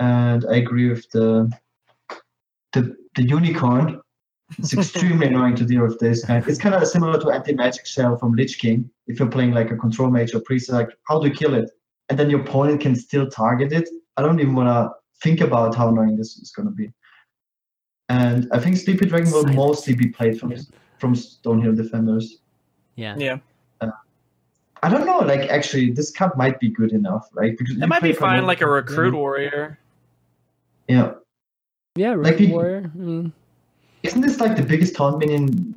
[0.00, 1.50] And I agree with the
[2.72, 4.00] the the unicorn.
[4.58, 6.24] It's extremely annoying to deal with this.
[6.28, 8.90] And it's kind of similar to anti-magic shell from Lich King.
[9.06, 11.70] If you're playing like a control mage or priest, like how do you kill it?
[12.08, 13.88] And then your opponent can still target it.
[14.16, 14.90] I don't even want to
[15.22, 16.90] think about how annoying this is going to be.
[18.08, 19.56] And I think Sleepy Dragon will Silence.
[19.56, 20.54] mostly be played from
[20.98, 22.38] from Stonehill defenders.
[22.96, 23.14] Yeah.
[23.18, 23.38] Yeah,
[23.80, 23.90] uh,
[24.82, 25.18] I don't know.
[25.18, 27.28] Like actually, this card might be good enough.
[27.34, 29.78] Like because it might be fine like a recruit warrior.
[30.88, 31.12] Yeah,
[31.96, 32.90] Yeah, Like Warrior.
[32.94, 33.32] I mean,
[34.02, 35.74] isn't this like the biggest taunt minion,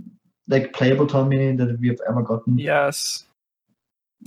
[0.48, 2.58] like playable taunt minion that we have ever gotten?
[2.58, 3.26] Yes,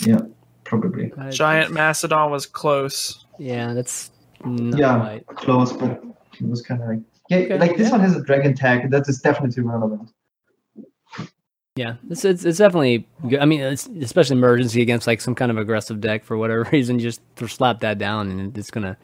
[0.05, 0.20] Yeah,
[0.64, 1.10] Probably.
[1.16, 3.24] I- Giant Mastodon was close.
[3.39, 4.10] Yeah, that's
[4.44, 5.26] not yeah, quite.
[5.39, 6.05] close, but
[6.39, 7.38] it was kind of like yeah.
[7.38, 7.92] Okay, like this yeah.
[7.92, 8.90] one has a dragon tag.
[8.90, 10.10] That is definitely relevant.
[11.76, 13.40] Yeah, it's, it's it's definitely good.
[13.40, 16.98] I mean, it's, especially emergency against like some kind of aggressive deck for whatever reason.
[17.01, 18.96] You just th- slap that down and it's gonna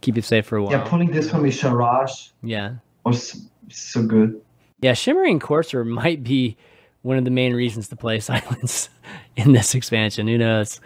[0.00, 0.72] keep you safe for a while.
[0.72, 2.74] Yeah, pulling this from Y'Shaarj yeah,
[3.04, 4.40] was so good.
[4.80, 4.92] yeah.
[4.92, 6.56] Shimmering Courser might be
[7.02, 8.88] one of the main reasons to play Silence
[9.36, 10.26] in this expansion.
[10.26, 10.80] Who knows?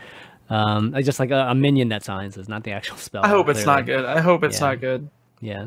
[0.51, 3.25] Um, just like a, a minion that silences, not the actual spell.
[3.25, 4.05] I hope it's not good.
[4.05, 4.67] I hope it's Yeah.
[4.67, 5.09] not good.
[5.41, 5.67] Yeah.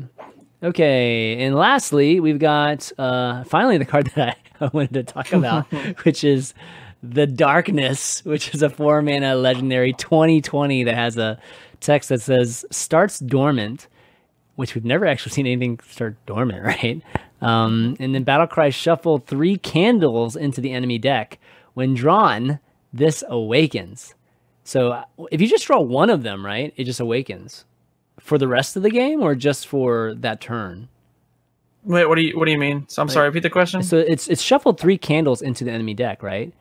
[0.64, 5.30] Okay, and lastly, we've got uh, finally the card that I, I wanted to talk
[5.34, 5.66] about,
[6.04, 6.54] which is
[7.02, 11.38] the Darkness, which is a four mana legendary 2020 that has a
[11.80, 13.88] text that says starts dormant,
[14.56, 17.02] which we've never actually seen anything start dormant, right?
[17.42, 21.38] Um, and then battle cry shuffle three candles into the enemy deck.
[21.74, 22.58] When drawn,
[22.90, 24.14] this awakens.
[24.62, 27.66] So uh, if you just draw one of them, right, it just awakens
[28.24, 30.88] for the rest of the game or just for that turn.
[31.84, 32.86] Wait, what do you what do you mean?
[32.88, 33.28] So I'm sorry.
[33.28, 33.82] Repeat the question.
[33.82, 36.52] So it's it's shuffled three candles into the enemy deck, right?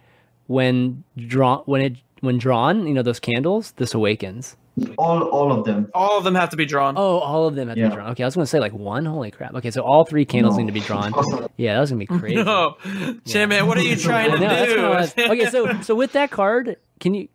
[0.47, 4.57] when drawn when it when drawn, you know those candles, this awakens.
[4.97, 5.89] All all of them.
[5.93, 6.95] All of them have to be drawn.
[6.97, 8.09] Oh, all of them have to be drawn.
[8.11, 9.05] Okay, I was gonna say like one.
[9.05, 9.53] Holy crap.
[9.55, 10.61] Okay, so all three candles No.
[10.63, 11.13] need to be drawn.
[11.55, 12.43] Yeah, that was gonna be crazy.
[12.43, 12.75] No,
[13.25, 14.73] Chan man, what are you trying to No, do?
[14.73, 17.29] kinda what I was- okay, so so with that card, can you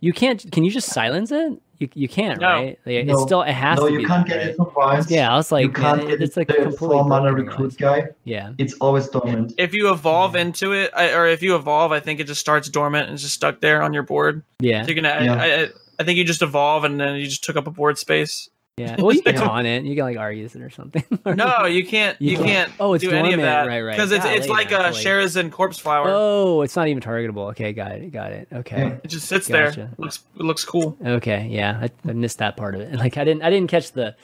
[0.00, 1.60] you can't can you just silence it?
[1.78, 2.46] You you can't, No.
[2.48, 2.78] right?
[2.86, 3.26] Like, it's No.
[3.26, 4.04] still it has no, to No, you be.
[4.08, 4.48] can't that, get right?
[4.50, 5.10] it from Vines.
[5.10, 7.76] Yeah, I was like, you can't man, get it's like the completely four mana recruit
[7.76, 8.02] guys.
[8.04, 8.08] guy.
[8.24, 8.52] Yeah.
[8.58, 9.54] It's always dormant.
[9.58, 13.08] if you evolve into it, or if you evolve, I think it just starts dormant
[13.08, 14.42] and just stuck there on your board.
[14.60, 14.82] Yeah.
[14.82, 15.34] So you're gonna, Yeah.
[15.34, 15.68] I, I,
[16.00, 18.48] I think you just evolve and then you just took up a board space.
[18.76, 18.96] Yeah.
[19.00, 19.84] Well, you can taunt it.
[19.84, 21.04] You can like Argus it or something.
[21.24, 22.20] No, you can't.
[22.20, 22.72] You You, can't- can't.
[22.80, 23.42] Oh, it's do any of dormant.
[23.42, 23.66] that.
[23.68, 23.96] Right, right.
[23.96, 26.06] Because it's it's like a like- Sherazin corpse flower.
[26.08, 27.50] Oh, it's not even targetable.
[27.50, 28.10] Okay, got it.
[28.12, 28.48] Got it.
[28.52, 28.78] Okay.
[28.78, 28.96] Yeah.
[29.04, 29.76] It just sits Gotcha.
[29.76, 29.90] there.
[29.96, 30.96] looks it looks cool.
[31.04, 31.46] Okay.
[31.50, 32.94] Yeah, I, I missed that part of it.
[32.98, 34.16] Like I didn't I didn't catch the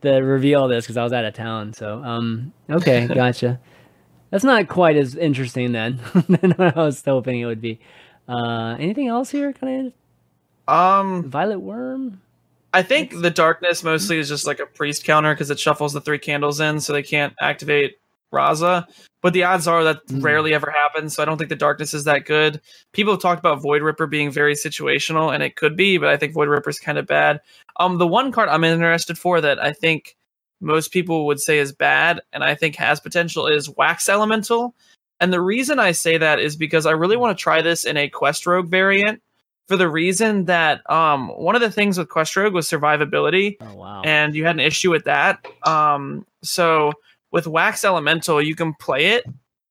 [0.00, 1.72] the reveal of this because I was out of town.
[1.72, 2.52] So um.
[2.68, 3.60] Okay, gotcha.
[4.30, 7.78] That's not quite as interesting then than what I was hoping it would be.
[8.28, 9.52] Uh, anything else here?
[9.52, 9.92] Kind
[10.68, 12.18] of Um, violet wurm.
[12.72, 16.00] I think the darkness mostly is just like a priest counter because it shuffles the
[16.00, 17.96] three candles in, so they can't activate
[18.32, 18.86] Raza.
[19.20, 20.20] But the odds are that Hmm.
[20.20, 22.60] rarely ever happens, so I don't think the darkness is that good.
[22.92, 26.16] People have talked about Void Ripper being very situational, and it could be, but I
[26.16, 27.40] think Void Ripper is kind of bad.
[27.78, 30.16] Um, the one card I'm interested for that I think
[30.60, 34.74] most people would say is bad, and I think has potential is Wax Elemental.
[35.20, 37.96] And the reason I say that is because I really want to try this in
[37.96, 39.22] a Quest Rogue variant
[39.68, 43.74] for the reason that um one of the things with Quest Rogue was survivability, Oh
[43.74, 44.02] wow.
[44.04, 45.44] and you had an issue with that.
[45.66, 46.92] Um, so
[47.30, 49.24] with Wax Elemental, you can play it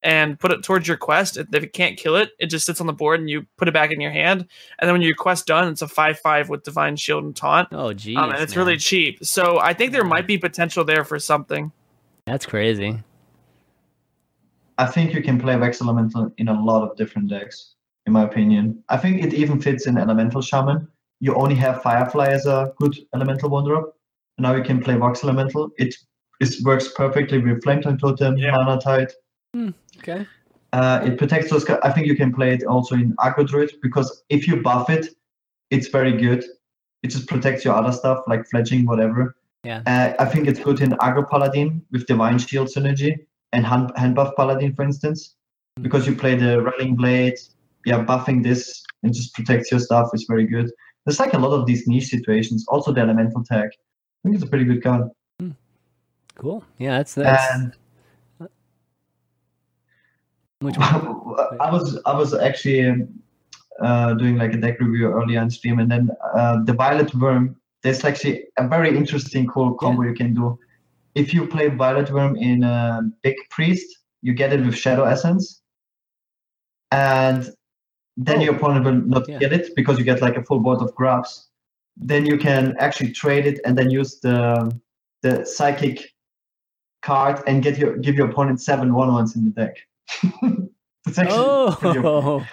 [0.03, 1.37] and put it towards your quest.
[1.37, 3.73] If it can't kill it, it just sits on the board and you put it
[3.75, 4.47] back in your hand.
[4.79, 7.67] And then when your quest done, it's a five-five with Divine Shield and Taunt.
[7.71, 8.17] oh geez.
[8.17, 8.65] Um, and it's man.
[8.65, 9.23] really cheap.
[9.23, 11.71] So I think there might be potential there for something.
[12.25, 12.97] that's crazy.
[14.79, 17.75] I think you can play Vex Elemental in a lot of different decks,
[18.05, 18.83] in my opinion.
[18.89, 20.87] I think it even fits in Elemental Shaman.
[21.19, 23.95] You only have Firefly as a good Elemental one drop.
[24.37, 25.69] And now you can play Wax Elemental.
[25.77, 25.95] It,
[26.39, 28.51] it works perfectly with Flame Tongue Totem, Yeah.
[28.55, 29.11] Mana Tide.
[29.99, 30.25] Okay.
[30.73, 31.65] Uh, it protects those.
[31.65, 34.89] ca- I think you can play it also in Aggro Druid because if you buff
[34.89, 35.07] it,
[35.69, 36.43] it's very good.
[37.03, 39.35] It just protects your other stuff like fledging, whatever.
[39.63, 39.81] Yeah.
[39.85, 44.15] Uh, I think it's good in Aggro Paladin with Divine Shield synergy and hand, hand
[44.15, 45.35] buff Paladin, for instance,
[45.77, 45.83] Hmm.
[45.83, 47.37] because you play the Rallying Blade.
[47.85, 50.71] Yeah, buffing this and just protects your stuff is very good.
[51.05, 52.65] There's like a lot of these niche situations.
[52.67, 53.69] Also, the Elemental tag.
[53.73, 55.09] I think it's a pretty good card.
[56.35, 56.63] Cool.
[56.77, 57.53] Yeah, that's that's.
[57.53, 57.73] And
[60.59, 61.35] which one?
[61.59, 63.07] I was I was actually
[63.81, 67.55] uh, doing like a deck review earlier on stream, and then uh, the Violet Wurm.
[67.83, 70.59] There's actually a very interesting, cool combo you can do.
[71.15, 73.87] If you play Violet Wurm in a Big Priest,
[74.21, 75.61] you get it with Shadow Essence,
[76.91, 77.49] and
[78.17, 78.43] then Oh.
[78.43, 79.39] your opponent will not Yeah.
[79.39, 81.47] get it because you get like a full board of grubs.
[81.97, 84.71] Then you can actually trade it and then use the
[85.23, 86.11] the psychic
[87.03, 89.75] card and get your give your opponent seven one ones in the deck.
[91.07, 92.45] it's actually Oh,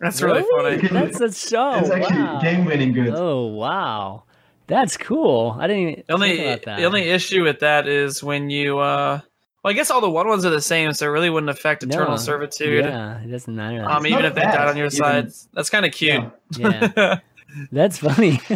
[0.00, 0.78] That's really, really?
[0.88, 0.88] funny.
[1.06, 1.74] That's a show.
[1.78, 2.40] it's actually wow.
[2.40, 3.14] game winning good.
[3.14, 4.24] Oh wow,
[4.66, 5.56] that's cool.
[5.58, 6.76] I didn't even The only think about that.
[6.80, 9.20] the only issue with that is when you uh
[9.62, 11.82] well I guess all the one ones are the same, so it really wouldn't affect
[11.82, 12.16] Eternal No.
[12.16, 12.84] Servitude.
[12.84, 13.84] Yeah, it doesn't matter.
[13.88, 14.96] Um, It's even not if they bad, died on your even.
[14.98, 15.32] side.
[15.52, 16.24] That's kind of cute.
[16.58, 16.90] Yeah.
[16.96, 17.18] yeah,
[17.72, 18.40] that's funny.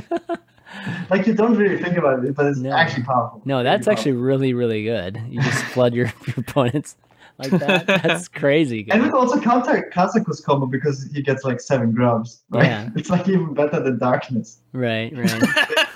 [1.08, 2.70] Like you don't really think about it, but it's No.
[2.70, 3.40] actually powerful.
[3.46, 5.20] no, that's Really actually really really good.
[5.28, 6.96] You just flood your, your opponents
[7.38, 7.86] like that.
[7.86, 8.84] That's crazy.
[8.84, 9.04] powerful.
[9.04, 9.16] And Good.
[9.16, 12.42] it also counter Kazakus combo because he gets like seven grubs.
[12.50, 12.66] Right?
[12.66, 12.90] Yeah.
[12.96, 14.58] It's like even better than darkness.
[14.72, 15.28] Right, right.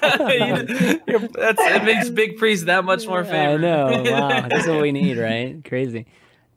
[0.01, 3.35] That's, it makes Big Priest that much more fun.
[3.35, 4.03] I know.
[4.07, 5.63] Wow, that's what we need, right?
[5.65, 6.07] Crazy.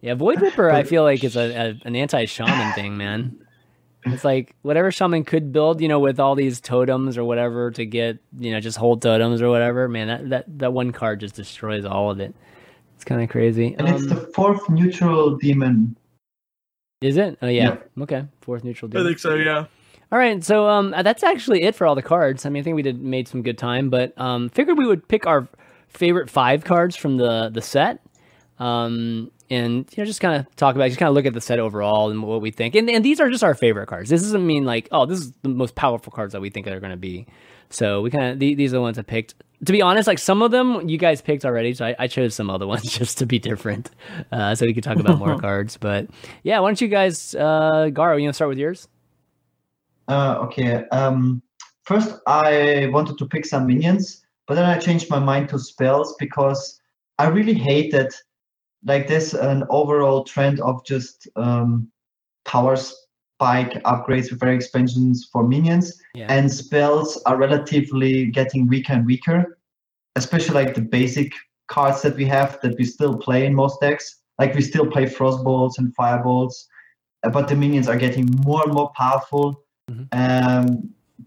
[0.01, 0.69] Yeah, Void Ripper.
[0.69, 3.39] I feel like is a, a an anti shaman thing, man.
[4.05, 7.85] It's like whatever shaman could build, you know, with all these totems or whatever to
[7.85, 9.87] get, you know, just hold totems or whatever.
[9.87, 12.35] Man, that that, that one card just destroys all of it.
[13.03, 13.75] It's kind of crazy.
[13.77, 15.97] And it's Um, the fourth neutral demon.
[17.01, 17.37] is it?
[17.41, 17.75] Oh yeah.
[17.99, 18.23] Okay.
[18.39, 18.87] Fourth neutral.
[18.87, 19.05] demon.
[19.05, 19.65] I think so, yeah.
[20.09, 22.45] All right, so um, that's actually it for all the cards.
[22.45, 25.05] I mean, I think we did made some good time, but um, figured we would
[25.05, 25.49] pick our
[25.89, 27.99] favorite five cards from the the set,
[28.57, 31.41] um, and you know, just kind of talk about, just kind of look at the
[31.41, 32.73] set overall and what we think.
[32.73, 34.09] And and these are just our favorite cards.
[34.09, 36.79] This doesn't mean like, oh, this is the most powerful cards that we think they're
[36.79, 37.27] going to be.
[37.73, 39.35] So we kind of these are the ones I picked.
[39.65, 42.35] To be honest, like some of them you guys picked already, so I, I chose
[42.35, 43.91] some other ones just to be different,
[44.31, 45.77] uh, so we could talk about more cards.
[45.77, 46.07] But
[46.43, 48.87] yeah, why don't you guys, uh, Garo, you want to start with yours?
[50.07, 50.85] Uh, okay.
[50.89, 51.41] Um,
[51.83, 56.15] first, I wanted to pick some minions, but then I changed my mind to spells
[56.19, 56.79] because
[57.17, 58.13] I really hate that.
[58.85, 61.89] Like, there's an overall trend of just um,
[62.43, 63.02] powers
[63.43, 66.27] spike upgrades with very expansions for minions, Yeah.
[66.35, 69.57] and spells are relatively getting weaker and weaker,
[70.15, 71.29] especially like the basic
[71.67, 74.05] cards that we have that we still play in most decks.
[74.39, 76.55] Like we still play frostbolts and firebolts,
[77.23, 79.45] uh, but the minions are getting more and more powerful.
[79.91, 80.07] Mhm.
[80.21, 80.65] Um,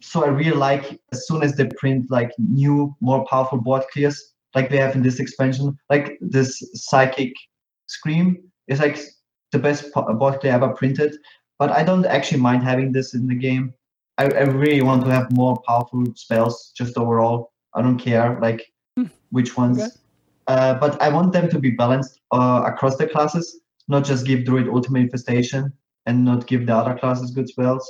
[0.01, 4.17] so I really like as soon as they print like new, more powerful board clears,
[4.55, 6.07] like they have in this expansion, like
[6.37, 7.33] this psychic
[7.87, 8.27] scream
[8.73, 8.97] is like
[9.53, 9.81] the best
[10.21, 11.13] board clear ever printed.
[11.59, 13.73] But I don't actually mind having this in the game.
[14.19, 17.53] I, I really want to have more powerful spells just overall.
[17.75, 18.63] I don't care like
[18.97, 19.09] Hmm.
[19.31, 19.79] which ones.
[19.79, 19.91] Okay.
[20.47, 24.45] Uh, but I want them to be balanced uh, across the classes, not just give
[24.47, 25.73] Druid Ultimate Infestation
[26.07, 27.85] and not give the other classes good spells.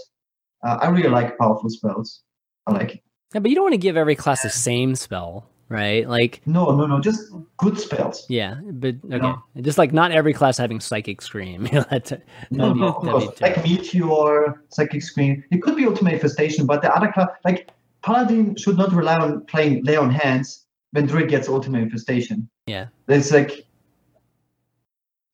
[0.66, 2.22] Uh, I really like powerful spells.
[2.66, 3.00] I like it.
[3.34, 6.08] Yeah, but you don't want to give every class the same spell, right?
[6.08, 8.24] Like, No, no, no, just good spells.
[8.28, 9.42] yeah, but okay, No.
[9.60, 11.64] just like not every class having psychic scream.
[11.90, 12.12] That's
[12.50, 13.38] No, be- no, of that'd course.
[13.38, 15.42] be Like Meteor, Psychic Scream.
[15.50, 17.70] It could be Ultimate Infestation, but the other class, like
[18.02, 22.48] Paladin, should not rely on playing Lay on Hands when Druid gets Ultimate Infestation.
[22.66, 22.86] Yeah.
[23.06, 23.66] There's like,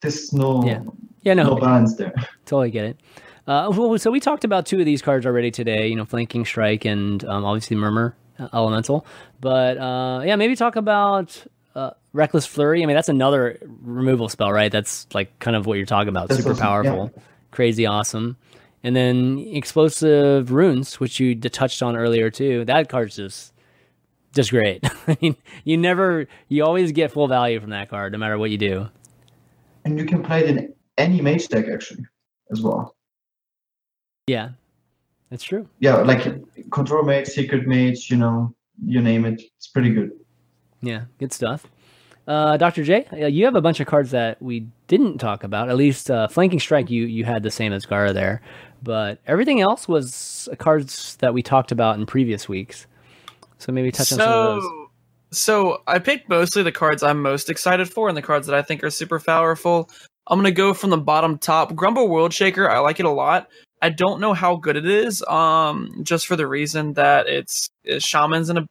[0.01, 0.83] there's no, Yeah.
[1.23, 2.13] yeah, no, no balance there.
[2.47, 2.97] totally get it.
[3.47, 5.89] Uh, well, so we talked about two of these cards already today.
[5.89, 8.17] You know, flanking strike and um, obviously murmur
[8.53, 9.07] elemental.
[9.41, 11.45] But uh, yeah, maybe talk about
[11.75, 12.83] uh, reckless flurry.
[12.83, 14.71] I mean, that's another removal spell, right?
[14.71, 16.29] That's like kind of what you're talking about.
[16.29, 18.37] That's Super awesome, powerful, crazy awesome.
[18.85, 22.65] And then explosive runes, which you touched on earlier too.
[22.65, 23.53] That card's just
[24.33, 24.85] just great.
[25.07, 28.51] I mean, you never, you always get full value from that card, no matter what
[28.51, 28.89] you do.
[29.85, 32.07] And you can play it in any mage deck actually,
[32.51, 32.97] as well.
[34.27, 34.51] Yeah,
[35.31, 35.69] that's true.
[35.81, 36.25] Yeah, like
[36.73, 38.55] Control Mage, Secret Mage, you know,
[38.85, 39.43] you name it.
[39.57, 40.13] It's pretty good.
[40.81, 41.67] Yeah, good stuff.
[42.27, 42.85] Uh, Dr.
[42.85, 45.69] J, uh, you have a bunch of cards that we didn't talk about.
[45.69, 48.41] At least uh, flanking strike, you you had the same as Gaara there,
[48.83, 52.87] but everything else was cards that we talked about in previous weeks.
[53.59, 54.63] So maybe touch on some of those.
[54.63, 54.91] So,
[55.33, 58.63] so I picked mostly the cards I'm most excited for and the cards that I
[58.63, 59.91] think are super powerful.
[60.29, 61.75] I'm gonna go from the bottom top.
[61.75, 63.49] Grumble World Shaker, I like it a lot.
[63.83, 68.07] I don't know how good it is, um, just for the reason that it's, it's
[68.07, 68.67] shamans in a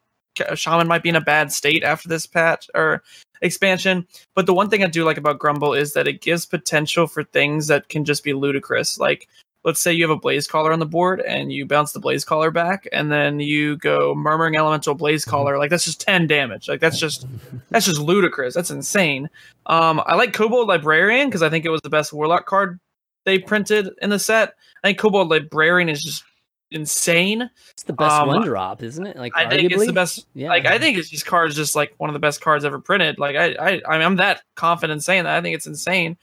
[0.47, 3.03] a shaman might be in a bad state after this patch or
[3.41, 4.07] expansion.
[4.35, 7.23] But the one thing I do like about Grumble is that it gives potential for
[7.23, 8.97] things that can just be ludicrous.
[8.97, 9.27] Like,
[9.63, 12.25] let's say you have a Blaze Caller on the board and you bounce the Blaze
[12.25, 15.57] Caller back, and then you go Murmuring Elemental Blaze Caller.
[15.57, 16.69] Like that's just ten damage.
[16.69, 17.25] Like that's just
[17.69, 18.53] that's just ludicrous.
[18.53, 19.29] That's insane.
[19.65, 22.79] Um, I like Kobold Librarian because I think it was the best Warlock card
[23.25, 24.55] they printed in the set.
[24.83, 26.23] I think Kobold Librarian is just
[26.71, 27.49] insane.
[27.71, 29.17] It's the best um, one drop, isn't it?
[29.17, 29.95] Like I think it's the arguably?
[29.95, 30.27] best.
[30.33, 30.49] Yeah.
[30.49, 33.19] Like I think it's these cards just like one of the best cards ever printed.
[33.19, 35.37] Like I, I, I mean, I'm that confident saying that.
[35.37, 36.17] I think it's insane.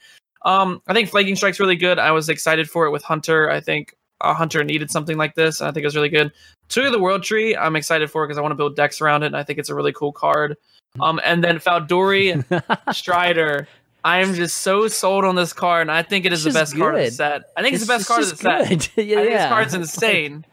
[0.45, 1.99] Um, I think Flanking Strike's really good.
[1.99, 3.49] I was excited for it with Hunter.
[3.49, 6.31] I think uh, Hunter needed something like this, and I think it was really good.
[6.69, 9.23] Twig of the World Tree, I'm excited for because I want to build decks around
[9.23, 10.57] it, and I think it's a really cool card.
[10.99, 12.43] Um, and then Fal'dorei
[12.93, 13.67] Strider.
[14.03, 16.59] I am just so sold on this card, and I think it is It's the
[16.61, 17.41] just best card of the set.
[17.57, 18.95] I think it's, the best card of the just set.
[18.95, 19.05] good.
[19.07, 19.37] yeah, I think yeah.
[19.37, 20.45] this card's It's like- insane.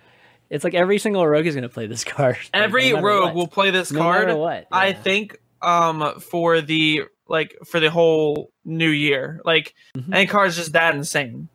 [0.49, 2.37] It's like every single rogue is going to play this card.
[2.55, 3.35] Like, Every no rogue what.
[3.35, 4.29] will play this no card.
[4.29, 4.67] matter what.
[4.71, 9.41] I think um for the like for the whole new year.
[9.45, 10.15] Like Mhm.
[10.15, 11.49] any card's just that insane.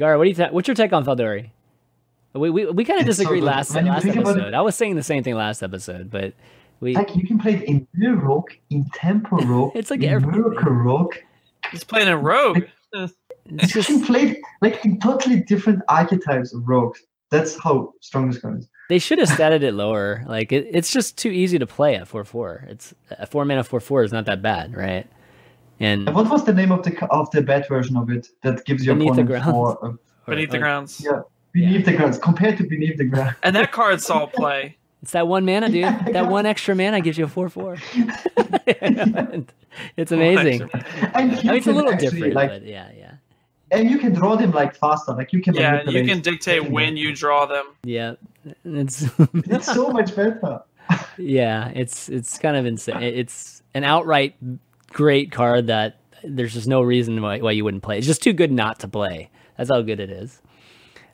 [0.00, 1.50] Gaara, what do you th- what's your take on Fal'dorei?
[2.32, 4.54] We we, we kind of It's so disagreed last last think about it- episode.
[4.54, 6.32] I was saying the same thing last episode, but
[6.80, 10.10] we Like you can play it in Mill Rogue, in Tempo Rogue, It's like in
[10.10, 10.40] everything.
[10.42, 11.14] Miracle Rogue.
[11.70, 12.62] He's playing a rogue.
[12.92, 17.00] it's You can play it like in totally different archetypes of rogues.
[17.30, 18.68] That's how strong this card is.
[18.88, 20.24] they should have statted it lower.
[20.26, 22.64] Like it, it's just too easy to play at four four.
[22.68, 25.06] It's a four mana four four is not that bad, right?
[25.78, 28.64] And And what was the name of the of the bad version of it that
[28.64, 29.50] gives your Beneath the opponent Ground.
[29.54, 29.92] four uh,
[30.26, 31.00] Beneath the grounds.
[31.04, 31.20] Yeah.
[31.52, 33.36] beneath the grounds compared to beneath the ground?
[33.42, 34.76] And that card saw play.
[35.02, 35.76] It's that one mana, dude.
[35.76, 37.78] Yeah, that one extra mana gives you a four four.
[39.96, 40.62] it's amazing.
[40.72, 43.12] And I mean, it's a little actually, different, like, but yeah, yeah,
[43.70, 45.12] and you can draw them like faster.
[45.12, 45.54] Like you can.
[45.54, 46.72] Yeah, you can dictate them.
[46.72, 47.66] when you draw them.
[47.82, 48.14] yeah.
[48.64, 50.62] It's It's so much better.
[51.18, 53.02] yeah, it's it's kind of insane.
[53.02, 54.34] It's an outright
[54.92, 57.98] great card that there's just no reason why, why you wouldn't play.
[57.98, 59.30] It's just too good not to play.
[59.56, 60.40] That's how good it is.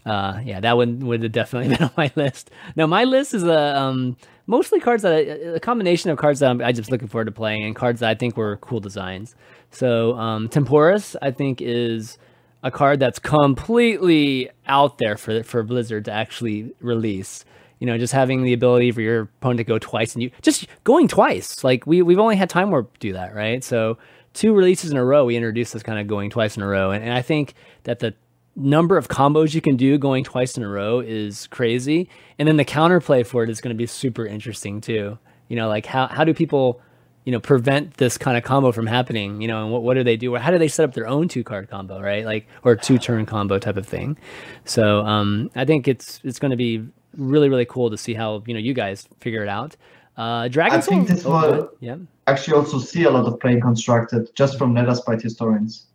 [0.07, 2.51] Uh, yeah, that one would have definitely been on my list.
[2.77, 4.16] No, my list is a um,
[4.47, 5.19] mostly cards that I,
[5.57, 8.09] a combination of cards that I'm, I just looking forward to playing and cards that
[8.11, 9.35] I think were cool designs.
[9.70, 12.19] So um, Temporus, I think, is
[12.62, 17.45] a card that's completely out there for for Blizzard to actually release.
[17.81, 20.66] You know, just having the ability for your opponent to go twice and you just
[20.85, 21.62] going twice.
[21.65, 23.62] Like we we've only had Time Warp do that, right?
[23.62, 23.99] So
[24.33, 26.93] two releases in a row, we introduced this kind of going twice in a row,
[26.93, 27.55] and, and I think
[27.85, 28.15] that the
[28.57, 32.09] number of combos you can do going twice in a row is crazy.
[32.39, 35.19] And then the counterplay for it is going to be super interesting too.
[35.49, 36.81] You know, like how, how do people,
[37.24, 40.03] you know, prevent this kind of combo from happening, you know, and what, what do
[40.03, 40.35] they do?
[40.35, 42.24] Or how do they set up their own two card combo, right?
[42.24, 44.16] Like, or two turn combo type of thing.
[44.65, 46.85] So, um, I think it's, it's going to be
[47.16, 49.77] really, really cool to see how, you know, you guys figure it out.
[50.16, 51.97] Uh, Dragon I think this oh, will yeah.
[52.27, 55.87] actually also see a lot of play constructed just from Netherspite historians.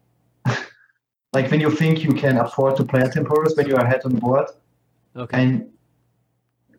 [1.34, 4.02] Like when you think you can afford to play a Temporus when you are ahead
[4.06, 4.48] on the board,
[5.16, 5.42] Okay.
[5.42, 5.72] and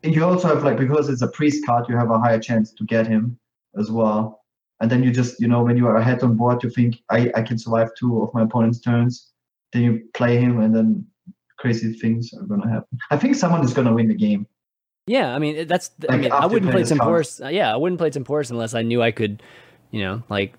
[0.03, 2.85] you also have like because it's a priest card, you have a higher chance to
[2.85, 3.39] get him
[3.79, 4.45] as well.
[4.81, 7.31] And then you just you know when you are ahead on board, you think I
[7.35, 9.33] I can survive two of my opponent's turns.
[9.73, 11.07] Then you play him, and then
[11.59, 12.99] crazy things are gonna happen.
[13.11, 14.47] I think someone is gonna win the game.
[15.07, 15.93] Yeah, I mean that's.
[16.11, 16.99] I mean I wouldn't play playing this.
[16.99, 17.41] Temporus.
[17.41, 19.43] Uh, yeah, I wouldn't play Temporus unless I knew I could,
[19.93, 20.55] you know, like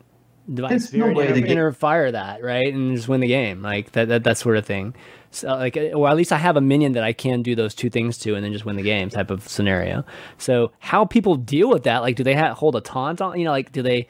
[0.52, 3.62] divine There's no way inter, to get- fire that right and just win the game
[3.62, 4.96] like that that, that sort of thing.
[5.32, 7.74] So like, uh, or at least I have a minion that I can do those
[7.74, 10.06] two things to and then just win the game type of scenario.
[10.38, 12.00] So how people deal with that?
[12.04, 13.40] Like, do they ha- hold a taunt on?
[13.40, 14.08] You know, like do they?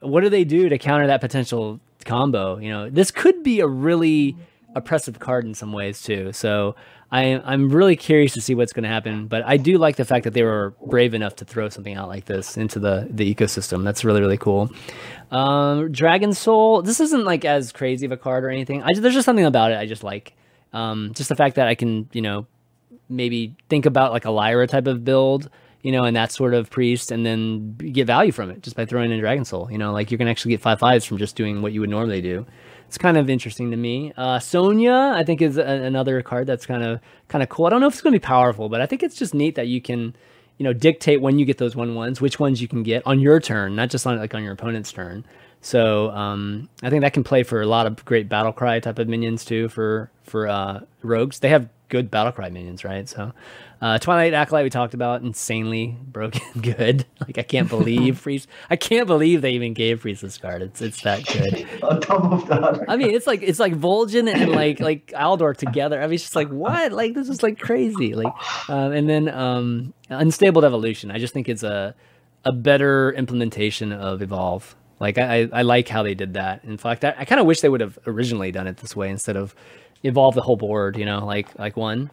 [0.00, 2.58] What do they do to counter that potential combo?
[2.58, 4.36] You know, this could be a really
[4.74, 6.32] oppressive card in some ways too.
[6.32, 6.76] So
[7.10, 9.28] I, I'm really curious to see what's going to happen.
[9.28, 12.08] But I do like the fact that they were brave enough to throw something out
[12.08, 13.82] like this into the the ecosystem.
[13.84, 14.70] That's really really cool.
[15.30, 16.82] Um, Dragon Soul.
[16.82, 18.82] This isn't like as crazy of a card or anything.
[18.82, 20.34] I, there's just something about it I just like.
[20.74, 22.46] Um, just the fact that I can you know
[23.08, 25.48] maybe think about like a Lyra type of build,
[25.80, 28.84] you know, and that sort of priest, and then get value from it just by
[28.84, 29.70] throwing in Dragon Soul.
[29.72, 31.90] You know, like you can actually get five fives from just doing what you would
[31.90, 32.44] normally do.
[32.88, 34.14] It's kind of interesting to me.
[34.16, 37.66] Uh, Sonya, I think, is a, another card that's kind of kind of cool.
[37.66, 39.56] I don't know if it's going to be powerful, but I think it's just neat
[39.56, 40.16] that you can,
[40.56, 43.20] you know, dictate when you get those one ones, which ones you can get on
[43.20, 45.26] your turn, not just on like on your opponent's turn.
[45.60, 48.98] So um, I think that can play for a lot of great battle cry type
[48.98, 51.40] of minions too for for uh, rogues.
[51.40, 53.06] They have good battle cry minions, right?
[53.06, 53.32] So
[53.80, 57.06] uh, Twilight Acolyte we talked about insanely broken good.
[57.20, 58.46] Like I can't believe Freeze.
[58.68, 60.62] I can't believe they even gave Freeze this card.
[60.62, 61.66] It's it's that good.
[61.82, 65.56] On top of that, I mean, it's like it's like Vol'jin and like like Aldor
[65.56, 66.00] together.
[66.02, 66.92] I mean, it's just like what?
[66.92, 68.14] Like this is like crazy.
[68.14, 68.32] Like,
[68.68, 71.10] um, and then um, unstable evolution.
[71.10, 71.94] I just think it's a
[72.44, 74.74] a better implementation of evolve.
[74.98, 76.64] Like I I like how they did that.
[76.64, 79.08] In fact, I, I kind of wish they would have originally done it this way
[79.08, 79.54] instead of
[80.02, 80.96] evolve the whole board.
[80.96, 82.10] You know, like like one.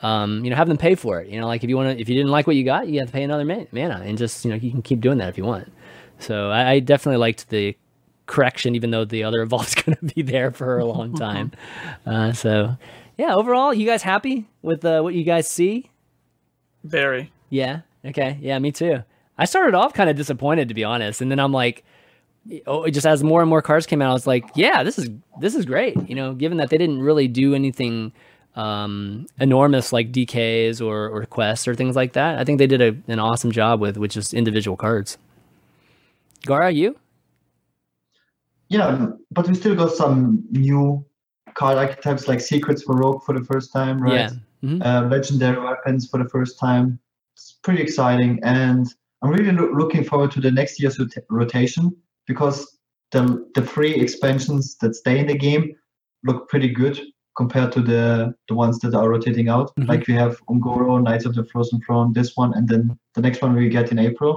[0.00, 1.28] Um, you know, have them pay for it.
[1.28, 3.00] You know, like if you want to, if you didn't like what you got, you
[3.00, 5.28] have to pay another man- mana, and just you know, you can keep doing that
[5.28, 5.72] if you want.
[6.20, 7.76] So I, I definitely liked the
[8.26, 11.52] correction, even though the other evolve's going to be there for a long time.
[12.06, 12.76] uh, so,
[13.16, 15.90] yeah, overall, you guys happy with uh, what you guys see?
[16.84, 17.32] Very.
[17.50, 17.80] Yeah.
[18.04, 18.38] Okay.
[18.40, 19.02] Yeah, me too.
[19.36, 21.84] I started off kind of disappointed, to be honest, and then I'm like,
[22.66, 25.10] oh, just as more and more cars came out, I was like, yeah, this is
[25.40, 26.08] this is great.
[26.08, 28.12] You know, given that they didn't really do anything
[28.56, 32.80] um, enormous like DKs or or quests or things like that, I think they did
[32.82, 35.18] a, an awesome job with with just individual cards.
[36.46, 36.96] Gaara, you?
[38.68, 41.04] yeah, but we still got some new
[41.54, 44.14] card archetypes like secrets for rogue for the first time, right?
[44.14, 44.30] Yeah.
[44.62, 44.84] Mhm.
[44.84, 46.98] uh, legendary weapons for the first time.
[47.34, 48.86] It's pretty exciting, and
[49.22, 51.94] I'm really loo- looking forward to the next year's rota- rotation
[52.26, 52.78] because
[53.12, 55.74] the the free expansions that stay in the game
[56.24, 57.00] look pretty good
[57.38, 59.68] compared to the the ones that are rotating out.
[59.76, 59.88] Mhm.
[59.92, 62.82] Like we have Un'Goro, Knights of the Frozen Throne, this one, and then
[63.14, 64.32] the next one we get in April.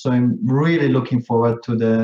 [0.00, 1.94] So I'm really looking forward to the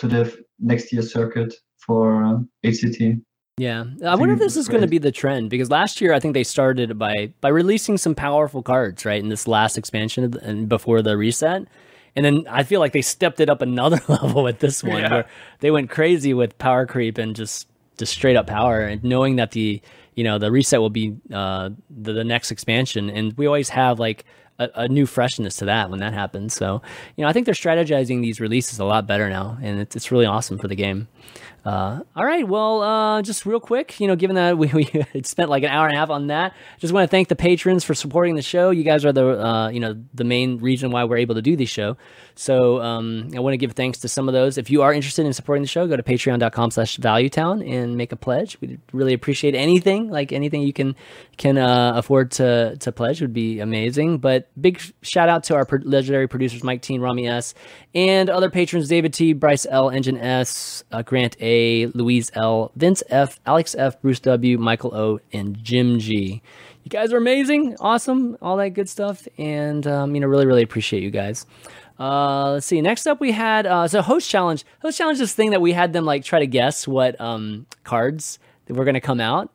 [0.00, 0.22] to the
[0.58, 1.50] next year's circuit
[1.86, 3.20] for uh, HCT.
[3.58, 6.20] Yeah, I wonder if this is going to be the trend because last year I
[6.20, 7.14] think they started by
[7.44, 11.16] by releasing some powerful cards right in this last expansion of the- and before the
[11.16, 11.60] reset,
[12.16, 15.10] and then I feel like they stepped it up another level with this one Yeah.
[15.12, 15.26] where
[15.60, 19.52] they went crazy with power creep and just just straight up power and knowing that
[19.52, 19.80] the
[20.14, 23.98] you know the reset will be uh, the, the next expansion and we always have
[23.98, 24.24] like
[24.58, 26.54] a, a new freshness to that when that happens.
[26.54, 26.82] So
[27.16, 30.10] you know I think they're strategizing these releases a lot better now and it's it's
[30.10, 31.08] really awesome for the game.
[31.64, 32.46] Uh, all right.
[32.46, 35.86] Well, uh, just real quick, you know, given that we, we spent like an hour
[35.86, 38.70] and a half on that, just want to thank the patrons for supporting the show.
[38.70, 41.56] You guys are the, uh, you know, the main reason why we're able to do
[41.56, 41.96] this show.
[42.34, 44.58] So um, I want to give thanks to some of those.
[44.58, 48.10] If you are interested in supporting the show, go to patreon.com slash valuetown and make
[48.12, 48.60] a pledge.
[48.60, 50.96] We'd really appreciate anything, like anything you can
[51.36, 54.18] can uh, afford to to pledge would be amazing.
[54.18, 57.54] But big shout out to our pro- legendary producers, Mike T and Rami S,
[57.94, 61.51] and other patrons, David T, Bryce L, Engine S, uh, Grant A,
[61.94, 66.42] Louise L, Vince F, Alex F, Bruce W, Michael O, and Jim G.
[66.84, 70.62] You guys are amazing, awesome, all that good stuff, and um, you know, really, really
[70.62, 71.46] appreciate you guys.
[71.98, 72.80] Uh, let's see.
[72.80, 74.64] Next up, we had uh, so host challenge.
[74.80, 77.66] Host challenge is this thing that we had them like try to guess what um,
[77.84, 79.50] cards that were going to come out,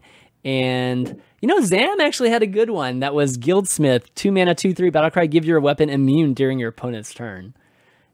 [0.48, 4.74] And you know, Zam actually had a good one that was Guildsmith, two mana, two
[4.74, 7.53] three battlecry, give your weapon immune during your opponent's turn.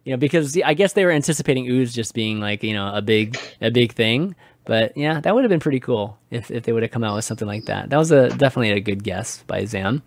[0.04, 3.02] You know, because I guess they were anticipating ooze just being like you know a
[3.02, 4.36] big a big thing.
[4.66, 7.16] But yeah, that would have been pretty cool if, if they would have come out
[7.16, 7.90] with something like that.
[7.90, 10.02] That was a definitely a good guess by Zam.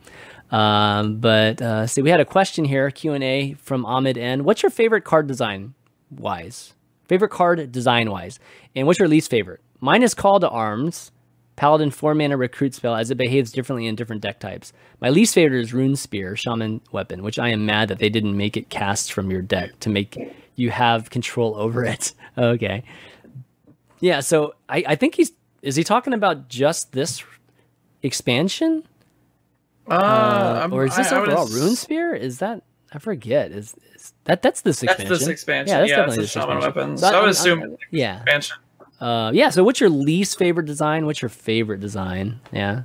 [0.51, 4.44] Um, but uh, see, we had a question here, Q and A from Ahmed N.
[4.44, 5.74] What's your favorite card design
[6.10, 6.74] wise?
[7.09, 8.39] Favorite card design wise,
[8.74, 9.60] and what's your least favorite?
[9.81, 11.12] Mine is Call to Arms,
[11.57, 14.73] Paladin four mana recruit spell as it behaves differently in different deck types.
[15.01, 18.37] My least favorite is Rune Spear, Shaman weapon, which I am mad that they didn't
[18.37, 20.16] make it cast from your deck to make
[20.57, 22.12] you have control over it.
[22.39, 22.83] okay.
[24.01, 27.24] Yeah, so I, I think he's is he talking about just this
[28.03, 28.85] expansion?
[29.89, 32.15] Uh, Uh, or is this I- I overall ass- Rune Spear?
[32.15, 32.62] Is that
[32.93, 33.51] I forget.
[33.51, 35.09] Is, is that that's this expansion?
[35.09, 35.77] That's this expansion.
[35.77, 36.81] Yeah, Yeah, that's that's definitely the this shaman expansion.
[36.83, 36.99] weapon.
[36.99, 38.16] So So I would assume Yeah.
[38.23, 38.57] expansion.
[39.01, 39.51] Uh, yeah.
[39.51, 41.06] So, what's your least favorite design?
[41.06, 42.40] What's your favorite design?
[42.52, 42.82] Yeah.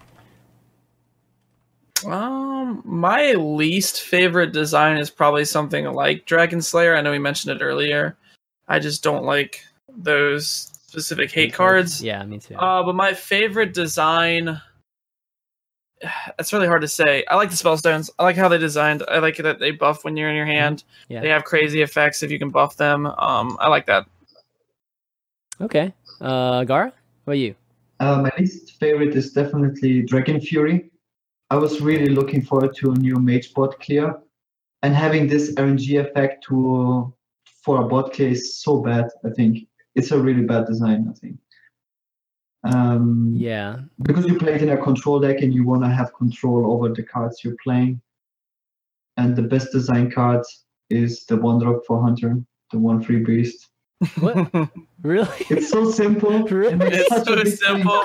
[2.05, 6.95] Um, my least favorite design is probably something like Dragon Slayer.
[6.95, 8.17] I know we mentioned it earlier.
[8.67, 12.01] I just don't like those specific hate cards.
[12.03, 12.55] Yeah, me too.
[12.55, 14.59] Uh, but my favorite design.
[16.39, 17.23] It's really hard to say.
[17.29, 18.09] I like the spellstones.
[18.17, 19.03] I like how they designed.
[19.07, 20.83] I like that they buff when you're in your hand.
[21.09, 21.21] Yeah.
[21.21, 23.05] They have crazy effects if you can buff them.
[23.05, 24.07] Um, I like that.
[25.61, 25.93] okay.
[26.21, 26.93] Uh, Gaara, what
[27.25, 27.55] about you?
[27.99, 30.91] Uh, my least favorite is definitely Dragon Fury.
[31.49, 34.15] I was really looking forward to a new mage bot clear,
[34.83, 37.13] and having this RNG effect to
[37.63, 39.09] for a bot clear is so bad.
[39.25, 41.07] I think it's a really bad design.
[41.09, 41.37] I think.
[42.63, 43.79] Um, Yeah.
[44.03, 46.93] because you play it in a control deck and you want to have control over
[46.93, 47.99] the cards you're playing.
[49.17, 50.43] And the best design card
[50.89, 52.37] is the one drop for Hunter,
[52.71, 53.69] the one free beast.
[54.19, 54.35] What?
[55.03, 55.27] really?
[55.49, 56.43] It's so simple.
[56.43, 56.71] Really?
[56.73, 57.55] and makes it's such so big thing.
[57.57, 58.03] simple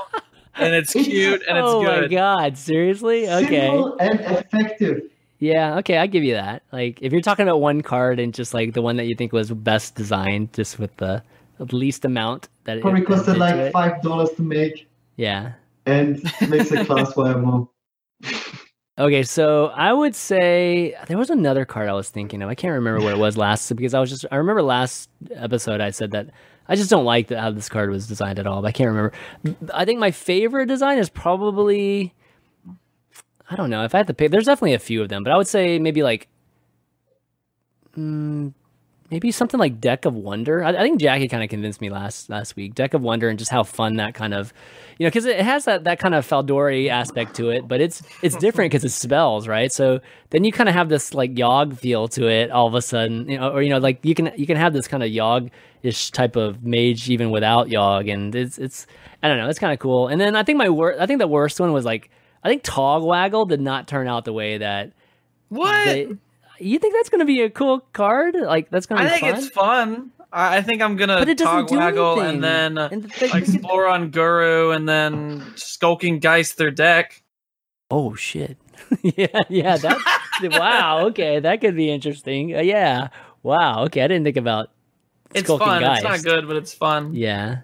[0.57, 1.99] and it's It's- cute and it's good.
[1.99, 2.57] oh my god!
[2.59, 3.29] Seriously?
[3.29, 3.67] Okay.
[3.69, 5.03] Simple and effective.
[5.39, 5.77] Yeah.
[5.79, 5.99] Okay.
[5.99, 6.63] I give you that.
[6.73, 9.33] Like, if you're talking about one card and just like the one that you think
[9.33, 11.23] was best designed, just with the
[11.73, 13.73] least amount that Probably it, costed like it.
[13.73, 14.87] five dollars to make
[15.17, 15.53] Yeah.
[15.85, 17.71] and makes a class viable.
[18.99, 22.49] Okay, so I would say there was another card I was thinking of.
[22.49, 25.83] I can't remember what it was last because I was just I remember last episode
[25.83, 26.29] I said that
[26.69, 28.65] I just don't like how this card was designed at all.
[28.67, 29.13] I can't remember.
[29.73, 32.13] I think my favorite design is probably
[33.49, 34.31] I don't know if I had to pick.
[34.31, 36.29] There's definitely a few of them, but I would say maybe like
[37.97, 38.53] mm,
[39.11, 40.65] maybe something like Deck of Wonder.
[40.65, 42.75] I, I think Jackie kind of convinced me last last week.
[42.75, 44.53] Deck of Wonder and just how fun that kind of,
[44.99, 48.03] you know, because it has that that kind of Fal'dorei aspect to it, but it's
[48.23, 49.73] it's different because it's spells, right?
[49.73, 50.01] So
[50.31, 53.29] then you kind of have this like Yogg feel to it all of a sudden,
[53.29, 55.51] you know, or you know, like you can you can have this kind of Yogg
[55.83, 58.87] ish type of mage even without Yogg, and it's it's
[59.23, 60.09] I don't know, it's kind of cool.
[60.09, 62.11] And then I think my worst, I think the worst one was like
[62.43, 64.93] I think Togwaggle did not turn out the way that
[65.49, 65.85] What?
[65.85, 66.09] they,
[66.59, 68.35] you think that's going to be a cool card?
[68.35, 69.39] Like that's going to I think fun?
[69.39, 70.13] it's fun.
[70.33, 73.87] I think I'm gonna But it doesn't do togwaggle and then uh, And the explore
[73.87, 77.23] Un'Goro and then skulking Geist their deck.
[77.91, 78.59] Oh shit!
[79.03, 79.77] yeah, yeah.
[79.77, 80.03] That's
[80.43, 81.07] wow.
[81.07, 82.55] Okay, that could be interesting.
[82.55, 83.09] Uh, yeah.
[83.43, 83.85] Wow.
[83.85, 84.71] Okay, I didn't think about.
[85.33, 85.83] It's fun.
[85.83, 87.15] It's not good, but it's fun.
[87.15, 87.61] Yeah.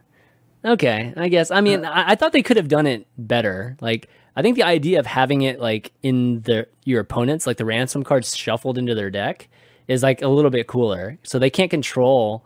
[0.64, 1.12] Okay.
[1.16, 1.50] I guess.
[1.50, 3.76] I mean, I, I thought they could have done it better.
[3.80, 7.64] Like, I think the idea of having it like in the your opponents, like the
[7.64, 9.48] ransom cards shuffled into their deck,
[9.88, 11.18] is like a little bit cooler.
[11.22, 12.44] So they can't control.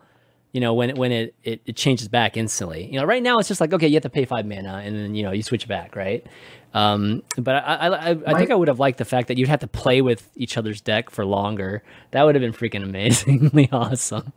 [0.53, 2.87] You know when when it, it, it changes back instantly.
[2.87, 4.97] You know, right now it's just like okay, you have to pay five mana, and
[4.97, 6.27] then you know you switch back, right?
[6.73, 9.49] Um, but I I, I, I think I would have liked the fact that you'd
[9.49, 11.83] have to play with each other's deck for longer.
[12.13, 14.33] That would have been freaking amazingly awesome.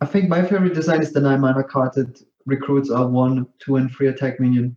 [0.00, 3.76] I think my favorite design is the nine mana card that recruits are one, two,
[3.76, 4.76] and three attack minion.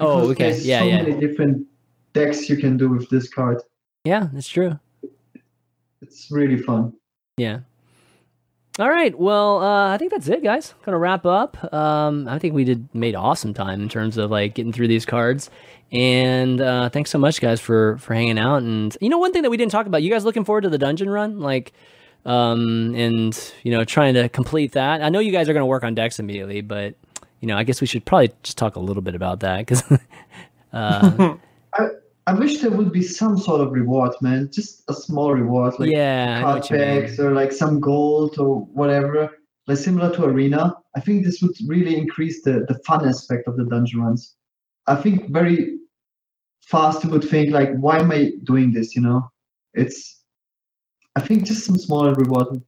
[0.00, 1.66] Oh, okay, there's yeah, so yeah, many different
[2.12, 3.62] decks you can do with this card.
[4.04, 4.28] yeah.
[4.32, 4.78] That's true.
[6.02, 6.94] It's really fun.
[7.36, 7.60] Yeah.
[8.78, 9.16] All right.
[9.18, 10.74] Well, uh, I think that's it, guys.
[10.84, 11.72] Gonna wrap up.
[11.74, 15.04] Um, I think we did made awesome time in terms of like getting through these
[15.04, 15.50] cards.
[15.92, 18.62] And uh, thanks so much, guys, for for hanging out.
[18.62, 20.02] And you know, one thing that we didn't talk about.
[20.02, 21.72] You guys looking forward to the dungeon run, like,
[22.24, 25.02] um, and you know, trying to complete that.
[25.02, 26.94] I know you guys are gonna work on decks immediately, but
[27.40, 29.82] you know, I guess we should probably just talk a little bit about that because.
[30.72, 31.34] uh,
[32.30, 34.50] I wish there would be some sort of reward, man.
[34.52, 37.00] Just a small reward, like yeah, I card what you mean.
[37.00, 39.30] packs or like some gold or whatever,
[39.66, 40.76] like similar to Arena.
[40.94, 44.36] I think this would really increase the, the fun aspect of the dungeon runs.
[44.86, 45.78] I think very
[46.62, 48.94] fast you would think like, why am I doing this?
[48.94, 49.28] You know,
[49.74, 50.22] it's.
[51.16, 52.62] I think just some small reward would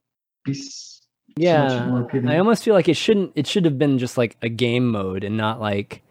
[0.45, 0.92] be s- so much
[1.37, 4.89] yeah i almost feel like it shouldn't it should have been just like a game
[4.91, 6.03] mode and not like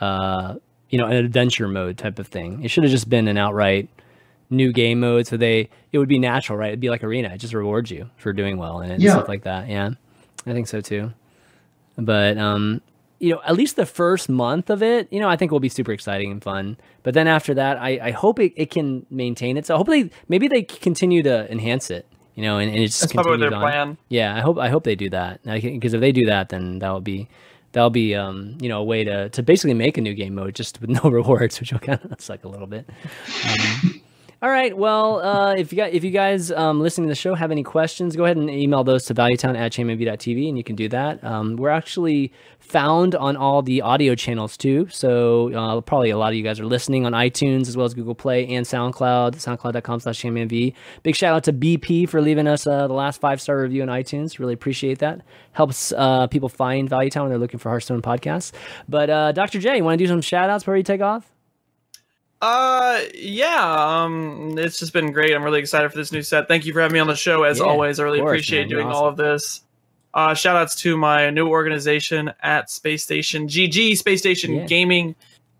[0.00, 0.54] uh
[0.90, 2.64] you know an adventure mode type of thing.
[2.64, 3.88] It should have just been an outright
[4.50, 6.68] new game mode, so they it would be natural, right?
[6.68, 7.30] It'd be like arena.
[7.30, 9.68] It just rewards you for doing well in it and stuff like that.
[9.68, 9.90] Yeah,
[10.46, 11.12] I think so too.
[11.96, 12.80] But um,
[13.18, 15.68] you know, at least the first month of it, you know, I think will be
[15.68, 16.76] super exciting and fun.
[17.02, 19.66] But then after that, I, I hope it, it can maintain it.
[19.66, 22.06] So hopefully, maybe they continue to enhance it.
[22.38, 23.60] You know, and, and it just That's probably their on.
[23.60, 23.98] plan.
[24.08, 26.88] Yeah, I hope I hope they do that because if they do that, then that
[26.88, 27.28] will be
[27.72, 30.54] that'll be um you know a way to to basically make a new game mode
[30.54, 32.88] just with no rewards, which will kind of suck a little bit.
[33.44, 34.00] Um,
[34.40, 37.34] all right, well, uh, if you got if you guys um, listening to the show
[37.34, 40.76] have any questions, go ahead and email those to valuetown at chanmanv.tv, and you can
[40.76, 41.22] do that.
[41.24, 46.28] Um, we're actually found on all the audio channels too, so uh, probably a lot
[46.28, 49.98] of you guys are listening on iTunes as well as Google Play and SoundCloud, soundcloud.com
[49.98, 50.72] slash chainmv.
[51.02, 53.88] Big shout out to BP for leaving us uh, the last five star review on
[53.88, 54.38] iTunes.
[54.38, 55.22] Really appreciate that.
[55.50, 58.52] Helps uh, people find Valuetown when they're looking for Hearthstone podcasts.
[58.88, 59.58] But uh, Dr.
[59.58, 61.28] J, you want to do some shout outs before you take off?
[62.40, 64.02] Uh, yeah.
[64.04, 65.34] Um, it's just been great.
[65.34, 66.46] I'm really excited for this new set.
[66.48, 67.42] Thank you for having me on the show.
[67.42, 68.68] As Yeah, always, I really course, appreciate man.
[68.68, 69.62] Doing all of this.
[70.14, 74.66] Uh, shout outs to my new organization at Space Station GG Space Station Yeah.
[74.66, 75.14] Gaming.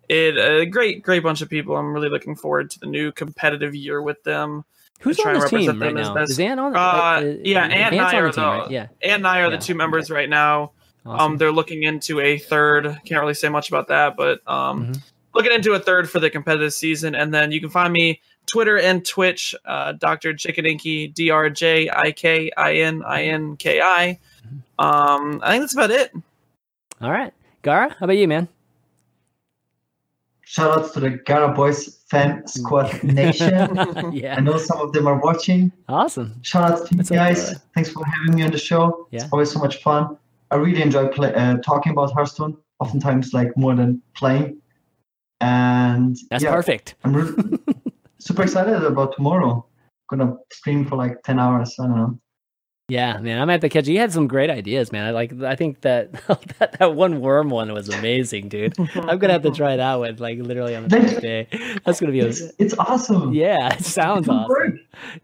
[0.08, 1.76] It a great, great bunch of people.
[1.76, 4.64] I'm really looking forward to the new competitive year with them.
[5.00, 6.16] Who's on this team right them now?
[6.22, 6.74] Is Ant on?
[6.74, 8.70] Uh, yeah, Ant and I are the team, right?
[8.70, 8.80] Yeah.
[9.02, 10.72] Ant and I are Yeah, the two members right now.
[11.04, 11.32] Awesome.
[11.32, 12.84] Um, they're looking into a third.
[13.04, 15.02] Can't really say much about that, but um, Mhm.
[15.38, 17.14] Looking into a third for the competitive season.
[17.14, 20.34] And then you can find me Twitter and Twitch, uh, Dr.
[20.34, 24.18] Jikininki, D R J I K I N I N K I.
[24.44, 24.84] Mm-hmm.
[24.84, 26.12] Um, I think that's about it.
[27.00, 27.32] All right,
[27.62, 28.48] Gaara, how about you, man?
[30.44, 33.76] Shout outs to the Gaara Boys Fan Squad Nation.
[34.12, 34.34] yeah.
[34.36, 35.70] I know some of them are watching.
[35.88, 36.42] awesome.
[36.42, 37.48] Shout outs to you That's okay, guys.
[37.52, 37.56] right.
[37.76, 39.06] Thanks for having me on the show.
[39.12, 39.22] Yeah.
[39.22, 40.16] It's always so much fun.
[40.50, 42.56] I really enjoy play, uh, talking about Hearthstone.
[42.80, 44.56] Oftentimes, like more than playing.
[45.40, 46.94] And That's yeah, perfect.
[47.04, 47.58] I'm really
[48.18, 49.64] super excited about tomorrow.
[50.10, 51.76] Gonna stream for like ten hours.
[51.78, 52.18] I don't know.
[52.90, 53.86] Yeah, man, I'm at the catch.
[53.86, 55.04] You had some great ideas, man.
[55.04, 55.42] I like.
[55.42, 56.10] I think that
[56.58, 58.74] that, that one worm one was amazing, dude.
[58.78, 61.46] I'm gonna have to try that one, like literally on the next day.
[61.84, 63.34] That's gonna be a, It's, it's awesome.
[63.34, 63.74] yeah.
[63.74, 64.48] It sounds awesome.
[64.48, 64.74] work.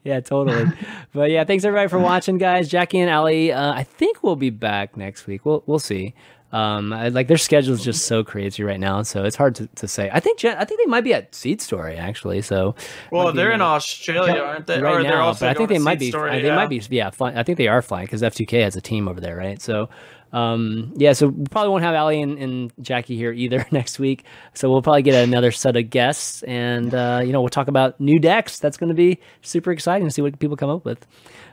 [0.05, 0.71] Yeah, totally.
[1.15, 2.69] but yeah, thanks everybody for watching, guys.
[2.69, 5.47] Jackie and Ali, uh, I think we'll be back next week.
[5.47, 6.13] We'll we'll see.
[6.55, 9.67] Um, I, like their schedule is just so crazy right now, so it's hard to,
[9.67, 10.09] to say.
[10.13, 12.43] I think I think they might be at Seat Story actually.
[12.43, 12.77] So
[13.11, 14.81] Well, they're in Australia, aren't they?
[14.81, 16.11] right or they're now, also but I think they might be.
[16.11, 16.55] Story, they yeah.
[16.55, 16.81] might be.
[16.91, 19.61] Yeah, fly, I think they are flying because F2K has a team over there, right?
[19.61, 19.89] So,
[20.33, 21.13] um, yeah.
[21.13, 24.25] So we probably won't have Ali and, and Jackie here either next week.
[24.53, 28.01] So we'll probably get another set of guests, and uh, you know we'll talk about
[28.01, 28.61] new decks.
[28.61, 31.05] That's going to be super exciting to see what people come up with.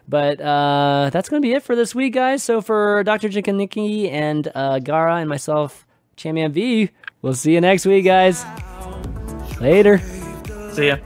[0.07, 2.43] But uh, that's going to be it for this week, guys.
[2.43, 3.29] So for Dr.
[3.29, 5.85] Jikininki and uh, Gaara and myself,
[6.17, 6.89] ChanmanV,
[7.21, 8.45] we'll see you next week, guys.
[9.59, 9.99] Later.
[10.73, 10.97] See ya.